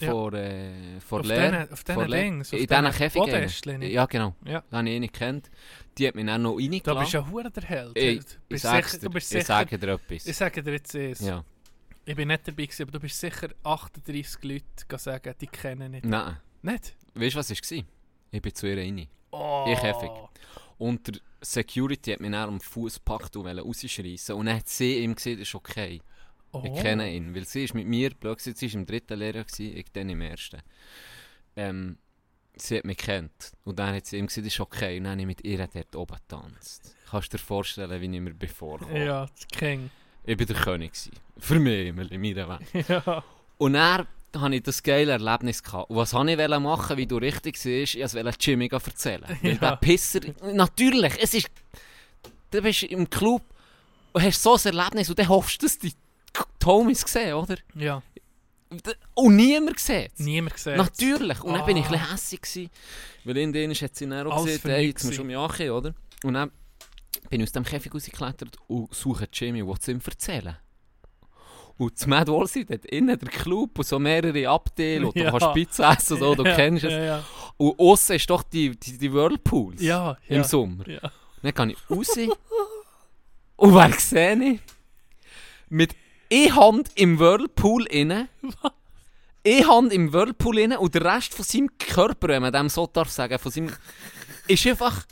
[0.01, 0.11] Ja.
[0.13, 1.51] Vor, äh, vor Auf Lehr.
[1.51, 3.83] diesen- auf diesen Dings, In diesen Käfigen.
[3.83, 4.35] Ja, genau.
[4.45, 4.63] Ja.
[4.71, 5.51] Da habe ich eine kennt.
[5.97, 7.01] Die hat mich dann noch reingelassen.
[7.01, 7.97] bist du ja hure der Held.
[7.99, 10.27] ich, ich, bist sag's sicher, dir, du bist ich sage dir etwas.
[10.27, 11.21] ich sage dir jetzt eins.
[11.21, 11.43] ja.
[12.09, 16.07] Ich bin nicht dabei gewesen, aber du bist sicher 38 Leute sagen, die kennen nicht.
[16.07, 16.39] Nein.
[16.63, 16.97] Nicht?
[17.13, 17.85] Weißt du, was war?
[18.31, 19.07] Ich bin zu ihr rein.
[19.31, 19.67] Oh.
[19.69, 20.11] Ich Käfig.
[20.79, 24.37] Und der Security hat mich dann am Fuß gepackt und wollte rausschreissen.
[24.37, 26.01] Und dann hat sie ihm gesehen, das ist okay.
[26.53, 26.63] Oh.
[26.65, 27.35] Ich kenne ihn.
[27.35, 30.23] Weil sie ist mit mir, blöd sie war im dritten Lehrjahr, gewesen, ich dann im
[30.23, 30.63] ersten.
[31.57, 31.99] Ähm,
[32.57, 33.53] sie hat mich kennt.
[33.65, 34.97] Und dann hat sie ihm gesagt, das ist okay.
[34.97, 36.97] Und dann habe ich mit ihr dort oben getanzt.
[37.11, 39.05] Kannst du dir vorstellen, wie ich mir bevorkomme?
[39.05, 39.91] Ja, das King.
[40.29, 40.93] Ich war der König.
[40.93, 41.13] Gewesen.
[41.39, 42.89] Für mich immer, in meiner Welt.
[42.89, 43.25] ja.
[43.57, 44.07] Und dann
[44.37, 45.63] hatte ich das geile Erlebnis.
[45.63, 45.89] Gehabt.
[45.91, 47.95] Und was wollte ich machen, wie du richtig siehst?
[47.95, 49.25] Ich wollte Jimmy erzählen.
[49.43, 49.59] Weil Ja.
[49.59, 50.21] der Pisser...
[50.53, 51.49] Natürlich, es ist...
[52.51, 53.43] Du bist im Club
[54.13, 55.93] und hast so ein Erlebnis und dann hoffst du, dass die
[56.65, 57.57] Homies sehen, oder?
[57.75, 58.03] Ja.
[59.15, 60.21] Und niemand sieht es.
[60.21, 60.77] Niemand gesehen.
[60.77, 61.43] Natürlich.
[61.43, 61.97] Und dann bin ich ein Ah.
[61.99, 62.71] bisschen hässig gewesen,
[63.25, 65.95] weil in Dänisch hat sie dann auch gesagt, hey, jetzt musst du mich ankommen, oder?
[66.25, 66.51] Und dann
[67.31, 70.57] bin aus dem Käfig rausgeklettert und suche Jimmy, was ihm erzählen
[71.77, 75.31] Und das Mad Wallside hat innen der Club und so mehrere Abteile und du Ja.
[75.31, 76.93] kannst Pizza essen, so, du ja, kennst es.
[76.93, 77.25] Ja.
[77.57, 80.45] Und aussen ist doch die, die, die Whirlpools Ja, im.
[80.45, 80.85] Sommer.
[80.85, 82.17] Dann gehe ich raus
[83.57, 84.61] und wer sehe ich?
[85.69, 85.95] Mit
[86.31, 88.29] E-Hand im Whirlpool inne.
[89.45, 93.11] E-Hand im Whirlpool inne und der Rest von seinem Körper, wenn man dem so darf
[93.11, 93.73] sagen, von seinem,
[94.47, 95.05] ist einfach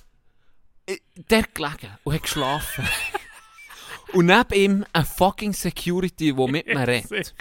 [1.14, 2.88] der gelegen und hat geschlafen.
[4.12, 7.34] und neben ihm ein fucking Security, der mit mir redet.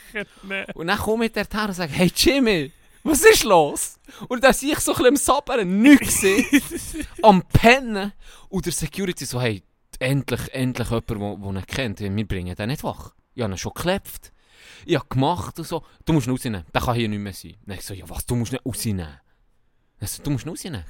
[0.74, 2.72] Und dann komme ich dort her und sage, hey Jimmy,
[3.04, 4.00] was ist los?
[4.28, 6.24] Und dann sehe ich so ein bisschen am Sabbern, nichts
[7.22, 8.14] am Pennen.
[8.50, 9.64] Und der Security so, hey,
[10.00, 12.00] endlich, endlich jemand, der ihn kennt.
[12.00, 13.14] Wir bringen den nicht wach.
[13.36, 14.32] Ich habe ihn schon geklebt.
[14.86, 15.84] Ich habe gemacht und so.
[16.06, 16.66] Du musst ihn rausnehmen.
[16.74, 17.56] Der kann hier nicht mehr sein.
[17.66, 19.20] Dann ich so, ja was, du musst ihn rausnehmen.
[20.00, 20.86] Er so, du musst ihn rausnehmen.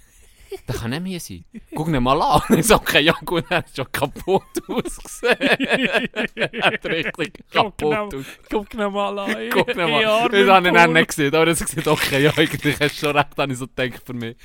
[0.68, 1.46] der kann nicht mehr sein.
[1.76, 2.42] Guck ihn mal an.
[2.58, 5.38] Ich so, okay, ja gut, er hat schon kaputt ausgesehen.
[5.40, 8.26] er hat richtig kaputt ihn ausgesehen.
[8.50, 9.50] Guck ihn mal an.
[9.52, 10.06] Guck ihn Ich- ich mal.
[10.06, 11.36] arme Das habe ich dann nicht gesehen.
[11.36, 14.02] Aber er hat gesagt, okay, ja, eigentlich hast du schon recht, habe ich so gedacht
[14.06, 14.38] für mich.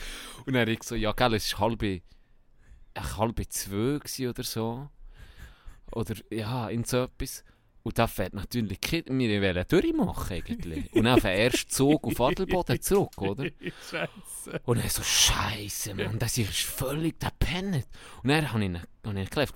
[0.46, 1.82] Und dann habe ich so, ja, gell, es war halb,
[3.16, 4.88] halb zwei oder so.
[5.92, 7.44] Oder, ja, in so etwas.
[7.82, 10.92] Und da fährt natürlich kein, wir wollen durchmachen eigentlich.
[10.92, 13.44] Und dann auf den ersten Zug auf Adelboden zurück, oder?
[13.90, 14.60] Scheiße.
[14.64, 17.86] Und er so, Scheiße, Mann, das ist völlig der pennet.
[18.22, 19.52] Und dann habe ich ihn, habe ich geklärt,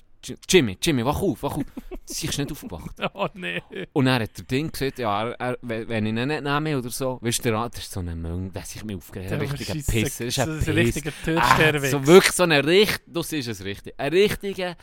[0.49, 1.65] Jimmy, Jimmy, wach auf, wach auf.
[2.07, 2.91] Sie ist nicht aufgewacht.
[3.13, 3.63] Oh nee.
[3.93, 6.89] Und dann hat der Ding gesagt, ja, er, er, wenn ich ihn nicht nehme oder
[6.89, 9.75] so, weißt du, das ist so ein Mönch, der sich mir aufgeregt hat, ein richtiger
[9.75, 11.91] Pisser, das ist ein ist ein richtiger Ah, Türsteherweg.
[11.91, 14.77] so wirklich so ein richtig, das ist es richtig, ein richtiger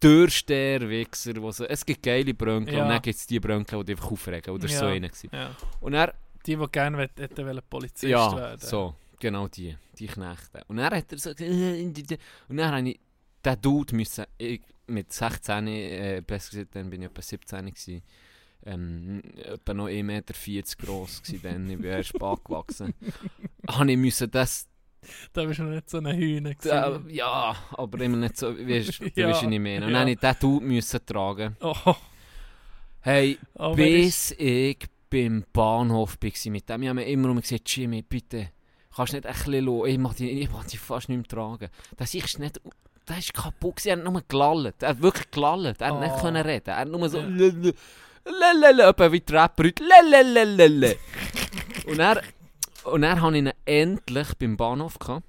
[0.00, 2.82] Türsteherwichser, wo so, es gibt geile Brönkel Ja.
[2.84, 4.90] und dann gibt es die Brönkel, die einfach aufregen, oder so Ja.
[4.90, 5.30] einer gewesen.
[5.32, 5.56] Ja.
[5.80, 6.14] Und er
[6.46, 8.60] Die, die gerne hätten wollen Polizist ja, werden.
[8.60, 10.62] so, genau die, die Knechte.
[10.68, 11.82] Und dann hat er so gesagt, äh,
[12.48, 13.00] und dann habe ich
[13.44, 18.02] den Dude müssen, ich, mit 16, äh, besser gesagt, dann bin ich etwa 17 gewesen,
[18.64, 20.34] ähm, etwa noch 1,40 Meter
[20.78, 22.94] gross gewesen, dann, ich bin erst spät gewachsen,
[23.68, 24.68] habe ich müssen das,
[25.32, 27.08] Da bist du noch nicht so eine Hühner gewesen.
[27.10, 29.86] ja, aber immer nicht so, weißt du, Ja, weißt, was ich meine.
[29.86, 30.04] Und ja.
[30.04, 31.56] dann habe ich Dude müssen tragen.
[31.62, 31.94] Oh,
[33.00, 34.78] Hey, ist, bis ich
[35.08, 38.48] beim Bahnhof war mit dem, ich habe mir immer gesagt, Jimmy, bitte,
[38.94, 39.86] kannst du nicht ein bisschen lassen?
[39.86, 41.68] Ich mag dich, ich mag dich fast nicht mehr tragen.
[41.96, 42.60] Das ist nicht,
[43.04, 46.20] das ist kaputt er hat nur gelallt, er hat wirklich gelallt, er hat nicht Oh.
[46.20, 47.26] können reden, er hat nur so, Ja.
[47.26, 47.72] lele,
[48.60, 50.96] lele, etwa wie die Rapper lelelelele.
[51.86, 52.20] Und er,
[52.92, 55.26] und er hatte ich ihn endlich beim Bahnhof gehabt,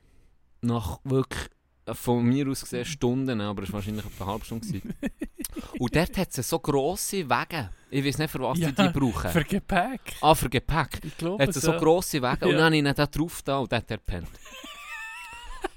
[0.61, 1.49] nach wirklich,
[1.93, 4.67] von mir aus gesehen Stunden, aber es war wahrscheinlich etwa eine halbe Stunde.
[4.67, 4.93] gewesen.
[5.79, 7.69] Und dort hat es so grosse Wege.
[7.89, 9.31] Ich weiß nicht, für was Ja, die die brauchen.
[9.31, 10.01] für Gepäck.
[10.21, 10.99] ah, für Gepäck.
[11.03, 12.45] Ich glaube Hat es so grosse Wege.
[12.45, 12.57] Und Ja.
[12.57, 14.27] dann habe ich ihn da drauf da und dann hat er gepennt.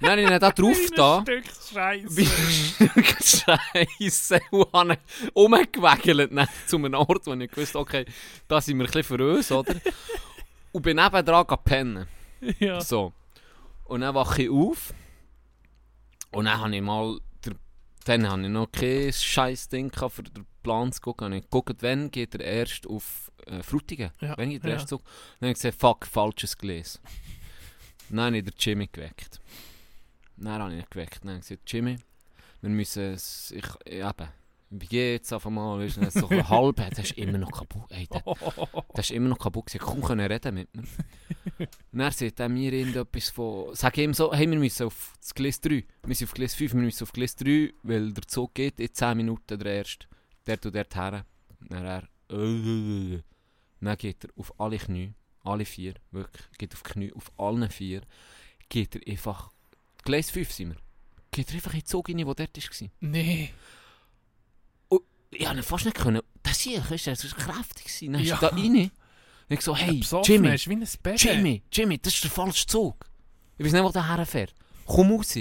[0.01, 1.23] dann habe ich ihn da drauf da.
[1.23, 2.17] Stück Scheiße.
[2.17, 4.41] Wie ein Stück Scheisse.
[4.51, 8.05] Und habe ihn umgewägelt dann zu einem Ort, wo ich wusste, okay,
[8.49, 9.75] da sind wir ein bisschen für uns, oder?
[10.73, 12.07] Und bin gegangen pennen.
[12.59, 12.81] Ja.
[12.81, 13.13] So.
[13.85, 14.95] Und dann wache ich auf.
[16.33, 17.19] Und dann habe ich mal.
[17.45, 17.55] Der,
[18.05, 21.27] dann habe ich noch kein scheiß Ding gehabt, für den Plan zu gucken.
[21.27, 24.11] Und ich geguckt, wann geht er erst auf äh, Frutigen?
[24.21, 24.77] Ja, Wann geht der ja.
[24.77, 25.03] erst Zug?
[25.05, 27.01] Dann habe ich gesagt, fuck, falsches gelesen.
[28.09, 29.41] Dann habe ich den Jimmy geweckt.
[30.37, 31.19] Dann habe ich ihn geweckt.
[31.23, 31.99] Dann habe ich gesagt, Jimmy,
[32.63, 33.51] wir müssen es.
[33.51, 34.29] Ich, eben.
[34.73, 35.85] Wie geht's auf einmal?
[35.85, 37.91] Du, dann so halb, das ist immer noch kaputt.
[37.91, 38.23] Ey, der,
[38.95, 39.75] das ist immer noch kaputt.
[39.75, 40.83] Ich kaum können reden mit mir.
[41.59, 41.69] Und
[41.99, 43.75] dann sagt er mir irgendetwas von...
[43.75, 45.85] Sag ihm so, hey, wir müssen auf das Gleis 3.
[46.07, 48.95] Wir sind auf Gleis 5, wir müssen auf Gleis 3, weil der Zug geht in
[48.95, 50.07] 10 Minuten der erste.
[50.47, 51.27] Der tut dort her.
[51.69, 52.03] Dann er...
[52.31, 53.23] Äh,
[53.81, 55.15] dann geht er auf alle Knie.
[55.43, 56.47] Alle vier, wirklich.
[56.59, 58.03] Geht auf Knie, auf allen vier.
[58.69, 59.51] Geht er einfach...
[60.05, 60.77] Gleis 5 sind wir.
[61.33, 62.89] Geht er einfach in den Zug rein, der dort war.
[63.01, 63.51] Nee.
[65.31, 66.23] Ich ihn fast nicht können...
[66.43, 67.85] Das hier, weißt du, das war kräftig.
[67.87, 68.13] gewesen.
[68.13, 68.35] Dann ist Ja.
[68.37, 68.67] er da rein.
[68.75, 68.91] Und
[69.49, 70.55] ich so, hey, Jimmy...
[70.55, 71.23] ist wie ein Bett.
[71.23, 73.07] Jimmy, Jimmy, das ist der falsche Zug.
[73.59, 74.55] Ich weiß nicht, wo der herfährt.
[74.87, 75.35] Komm raus.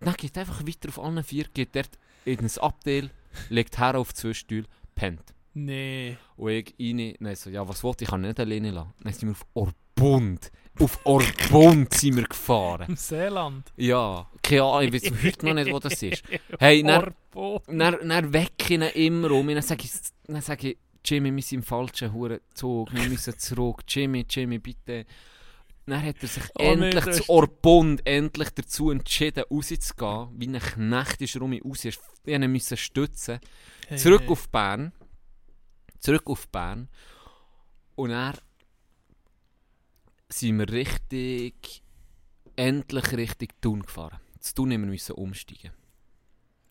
[0.00, 1.90] Dann geht einfach weiter auf allen vier, geht dort
[2.24, 3.10] in ein Abteil,
[3.48, 5.34] legt her auf zwei Stühle, pennt.
[5.54, 6.16] Nee.
[6.36, 8.92] Und ich rein, dann so, ja, was wollte ich, ich kann nicht alleine lassen.
[9.02, 9.46] Dann sind wir auf
[9.96, 10.52] Orbund.
[10.78, 12.86] Auf Orbund sind wir gefahren.
[12.88, 13.72] Im Seeland.
[13.76, 16.22] Ja, keine Ahnung, ich weiß heute noch nicht, wo das ist.
[16.58, 17.62] Hey, dann, Orbo.
[17.66, 19.48] dann, dann wecke ich ihn immer um.
[19.48, 19.92] Dann sage ich,
[20.26, 23.82] dann sage ich Jimmy, wir sind im falschen Hurenzug, wir müssen zurück.
[23.88, 25.06] Jimmy, Jimmy, bitte.
[25.86, 30.28] Dann hat er sich Oh nee, endlich das zu Orbund endlich dazu entschieden, rauszugehen.
[30.34, 31.84] Wie ein Knecht ist er um mich raus.
[31.84, 33.38] Ich musste ihn müssen stützen.
[33.86, 34.30] Hey, Zurück hey.
[34.30, 34.92] auf Bern.
[36.00, 36.88] Zurück auf Bern.
[37.94, 38.34] Und dann
[40.28, 41.82] sind wir richtig,
[42.56, 44.18] endlich richtig Thun gefahren.
[44.40, 45.72] Zu Thun haben wir müssen umsteigen.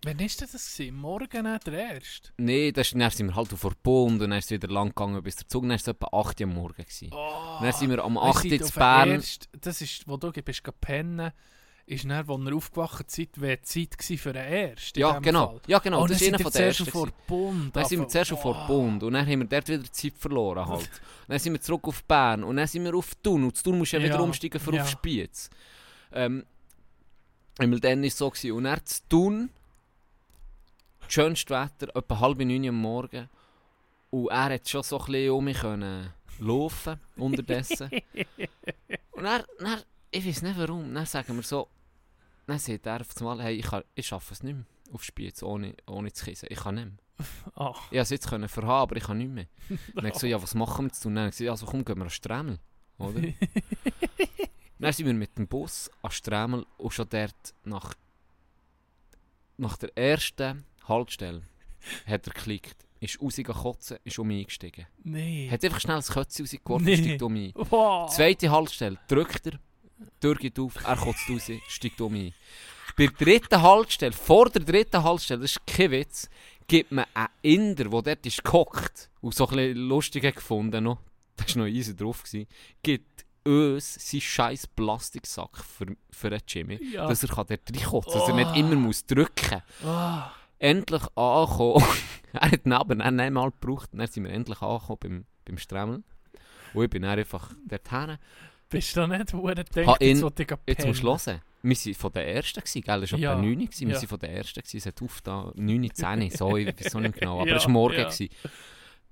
[0.03, 0.37] Wann war das?
[0.37, 0.95] Gewesen?
[0.97, 2.29] Morgen nicht der erste?
[2.37, 5.21] Nein, das, dann sind wir halt auf Orbund und dann ist es wieder lang gegangen
[5.23, 5.63] bis der Zug.
[5.63, 6.83] Dann war es etwa 8 Uhr am Morgen.
[6.83, 7.09] Gewesen.
[7.11, 9.11] Oh, Dann sind wir am wir 8 sind Uhr den Bern.
[9.11, 11.31] ersten- Das ist, wo du bist pennen,
[11.87, 14.99] ist dann, wo ihr aufgewacht seid, wäre die Zeit für den ersten.
[14.99, 15.47] Ja, genau.
[15.47, 15.61] Fall.
[15.67, 16.03] Ja, genau.
[16.03, 16.91] Oh, das ist einer von zuerst ersten.
[16.91, 17.09] vor.
[17.27, 17.75] Bund.
[17.75, 20.65] Dann sind wir zuerst schon vor Bund und dann haben wir dort wieder Zeit verloren
[20.67, 20.89] halt.
[21.27, 23.93] dann sind wir zurück auf Bern und dann sind wir auf Thun und Thun musst
[23.93, 24.81] du ja wieder umsteigen für ja.
[24.81, 25.49] auf Spiez.
[26.11, 26.45] Ähm,
[27.57, 28.51] weil dann war es so gewesen.
[28.53, 29.49] und dann zu Thun,
[31.07, 33.29] schönstes Wetter, etwa halb neun am Morgen
[34.09, 37.89] und er hat schon so ein bisschen um mich können laufen unterdessen.
[39.11, 39.43] und dann,
[40.09, 41.69] ich weiß nicht warum, dann sagen wir so,
[42.47, 45.41] dann sagt er auf einmal, hey, ich, kann, ich schaffe es nicht mehr auf Spiez
[45.43, 46.47] ohne, ohne zu kissen.
[46.51, 47.27] Ich kann nicht mehr.
[47.55, 49.47] Ach, Ich konnte es jetzt können verhaben, aber ich kann nicht mehr.
[49.95, 51.05] Dann habe ich ja, was machen wir jetzt?
[51.05, 52.59] Und dann ich gesagt, also komm, gehen wir an Stremmel,
[52.97, 53.21] oder?
[54.79, 57.93] Dann sind wir mit dem Bus an Stremel und schon dort nach,
[59.57, 61.41] nach der ersten Haltestelle
[62.05, 62.75] hat er geklickt.
[62.99, 64.87] Ist rausgegangen kotzen, ist um mich eingestiegen.
[65.03, 65.49] Nee.
[65.51, 66.95] Hat einfach schnell das Kötze rausgeworfen Nee.
[66.95, 67.53] und steigt um mich.
[67.55, 68.09] Wow.
[68.13, 69.59] Zweite Haltestelle, drückt er,
[70.21, 72.33] Tür geht auf, er kotzt raus, steigt um ein.
[72.97, 76.29] Bei der dritten Haltestelle, vor der dritten Haltestelle, das ist kein Witz,
[76.67, 80.83] gibt mir einen Inder, der dort ist gehockt und so ein bisschen lustig hat gefunden
[80.85, 80.97] noch,
[81.35, 82.47] da war noch easy drauf, gewesen,
[82.81, 87.07] gibt uns seinen scheiß Plastiksack für, für den Jimmy, Ja.
[87.07, 90.31] dass er kann dort reinkotzen dass er nicht immer muss drücken Ah.
[90.57, 91.83] Endlich angekommen.
[92.33, 93.89] er hat ihn aber nicht mal gebraucht.
[93.91, 96.03] Dann sind wir endlich angekommen beim, beim Stremmel.
[96.73, 98.17] Und ich bin einfach dorthin.
[98.75, 101.41] Bist du nicht, wo er denkt, in- ich Jetzt musst du hören.
[101.63, 103.03] Wir waren von den Ersten, gewesen, gell?
[103.03, 103.67] Es war Ja, etwa 9 Uhr.
[103.71, 103.95] Wir ja.
[103.95, 104.59] waren von den Ersten.
[104.61, 104.77] gewesen.
[104.77, 107.41] Es hat auf da 9, 10, so, ich weiß auch nicht genau.
[107.41, 107.95] Aber Ja, es war morgen.
[107.97, 108.03] ja.
[108.09, 108.29] gewesen.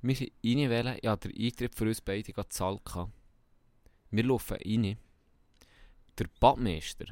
[0.02, 0.98] Wir sind reinwählen.
[1.02, 2.82] Ich hatte den Eintritt für uns beide gezahlt.
[4.12, 4.98] Wir laufen rein.
[6.20, 7.06] Der Badmeister,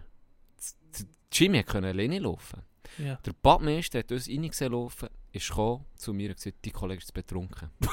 [1.32, 2.62] Jimmy konnte alleine laufen.
[3.00, 3.16] Ja.
[3.26, 7.14] Der Badmeister hat uns reingesehen laufen, ist gekommen zu mir und gesagt, die Kollege ist
[7.14, 7.70] betrunken.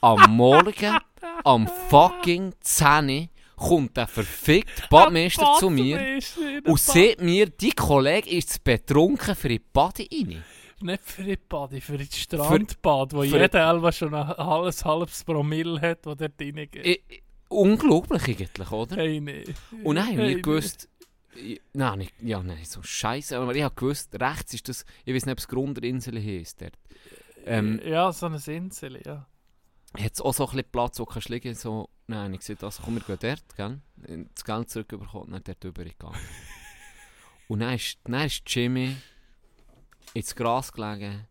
[0.00, 0.98] am Morgen,
[1.44, 6.18] am fucking 10 Uhr, kommt der verfickte Badmeister zu mir
[6.64, 10.44] und sieht mir, die Kollege ist betrunken für die Bade rein.
[10.80, 15.80] Nicht für die Body, für das Strandbad, wo jeder Elva schon ein halbes, halbes Promille
[15.80, 17.02] hat, wo dort reingeht.
[17.48, 18.96] Unglaublich eigentlich, oder?
[18.96, 19.42] Hey, nee.
[19.82, 20.88] Und dann haben Hey, wir gewusst,
[21.34, 25.14] ich- nein, nicht, ja, nein, so scheiße, aber ich habe gewusst, rechts ist das, ich
[25.14, 26.74] weiß nicht, ob es Grunderinsel heisst dort.
[27.44, 29.26] Ähm, ja, so eine Insel, ja.
[29.96, 32.62] Hat es auch so ein bisschen Platz, wo du kannst liegen so, nein, ich gesagt,
[32.64, 34.26] also komm, wir gehen dort, gell?
[34.34, 36.18] das Geld zurückbekommen, dann dort übergegangen.
[37.48, 38.96] und dann ist, dann ist Jimmy
[40.14, 41.26] ins Gras gelegen,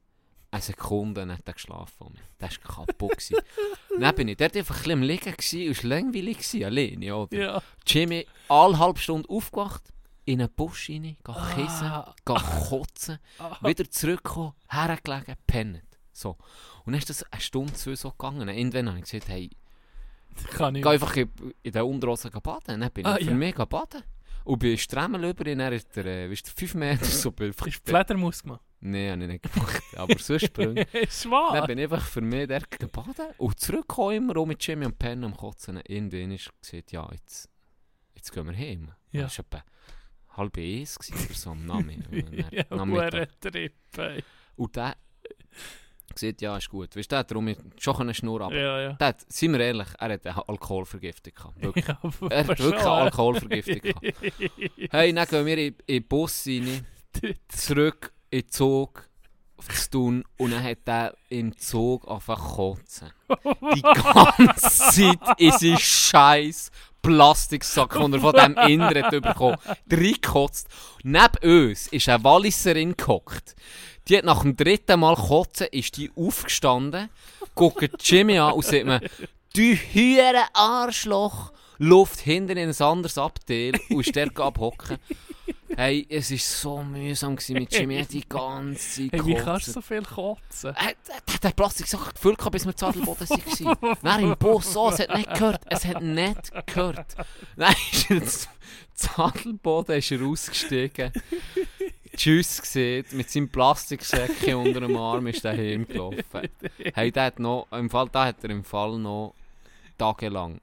[0.49, 2.17] eine Sekunde er geschlafen.
[2.39, 3.29] Der war kaputt.
[3.99, 7.37] dann bin ich dort einfach ein am Liegen gewesen, und es war langweilig, alleine, oder?
[7.37, 7.63] Ja.
[7.85, 9.83] Jimmy, alle halbe Stunde aufgewacht,
[10.25, 12.15] in einen Busch rein, gehen kissen, Ah.
[12.25, 12.35] gehen
[12.69, 13.57] kotzen, Ah.
[13.61, 15.81] wieder zurückgekommen, hergelegen, pennt.
[16.17, 16.31] So.
[16.85, 18.49] Und dann ist das eine Stunde, zwei so gegangen.
[18.49, 19.49] Irgendwann habe ich gesagt, hey,
[20.51, 21.31] Kann ich geh einfach in,
[21.63, 22.79] in den Unterhosen baden.
[22.81, 23.33] Dann bin ich Ah, für ja.
[23.33, 24.03] mich baden.
[24.43, 27.47] Und bei Stremmel über, ihn, dann ist der, äh, weißt du, 5 Meter so bei
[27.47, 28.61] Ist die Fledermaus gemacht?
[28.79, 29.83] Nein, habe ich nicht gemacht.
[29.95, 30.81] Aber sonst Sprünge.
[30.93, 31.53] ist wahr?
[31.53, 34.97] Dann bin ich einfach für mich dort gebaden und zurückgekommen immer auch mit Jimmy und
[34.97, 35.81] Penn am Kotzen.
[35.87, 37.49] Irgendwann ist gesagt, ja, jetzt,
[38.15, 38.91] jetzt gehen wir heim.
[39.11, 39.23] Ja.
[39.23, 39.63] Das war etwa
[40.37, 42.51] halb eins gewesen oder so am Nachmittag.
[42.51, 43.29] ja, Nachmittag.
[43.95, 44.23] hure.
[44.55, 44.95] Und der
[46.13, 46.95] gesagt, ja, ist gut.
[46.95, 48.93] Weißt du, der hat darum schon eine Schnur aber Ja, ja.
[48.93, 51.61] der hat, Seien wir ehrlich, er hat eine Alkoholvergiftung gehabt.
[51.61, 51.87] Wirklich.
[51.87, 54.05] ja Er hat wirklich eine Alkoholvergiftung gehabt.
[54.91, 56.85] Hey, dann gehen wir in, in den Bus rein,
[57.49, 59.07] zurück in den Zug
[59.57, 63.11] auf Thun und dann hat er im Zug zu kotzen.
[63.75, 63.81] Die
[64.37, 66.71] ganze Zeit in seinen scheiß
[67.07, 69.57] Plastiksack, den er von diesem Inneren hat bekommen
[69.89, 70.67] reingekotzt.
[71.03, 73.55] Neben uns ist eine Walliserin gehockt.
[74.07, 77.09] Die hat nach dem dritten Mal kotzen, ist die aufgestanden,
[77.55, 78.99] guckt Jimmy an und sagt mir,
[79.55, 84.97] du hure Arschloch, Luft hinten in ein anderes Abteil und ist dort abhocken.
[85.75, 89.35] Hey, es war so mühsam gewesen mit Jimmy, er hat die ganze Zeit Hey, wie
[89.35, 90.75] kannst du so viel kotzen?
[90.75, 93.97] Er er hat den Plastiksack gefüllt, bis wir zu Adelboden waren.
[94.01, 95.61] Dann im Bus, oh, es hat nicht gehört.
[95.67, 97.15] Es hat nicht gehört.
[97.55, 98.47] Dann ist er zu
[98.97, 101.11] zu Adelboden ist er ausgestiegen.
[102.15, 106.49] Tschüss gesehen, mit seinem Plastiksäckchen unter dem Arm ist er heimgelaufen.
[106.95, 109.35] Hey, der hat noch, im Fall, da hat er im Fall noch
[109.97, 110.59] tagelang,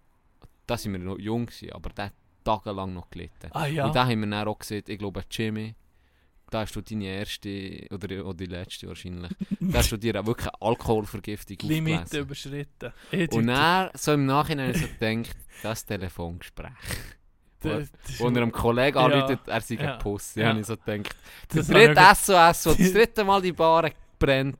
[0.66, 2.12] da sind wir noch jung gewesen, aber der hat
[2.44, 3.48] tagelang noch gelitten.
[3.52, 3.86] Ah ja.
[3.86, 5.74] Und da haben wir dann auch gesehen, ich glaube, Jimmy,
[6.50, 9.30] da hast du deine erste, oder, oder die letzte wahrscheinlich,
[9.60, 12.20] da hast du dir auch wirklich eine Alkoholvergiftung Limit aufgelesen.
[12.20, 12.92] überschritten.
[13.32, 16.70] Und dann, so im Nachhinein, ich so gedacht, das Telefongespräch.
[17.62, 19.04] Wo er einem Kollegen Ja.
[19.06, 19.94] anruft, er sei Ja.
[19.94, 20.48] ein Pussy, Ja.
[20.50, 21.16] habe ich so gedacht.
[21.48, 24.58] Das ich dritte SOS, wo das dritte Mal die Bar brennt.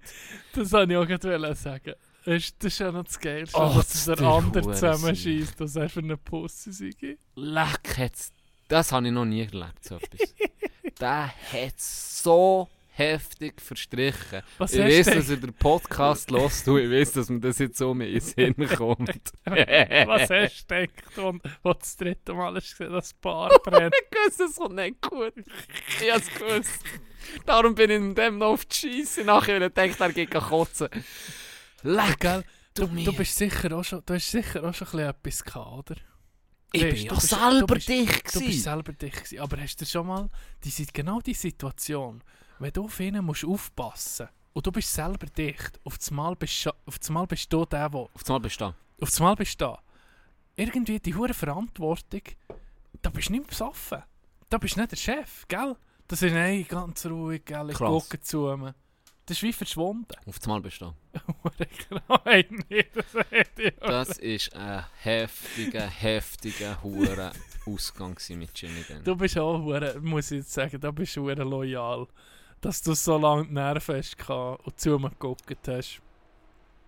[0.54, 1.92] Das wollte ich auch gerade sagen.
[2.24, 5.60] Das ist, das ist ja noch das Geilste, Oh, dass das der ist andere zusammenschießt,
[5.60, 7.18] dass er für eine Pussy sei.
[7.34, 8.32] Leck, hat's,
[8.68, 10.34] das habe ich noch nie erlebt, so etwas.
[11.00, 14.42] Der hat so heftig verstrichen.
[14.58, 17.76] Was ich weiß, dass er den Podcast hört und ich weiß, dass mir das jetzt
[17.76, 18.20] so mit in den
[18.56, 19.32] Sinn kommt.
[19.44, 23.50] Was hast du gedacht, und, wo du das dritte Mal hast gesehen, dass das Bar
[23.64, 23.92] brennt?
[24.10, 25.34] Ich wusste, es kommt nicht gut.
[26.00, 26.80] Ich habe es gewusst.
[27.44, 30.30] Darum bin ich in dem noch auf die Scheisse nachher, weil ich dachte, er geht
[30.30, 30.88] kotzen.
[31.84, 32.44] Leck, Gell?
[32.74, 35.90] Du, du bist sicher auch schon, du hast sicher auch schon ein bisschen etwas gehabt,
[35.90, 36.00] oder?
[36.72, 38.60] ich Weisst, bin ja bist- selber bist- dicht Du bist gewesen.
[38.62, 39.38] selber dich gewesen.
[39.38, 40.28] Aber hast du schon mal
[40.64, 42.20] die, genau die Situation,
[42.58, 46.66] wenn du auf ihn musst aufpassen und du bist selber dicht, auf das Mal bist,
[46.86, 48.74] auf das Mal bist du der, der Auf einmal bist du da.
[49.00, 49.78] auf das Mal bist du da.
[50.56, 52.22] irgendwie die hohe Verantwortung,
[53.02, 54.02] da bist du nicht besoffen.
[54.48, 55.76] Da bist du nicht der Chef, gell?
[56.08, 57.70] Das ist nein, ganz ruhig, gell?
[57.70, 58.74] Ich gucke zu mir.
[59.26, 60.06] Das ist wie verschwunden.
[60.26, 60.92] Auf das Mal bestehen.
[62.24, 62.90] Nein, nicht,
[63.80, 67.32] das ist ein heftiger, heftiger, hure
[67.66, 69.02] Ausgang mit Jimmy dann.
[69.02, 72.06] Du bist auch, hure- muss ich jetzt sagen, da bist du hure loyal.
[72.60, 76.00] Dass du so lange die Nerven hast und zu mir geguckt hast.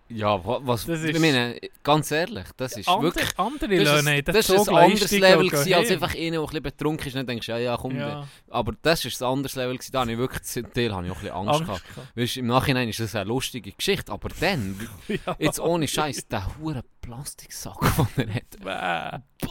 [0.09, 3.37] Ja, wa- was, Das ich ist- meine, ganz ehrlich, das ist Andere, wirklich...
[3.39, 6.45] andere Das Löhne, ist, das ist ein anderes Level gewesen, als einfach einer, der ein
[6.45, 7.97] bisschen betrunken ist und denkst, ja, ja, komm.
[7.97, 11.05] ja, Aber das ist ein anderes Level gewesen, da habe ich wirklich, zum Teil habe
[11.07, 11.95] ich auch ein bisschen Angst, Angst gehabt.
[11.95, 12.17] gehabt.
[12.17, 15.35] Weißt, Im Nachhinein ist das eine lustige Geschichte, aber dann, Ja.
[15.39, 17.79] jetzt ohne Scheiß, der hure Plastiksack,
[18.17, 19.21] den er hat.
[19.41, 19.47] Bäh.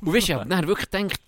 [0.00, 1.20] Und weißt du, ich habe dann wirklich gedacht,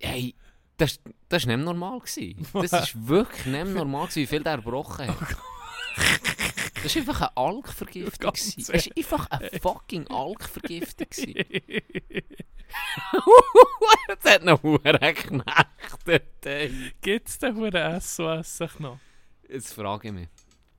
[0.00, 0.34] hey,
[0.76, 2.00] das, das war nicht normal.
[2.00, 2.46] Gewesen.
[2.52, 5.16] Das war wirklich nicht normal, gewesen, wie viel der gebrochen hat.
[6.84, 8.32] Das war einfach eine Alkvergiftung.
[8.34, 11.08] Es war einfach eine fucking Alkvergiftung.
[14.08, 16.92] Das hat noch hure geknechtet.
[17.00, 18.98] Gibt es denn hure SOS noch?
[19.48, 20.28] Jetzt frage ich mich.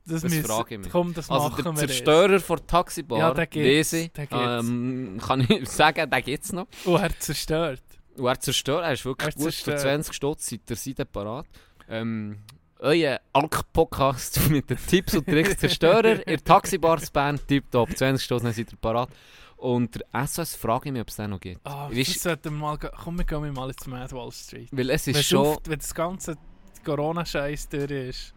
[0.06, 0.92] Das, Das müssen- frage ich mich.
[0.92, 1.80] Komm, das Also der jetzt.
[1.80, 4.36] Zerstörer von Taxibar, Ja, den gibt's, ich, den gibt's.
[4.68, 6.68] ähm, kann ich sagen, den gibt es noch.
[6.86, 7.82] Oh, er zerstört.
[8.18, 9.80] Und er zerstört, er ist wirklich Er gut zerstört.
[9.80, 11.48] für 20 Stutz, seid ihr seid parat.
[11.90, 12.40] Ähm,
[12.80, 18.72] euer Alk-Podcast mit den Tipps und Tricks Zerstörer, ihr Taxibars-Band, tipptopp, 20 Stutz, dann seid
[18.72, 19.10] ihr parat.
[19.58, 21.62] Und der SOS frage ich mich, ob es den noch gibt.
[21.66, 22.78] Ah, Weisst- das sollten wir mal...
[22.78, 24.68] Komm, wir gehen mal ins Mad Wall Street.
[24.72, 25.46] Weil es Wenn, ist schon...
[25.46, 26.36] auf, wenn das ganze
[26.84, 28.34] Corona-Scheiß durch ist,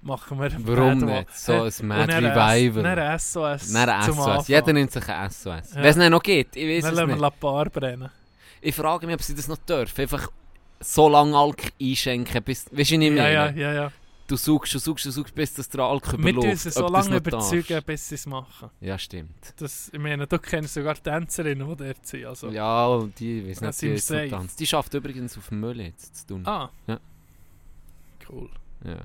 [0.00, 1.36] machen wir Warum Mad nicht?
[1.36, 2.82] So ein Mad dann ein Revival.
[2.82, 4.48] Dann ein SOS Nein, ein zum SOS.
[4.48, 5.44] Jeder nimmt sich ein SOS.
[5.46, 5.62] Ja.
[5.74, 7.20] Wenn es nicht noch geht, ich weiß Dann es lassen wir nicht.
[7.22, 8.10] La Bar brennen.
[8.60, 10.00] Ich frage mich, ob sie das noch dürfen.
[10.00, 10.28] Einfach
[10.80, 12.66] so lange Alk einschenken, bis...
[12.66, 13.34] Weißt du, ich nicht Ja, meine?
[13.34, 13.92] ja, ja, ja.
[14.26, 16.46] Du suchst, du suchst, du suchst, bis das der Alk Wir überläuft.
[16.48, 18.68] tun sie so lange überzeugen, bis sie es machen.
[18.80, 19.54] Ja, stimmt.
[19.56, 22.26] Das, ich meine, du kennst sogar Tänzerinnen, die dort sind.
[22.26, 22.50] Also.
[22.50, 24.28] Ja, die, nicht, sind die wir jetzt noch safe.
[24.28, 24.60] tanzt.
[24.60, 26.46] Die schafft übrigens auf dem Müll jetzt zu tun.
[26.46, 26.68] Ah.
[26.86, 27.00] Ja.
[28.28, 28.50] Cool.
[28.84, 28.98] Ja.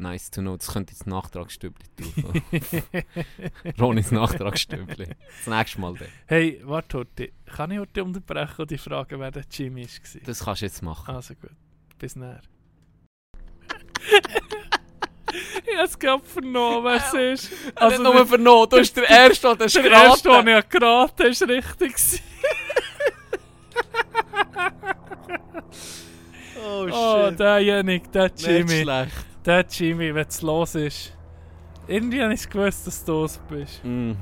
[0.00, 0.56] Nice to know.
[0.56, 2.42] Das könnte jetzt Nachtragsstübli tun.
[3.80, 5.06] Ronis Nachtragsstübli.
[5.06, 6.08] Das nächste Mal dann.
[6.26, 7.30] Hey, warte heute.
[7.46, 10.20] Kann ich heute unterbrechen und die fragen, wer der Jimmy war?
[10.24, 11.14] Das kannst du jetzt machen.
[11.14, 11.50] Also gut.
[11.98, 12.40] Bis näher.
[15.66, 17.52] ich habe es gerade vernommen, wer es ist.
[17.74, 21.94] Also nur vernommen, du bist der Erste, der der erste, den ich geraten ist richtig.
[26.62, 28.82] Oh, Oh, derjenige, der Nicht Jimmy.
[28.82, 29.29] schlecht.
[29.44, 31.12] Der Jimmy, wenn es los ist.
[31.86, 33.84] Irgendwie habe ich gewusst, dass du los bist.
[33.84, 34.12] Mm,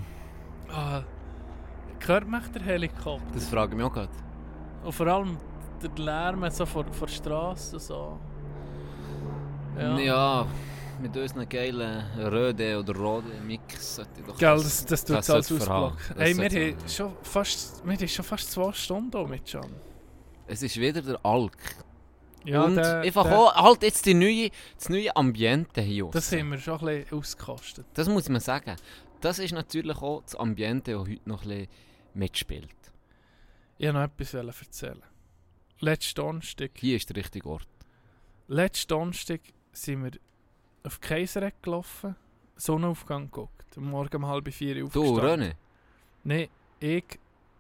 [0.70, 1.02] Ah,
[2.06, 3.22] hört mich der Helikopter?
[3.34, 4.12] das frage ich mich auch gerade.
[4.84, 5.38] Und vor allem
[5.82, 8.18] der Lärm so vor, vor der Straße so.
[9.78, 9.98] Ja.
[9.98, 10.46] Ja.
[11.00, 15.52] mit unseren geilen Röde oder Rode Mix sollte doch Gell, das, das tut das alles
[15.52, 15.96] ausblocken.
[16.16, 19.70] Hey, wir haben schon fast, wir haben schon fast zwei Stunden hier mit Can.
[20.46, 21.56] Es ist wieder der Alk.
[22.44, 26.30] Ja, und der- einfach der- auch halt jetzt die neue, das neue Ambiente hier Das
[26.32, 27.86] haben wir schon ein bisschen ausgekostet.
[27.94, 28.76] Das muss man sagen.
[29.20, 31.68] Das ist natürlich auch das Ambiente, das heute noch ein bisschen
[32.14, 32.70] mitspielt.
[33.78, 35.02] Ich wollte noch etwas erzählen.
[35.80, 37.68] Letzten Donnerstag, Hier ist der richtige Ort.
[38.48, 39.40] letzten Donnerstag
[39.72, 40.12] sind wir
[40.84, 42.16] auf Kaisereck gelaufen,
[42.56, 43.76] Sonnenaufgang geguckt.
[43.76, 45.50] Morgen um halb vier Uhr Du, aufgestanden.
[45.52, 45.56] René?
[46.24, 46.48] Nein,
[46.80, 47.04] ich,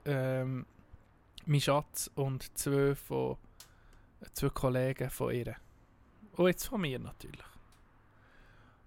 [0.04, 0.66] ähm,
[1.46, 3.36] mein Schatz und zwei, von,
[4.32, 5.56] zwei Kollegen von ihr.
[6.32, 7.44] Und jetzt von mir natürlich.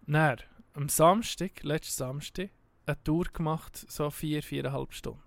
[0.08, 0.38] Dann,
[0.74, 2.50] am Samstag, letzten Samstag,
[2.86, 5.22] eine Tour gemacht, so vier, viereinhalb Stunden.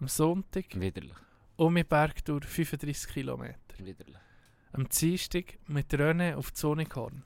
[0.00, 1.16] Am Sonntag Widerlich.
[1.56, 3.58] um die Bergtour 35 Kilometer.
[3.78, 4.16] Widerlich.
[4.72, 7.24] Am Dienstag mit René auf die Sonighorn.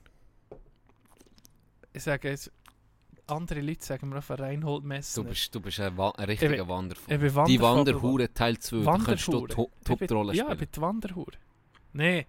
[1.91, 2.51] Ich sage jetzt,
[3.27, 5.23] andere Leute sagen mir auf Reinhold Messner.
[5.23, 6.65] Du bist, du bist ein, Wa ein richtiger
[7.19, 7.61] bin Die.
[7.61, 9.47] Wanderhure Teil 2, da kannst du Wanderhure.
[9.55, 10.53] To- Ich bin- Top-Rolle Ja, spielen.
[10.53, 11.31] ich bin die Wanderhure.
[11.93, 12.25] Nein,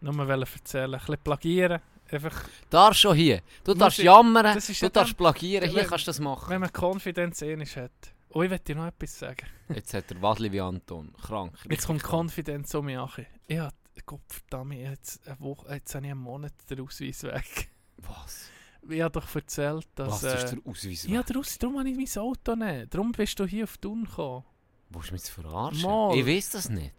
[0.00, 1.80] nur mal erzählen, ein bisschen plagieren.
[2.10, 3.40] Einfach, Darfst schon hier.
[3.64, 6.50] Du darfst ich- jammern, ist du ja darfst plagieren, hier wenn- kannst du das machen.
[6.50, 7.90] wenn man Konfidenz ähnlich hat.
[8.30, 9.46] Oh, ich will dir noch etwas sagen.
[9.68, 11.12] Jetzt hat er Wadli wie Anton.
[11.22, 11.54] Krank.
[11.70, 12.02] Jetzt kommt.
[12.02, 13.10] Konfidenz um mich an.
[13.46, 13.74] Ich hab,
[14.06, 17.68] Gott verdammt, jetzt, eine Woche, jetzt habe ich einen Monat den Ausweis weg.
[17.98, 18.48] Was?
[18.88, 20.22] Ich habe doch erzählt, dass...
[20.22, 21.04] Was ist äh, der Ausweis?
[21.06, 22.92] ja, der Aus darum habe ich mein Auto nicht.
[22.94, 24.44] Darum bist du hier auf Thun gekommen.
[24.90, 25.82] Willst du mich verarschen?
[25.82, 26.16] Mal.
[26.18, 26.92] Ich weiß das nicht.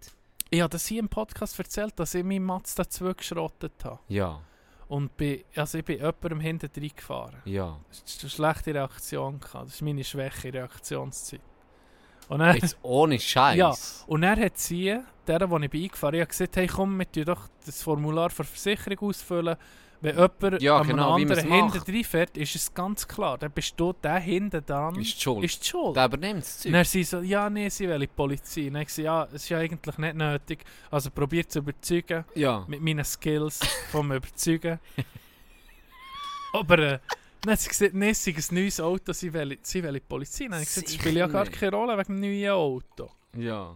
[0.53, 3.99] Ich habe das hier im Podcast erzählt, dass ich meinen Mazda 2 geschrottet habe.
[4.07, 4.39] Ja,
[4.87, 7.37] Und bin, also ich bin jemandem hinten reingefahren.
[7.45, 7.79] ja.
[7.89, 9.39] Das war eine schlechte Reaktion.
[9.39, 9.65] gehabt.
[9.67, 11.41] Das ist meine schwache Reaktionszeit.
[12.29, 13.57] Und dann, Jetzt ohne Scheiß.
[13.57, 13.73] Ja.
[14.05, 14.97] und dann hat sie,
[15.27, 18.43] der, wo ich bin eingefahren habe gesagt, hey komm, wir tun doch das Formular für
[18.43, 19.57] Versicherung ausfüllen,
[20.03, 23.37] Wenn jemand Ja, genau, einem man's anderen hinten reinfährt, ist es ganz klar.
[23.37, 24.95] Dann bist du der hinten dran.
[24.99, 25.43] Ist die Schuld.
[25.45, 25.95] Ist die Schuld.
[25.95, 26.71] Der übernimmt das Zeug.
[26.73, 28.69] dann sie so, ja, nee, sie will die Polizei.
[28.69, 30.65] Dann so, ja, es ist ja eigentlich nicht nötig.
[30.91, 32.65] Also probiert zu überzeugen, Ja.
[32.67, 33.61] mit meinen Skills
[33.91, 34.77] vom Überzeugen.
[36.53, 36.99] Aber äh,
[37.47, 40.43] hat sie gesagt, nee, es ein neues Auto, sie will, sie will die Polizei.
[40.45, 43.09] Dann habe ich gesagt, das spielt ja gar keine Rolle wegen dem neuen Auto.
[43.37, 43.75] Ja.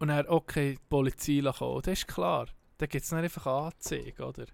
[0.00, 1.82] Und dann, okay, die Polizei kommen.
[1.82, 2.46] Das ist klar.
[2.78, 4.46] Dann gibt es einfach Anzeige, oder?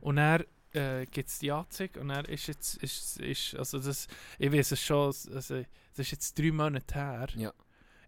[0.00, 4.06] Und dann äh, gibt es die Anzeige und dann ist jetzt, ist, ist, also das,
[4.38, 5.66] ich weiß es schon, also, das
[5.96, 7.28] ist jetzt drei Monate her.
[7.36, 7.52] Ja.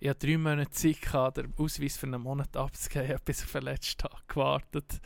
[0.00, 3.04] Ich hatte drei Monate Zeit, gehabt, den Ausweis für einen Monat abzugeben.
[3.06, 5.00] Ich habe bis auf den letzten Tag gewartet.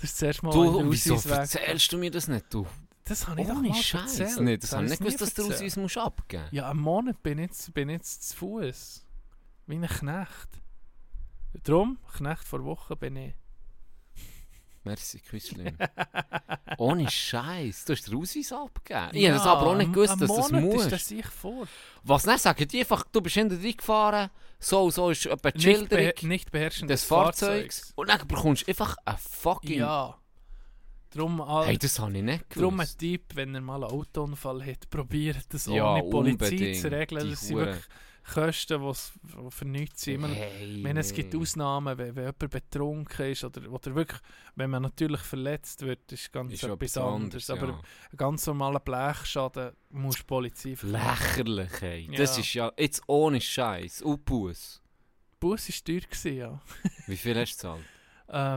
[0.00, 2.46] Das ist das erste Mal, Du, ich wieso Ausweis erzählst du mir das nicht?
[2.52, 2.66] Du,
[3.04, 4.18] Das habe ich doch mal Scheiß.
[4.18, 4.40] erzählt.
[4.44, 5.52] Nee, das habe ich ich nicht gewusst, dass du den.
[5.52, 6.52] Ausweis musst abgeben musst.
[6.54, 9.06] Ja, einen Monat bin ich jetzt, bin jetzt zu Fuß.
[9.66, 10.48] Wie ein Knecht.
[11.64, 13.34] Darum, Knecht vor Wochen bin ich.
[14.84, 15.76] Merci, Küsslin.
[16.78, 19.08] Ohne Scheiß, du hast den Ausweis abgegeben.
[19.12, 20.82] Ich habe das aber auch nicht gewusst, dass das Monat muss.
[20.84, 21.66] ist das sich vor.
[22.02, 25.50] Was dann sagen die einfach, du bist hinter drin gefahren, so und so ist etwa
[25.50, 29.80] die Nicht, Schilderung nicht beherrschen des Fahrzeugs und dann bekommst du einfach ein fucking...
[29.80, 30.16] Ja.
[31.12, 32.98] Drum, all, Hey, das habe ich nicht drum ein gewusst.
[33.00, 36.76] Typ, wenn er mal einen Autounfall hat, probiert das Ja, ohne Polizei unbedingt.
[36.80, 37.24] zu regeln.
[37.24, 37.84] Die Das sind Hure- wirklich
[38.22, 40.24] Kosten, die für nichts sind.
[40.24, 41.34] Hey, Ich meine, es gibt.
[41.34, 44.20] Ausnahmen, wenn, wenn jemand betrunken ist oder, oder wirklich,
[44.56, 47.48] wenn man natürlich verletzt wird, ist ganz Ist etwas anderes.
[47.48, 47.78] anderes, Aber ja.
[48.12, 50.76] ein ganz normaler Blechschaden muss die Polizei.
[50.82, 52.10] Lächerlich, hey.
[52.16, 52.40] Das Ja.
[52.42, 54.02] ist ja jetzt ohne Scheiß.
[54.02, 54.82] Upus.
[55.38, 56.60] Bus war teuer, gewesen, ja.
[57.06, 57.84] Wie viel hast du gezahlt?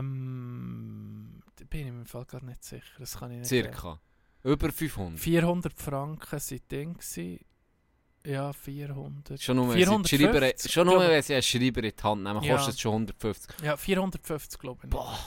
[0.08, 2.84] Ähm, da bin ich mir im Fall gar nicht sicher.
[2.98, 3.62] Das kann ich nicht sagen.
[3.62, 4.00] Circa.
[4.42, 5.18] Über 500.
[5.18, 7.40] 400 Franken sind Ding gewesen.
[8.26, 9.40] Ja, 400.
[9.42, 12.02] Schon nur, wenn sie, die 450, Schreiber, schon nur wenn sie einen Schreiber in die
[12.02, 12.56] Hand nehmen, Ja.
[12.56, 13.54] kostet es schon 150.
[13.62, 14.90] Ja, 450 glaube ich.
[14.90, 15.18] Boah,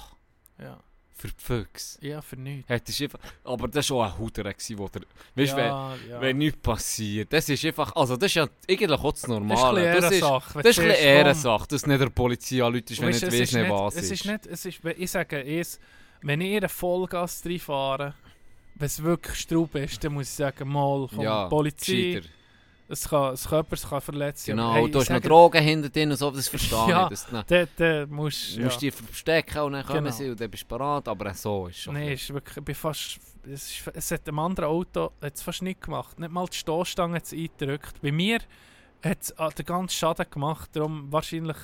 [0.60, 0.80] Ja.
[1.16, 1.98] für die Füchse.
[2.06, 2.68] ja, für nichts.
[2.70, 4.44] Hättest einfach, aber das war auch ein Huder,
[4.76, 5.02] wo der,
[5.36, 5.98] weißt du, ja, ja.
[6.10, 9.24] wenn, wenn nichts passiert, das ist einfach, also das ist ja eigentlich auch das das
[9.24, 9.94] ist Normale.
[9.94, 10.56] Das ist, Ehrensache.
[10.56, 13.52] wenn das ist siehst, komm, Ehrensache, dass nicht der Polizei anruft, wenn Weißt nicht weiss
[13.54, 14.12] nicht, was es ist.
[14.12, 15.80] ist nicht, es ist, ich sage es,
[16.22, 18.14] wenn ich in eine Vollgas reinfahre,
[18.76, 22.28] wenn es wirklich Straub ist, dann muss ich sagen, mal, komm, ja, Polizei, gescheiter.
[22.90, 24.56] Es kann, es kann jemand kann verletzt sein.
[24.56, 27.10] Genau, hey, du hast noch Drogen hinter dir und so, das verstehe Ja, ich.
[27.10, 28.66] Das, dann Da, musst Du ja.
[28.66, 30.16] musst die verstecken und dann kommen Genau.
[30.16, 31.94] sie und dann bist du parat, aber so ist schon.
[31.94, 35.42] Nein, ein ist wirklich, ich bin fast, es, ist, es hat einem anderen Auto hat's
[35.42, 36.18] fast nicht gemacht.
[36.20, 38.02] Nicht mal die Stoßstange hat es eingedrückt.
[38.02, 38.40] Bei mir
[39.04, 40.70] hat es den ganzen Schaden gemacht.
[40.74, 41.58] Darum wahrscheinlich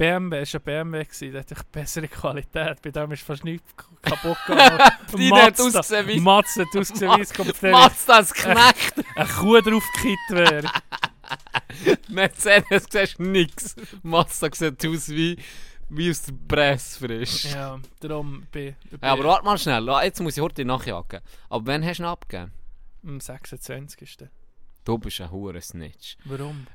[0.00, 2.80] BMW, war ein BMW, gewesen, der hat echt bessere Qualität.
[2.80, 3.68] Bei dem ist fast nichts
[4.00, 4.78] kaputt gegangen.
[5.12, 9.60] Deine hat ausgesehen wie- Mazda hat ausgesehen wie es kommt Mazda das Knecht, eine Kuh
[9.60, 10.70] draufgekippt wäre.
[12.08, 13.76] Mercedes siehst nix.
[14.02, 15.36] Mazda sieht aus wie,
[15.90, 17.44] wie aus der Presse frisch.
[17.52, 21.20] ja, darum bin ich Ja, aber warte mal schnell, jetzt muss ich heute nachjagen.
[21.48, 22.52] Aber wann hast du ihn abgegeben?
[23.06, 24.16] am 26.
[24.84, 26.16] Du bist ein hure Snitch.
[26.24, 26.66] Warum?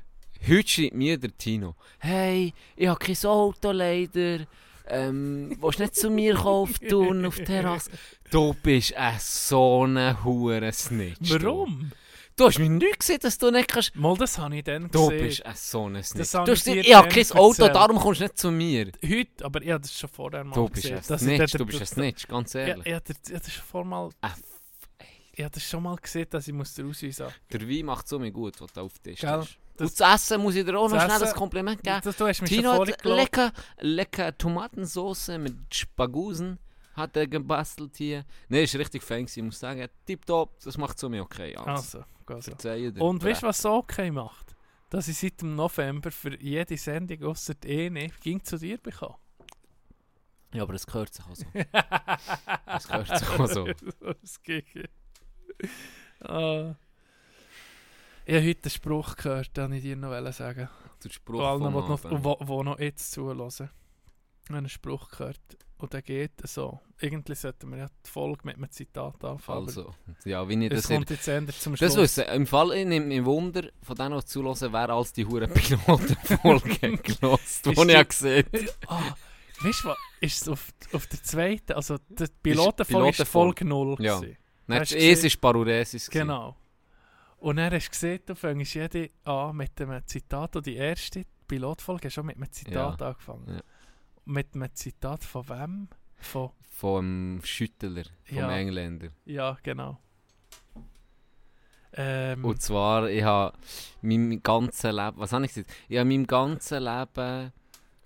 [0.48, 4.46] Heute schreibt mir der Tino, hey, ich habe kein Auto leider.
[4.88, 7.90] Ähm, willst du nicht zu mir kaufen tun auf die Terrasse?
[8.30, 11.18] Du bist ein so ein hure Snitch.
[11.28, 11.42] du.
[11.44, 11.90] Warum?
[12.36, 13.96] Du hast mir nicht gesehen, dass du nicht kannst.
[13.96, 15.24] Mal, das habe ich dann Du gesehen.
[15.26, 16.30] bist ein so ein Snitch.
[16.30, 17.74] Das Du hast ich dir gesagt, ich habe dann kein Auto, erzählt.
[17.74, 18.92] darum kommst du nicht zu mir.
[19.02, 20.98] Heute, aber ich habe das schon vorher mal Du bist gesehen.
[20.98, 22.86] ein dass ich Snitch, du bist ein Snitch, ganz Ja, ehrlich.
[22.86, 24.42] ich habe das- ich habe das schon vor mal, Ah, f-
[25.32, 27.32] ich habe das schon mal gesehen, dass ich muss den Ausweis haben.
[27.52, 29.30] Der Wein macht so mir gut, was du auf den Tisch Gell?
[29.30, 29.56] hast.
[29.76, 32.00] Das- Und das Essen muss ich dir auch noch Das schnell ein Essen- Kompliment geben.
[32.02, 36.58] Das, du hast mich Tino hat lecker, lecker Tomatensauce mit Spagusen
[36.94, 38.24] hat er gebastelt hier.
[38.48, 39.02] Ne, ist richtig
[39.36, 39.86] ich muss sagen.
[40.06, 41.54] Tipptopp, das macht so mir okay.
[41.56, 42.52] Also, Also,
[42.92, 43.02] dir.
[43.02, 44.56] Und weißt du, was so okay macht?
[44.88, 49.16] Dass ich seit dem November für jede Sendung außer die eine ging zu dir bekomme.
[50.54, 51.44] Ja, aber das gehört sich auch so.
[52.66, 53.66] Das gehört sich auch so.
[54.00, 54.88] das geht.
[56.20, 56.74] Ah.
[58.28, 61.12] Ich habe heute einen Spruch gehört, den ich dir noch sagen Der wollte.
[61.12, 63.70] Spruch Allen, die vom noch, wo, wo noch jetzt zulassen.
[64.42, 65.40] Ich habe einen Spruch gehört.
[65.78, 66.80] Und der geht so.
[67.00, 69.66] Irgendwie sollten wir ja die Folge mit einem Zitat anfangen.
[69.66, 69.94] Also,
[70.24, 70.96] ja, wie ich es das hier...
[70.96, 71.94] kommt jetzt endlich zum Schluss.
[71.94, 75.24] Das wissen, im Fall, ich nehme mich Wunder, von denen, die zulassen, wer als die
[75.24, 78.46] hure Pilotenfolge gelost, die ich habe gesehen
[78.88, 79.14] Ah,
[79.60, 79.98] weißt du was?
[80.20, 83.28] Ist es auf, auf der zweiten, also die Pilotenfolge ist.
[83.28, 84.20] Folge 0 Ja.
[84.66, 86.10] Nein, Es ist Paruresis.
[86.10, 86.56] Genau.
[87.38, 90.56] Und dann hast du gesehen, du fängst jede an mit einem Zitat.
[90.56, 93.56] Und die erste Pilotfolge schon mit einem Zitat angefangen.
[93.56, 93.60] Ja.
[94.24, 95.88] Mit einem Zitat von wem?
[96.18, 98.50] Von, Vom Schüttler, vom Ja.
[98.56, 99.08] Engländer.
[99.26, 99.98] ja, genau.
[101.98, 103.56] Ähm, Und zwar, ich habe
[104.02, 105.72] mein ganzes Leben, was habe ich gesagt?
[105.88, 107.52] Ich habe mein ganzes Leben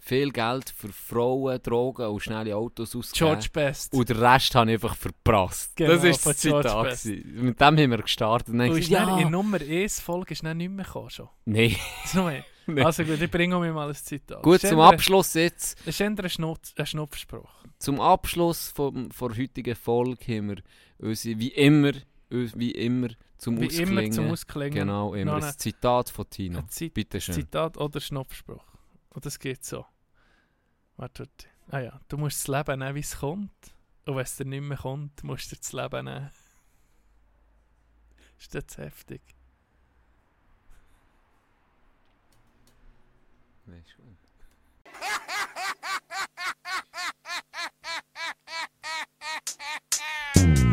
[0.00, 3.32] viel Geld für Frauen, Drogen und schnelle Autos ausgegeben.
[3.32, 3.94] George Best.
[3.94, 5.76] Und den Rest habe ich einfach verprasst.
[5.76, 7.04] Genau, das ist das Zitat.
[7.04, 8.48] Mit dem haben wir gestartet.
[8.48, 11.10] Und dann habe ist gesagt, in ja, Nummer 1 Folge ist dann nicht mehr gekommen
[11.10, 11.28] schon.
[11.44, 11.76] Nein.
[12.66, 12.82] Nee.
[12.84, 14.42] Also gut, ich bringe mir mal ein Zitat.
[14.44, 15.76] Gut, zum Abschluss jetzt.
[15.80, 17.50] Das ist eher ein, Schnupf, ein Schnupfspruch.
[17.80, 20.56] Zum Abschluss vom, von der heutigen Folge haben wir
[20.98, 21.92] unsere, wie immer,
[22.28, 23.08] wie immer
[23.38, 23.98] zum Wie Ausklingen.
[23.98, 24.74] immer zum Ausklingen.
[24.74, 26.62] Genau, immer ein Zitat von Tino.
[26.68, 27.34] Zit Bitte schön.
[27.34, 28.64] Zitat oder Schnupfspruch.
[29.10, 29.86] Und das geht so.
[30.96, 31.48] Warte, warte.
[31.68, 33.74] Ah ja, du musst das Leben nehmen, wie es kommt.
[34.06, 36.30] Und wenn es dir nicht mehr kommt, musst du das Leben nehmen.
[38.38, 39.20] Ist das heftig?
[43.66, 44.16] Nee, ist gut.
[50.34, 50.64] Cities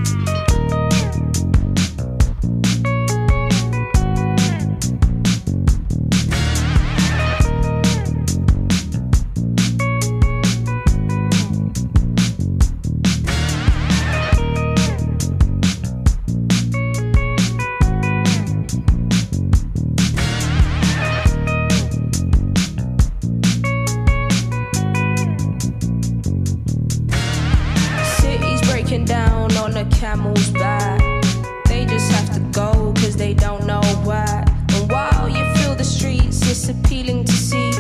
[33.18, 34.45] they don't know why.
[34.73, 37.72] And while you feel the streets, it's appealing to see.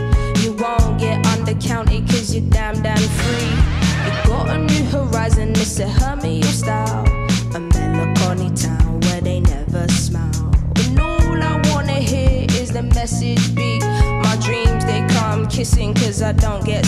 [0.43, 3.51] You won't get undercounted cause you're damn, damn free.
[4.05, 7.05] You got a new horizon, it's a Hermio style.
[7.55, 10.51] A melancholy town where they never smile.
[10.77, 13.79] And all I wanna hear is the message be.
[13.79, 16.85] My dreams, they come kissing cause I don't get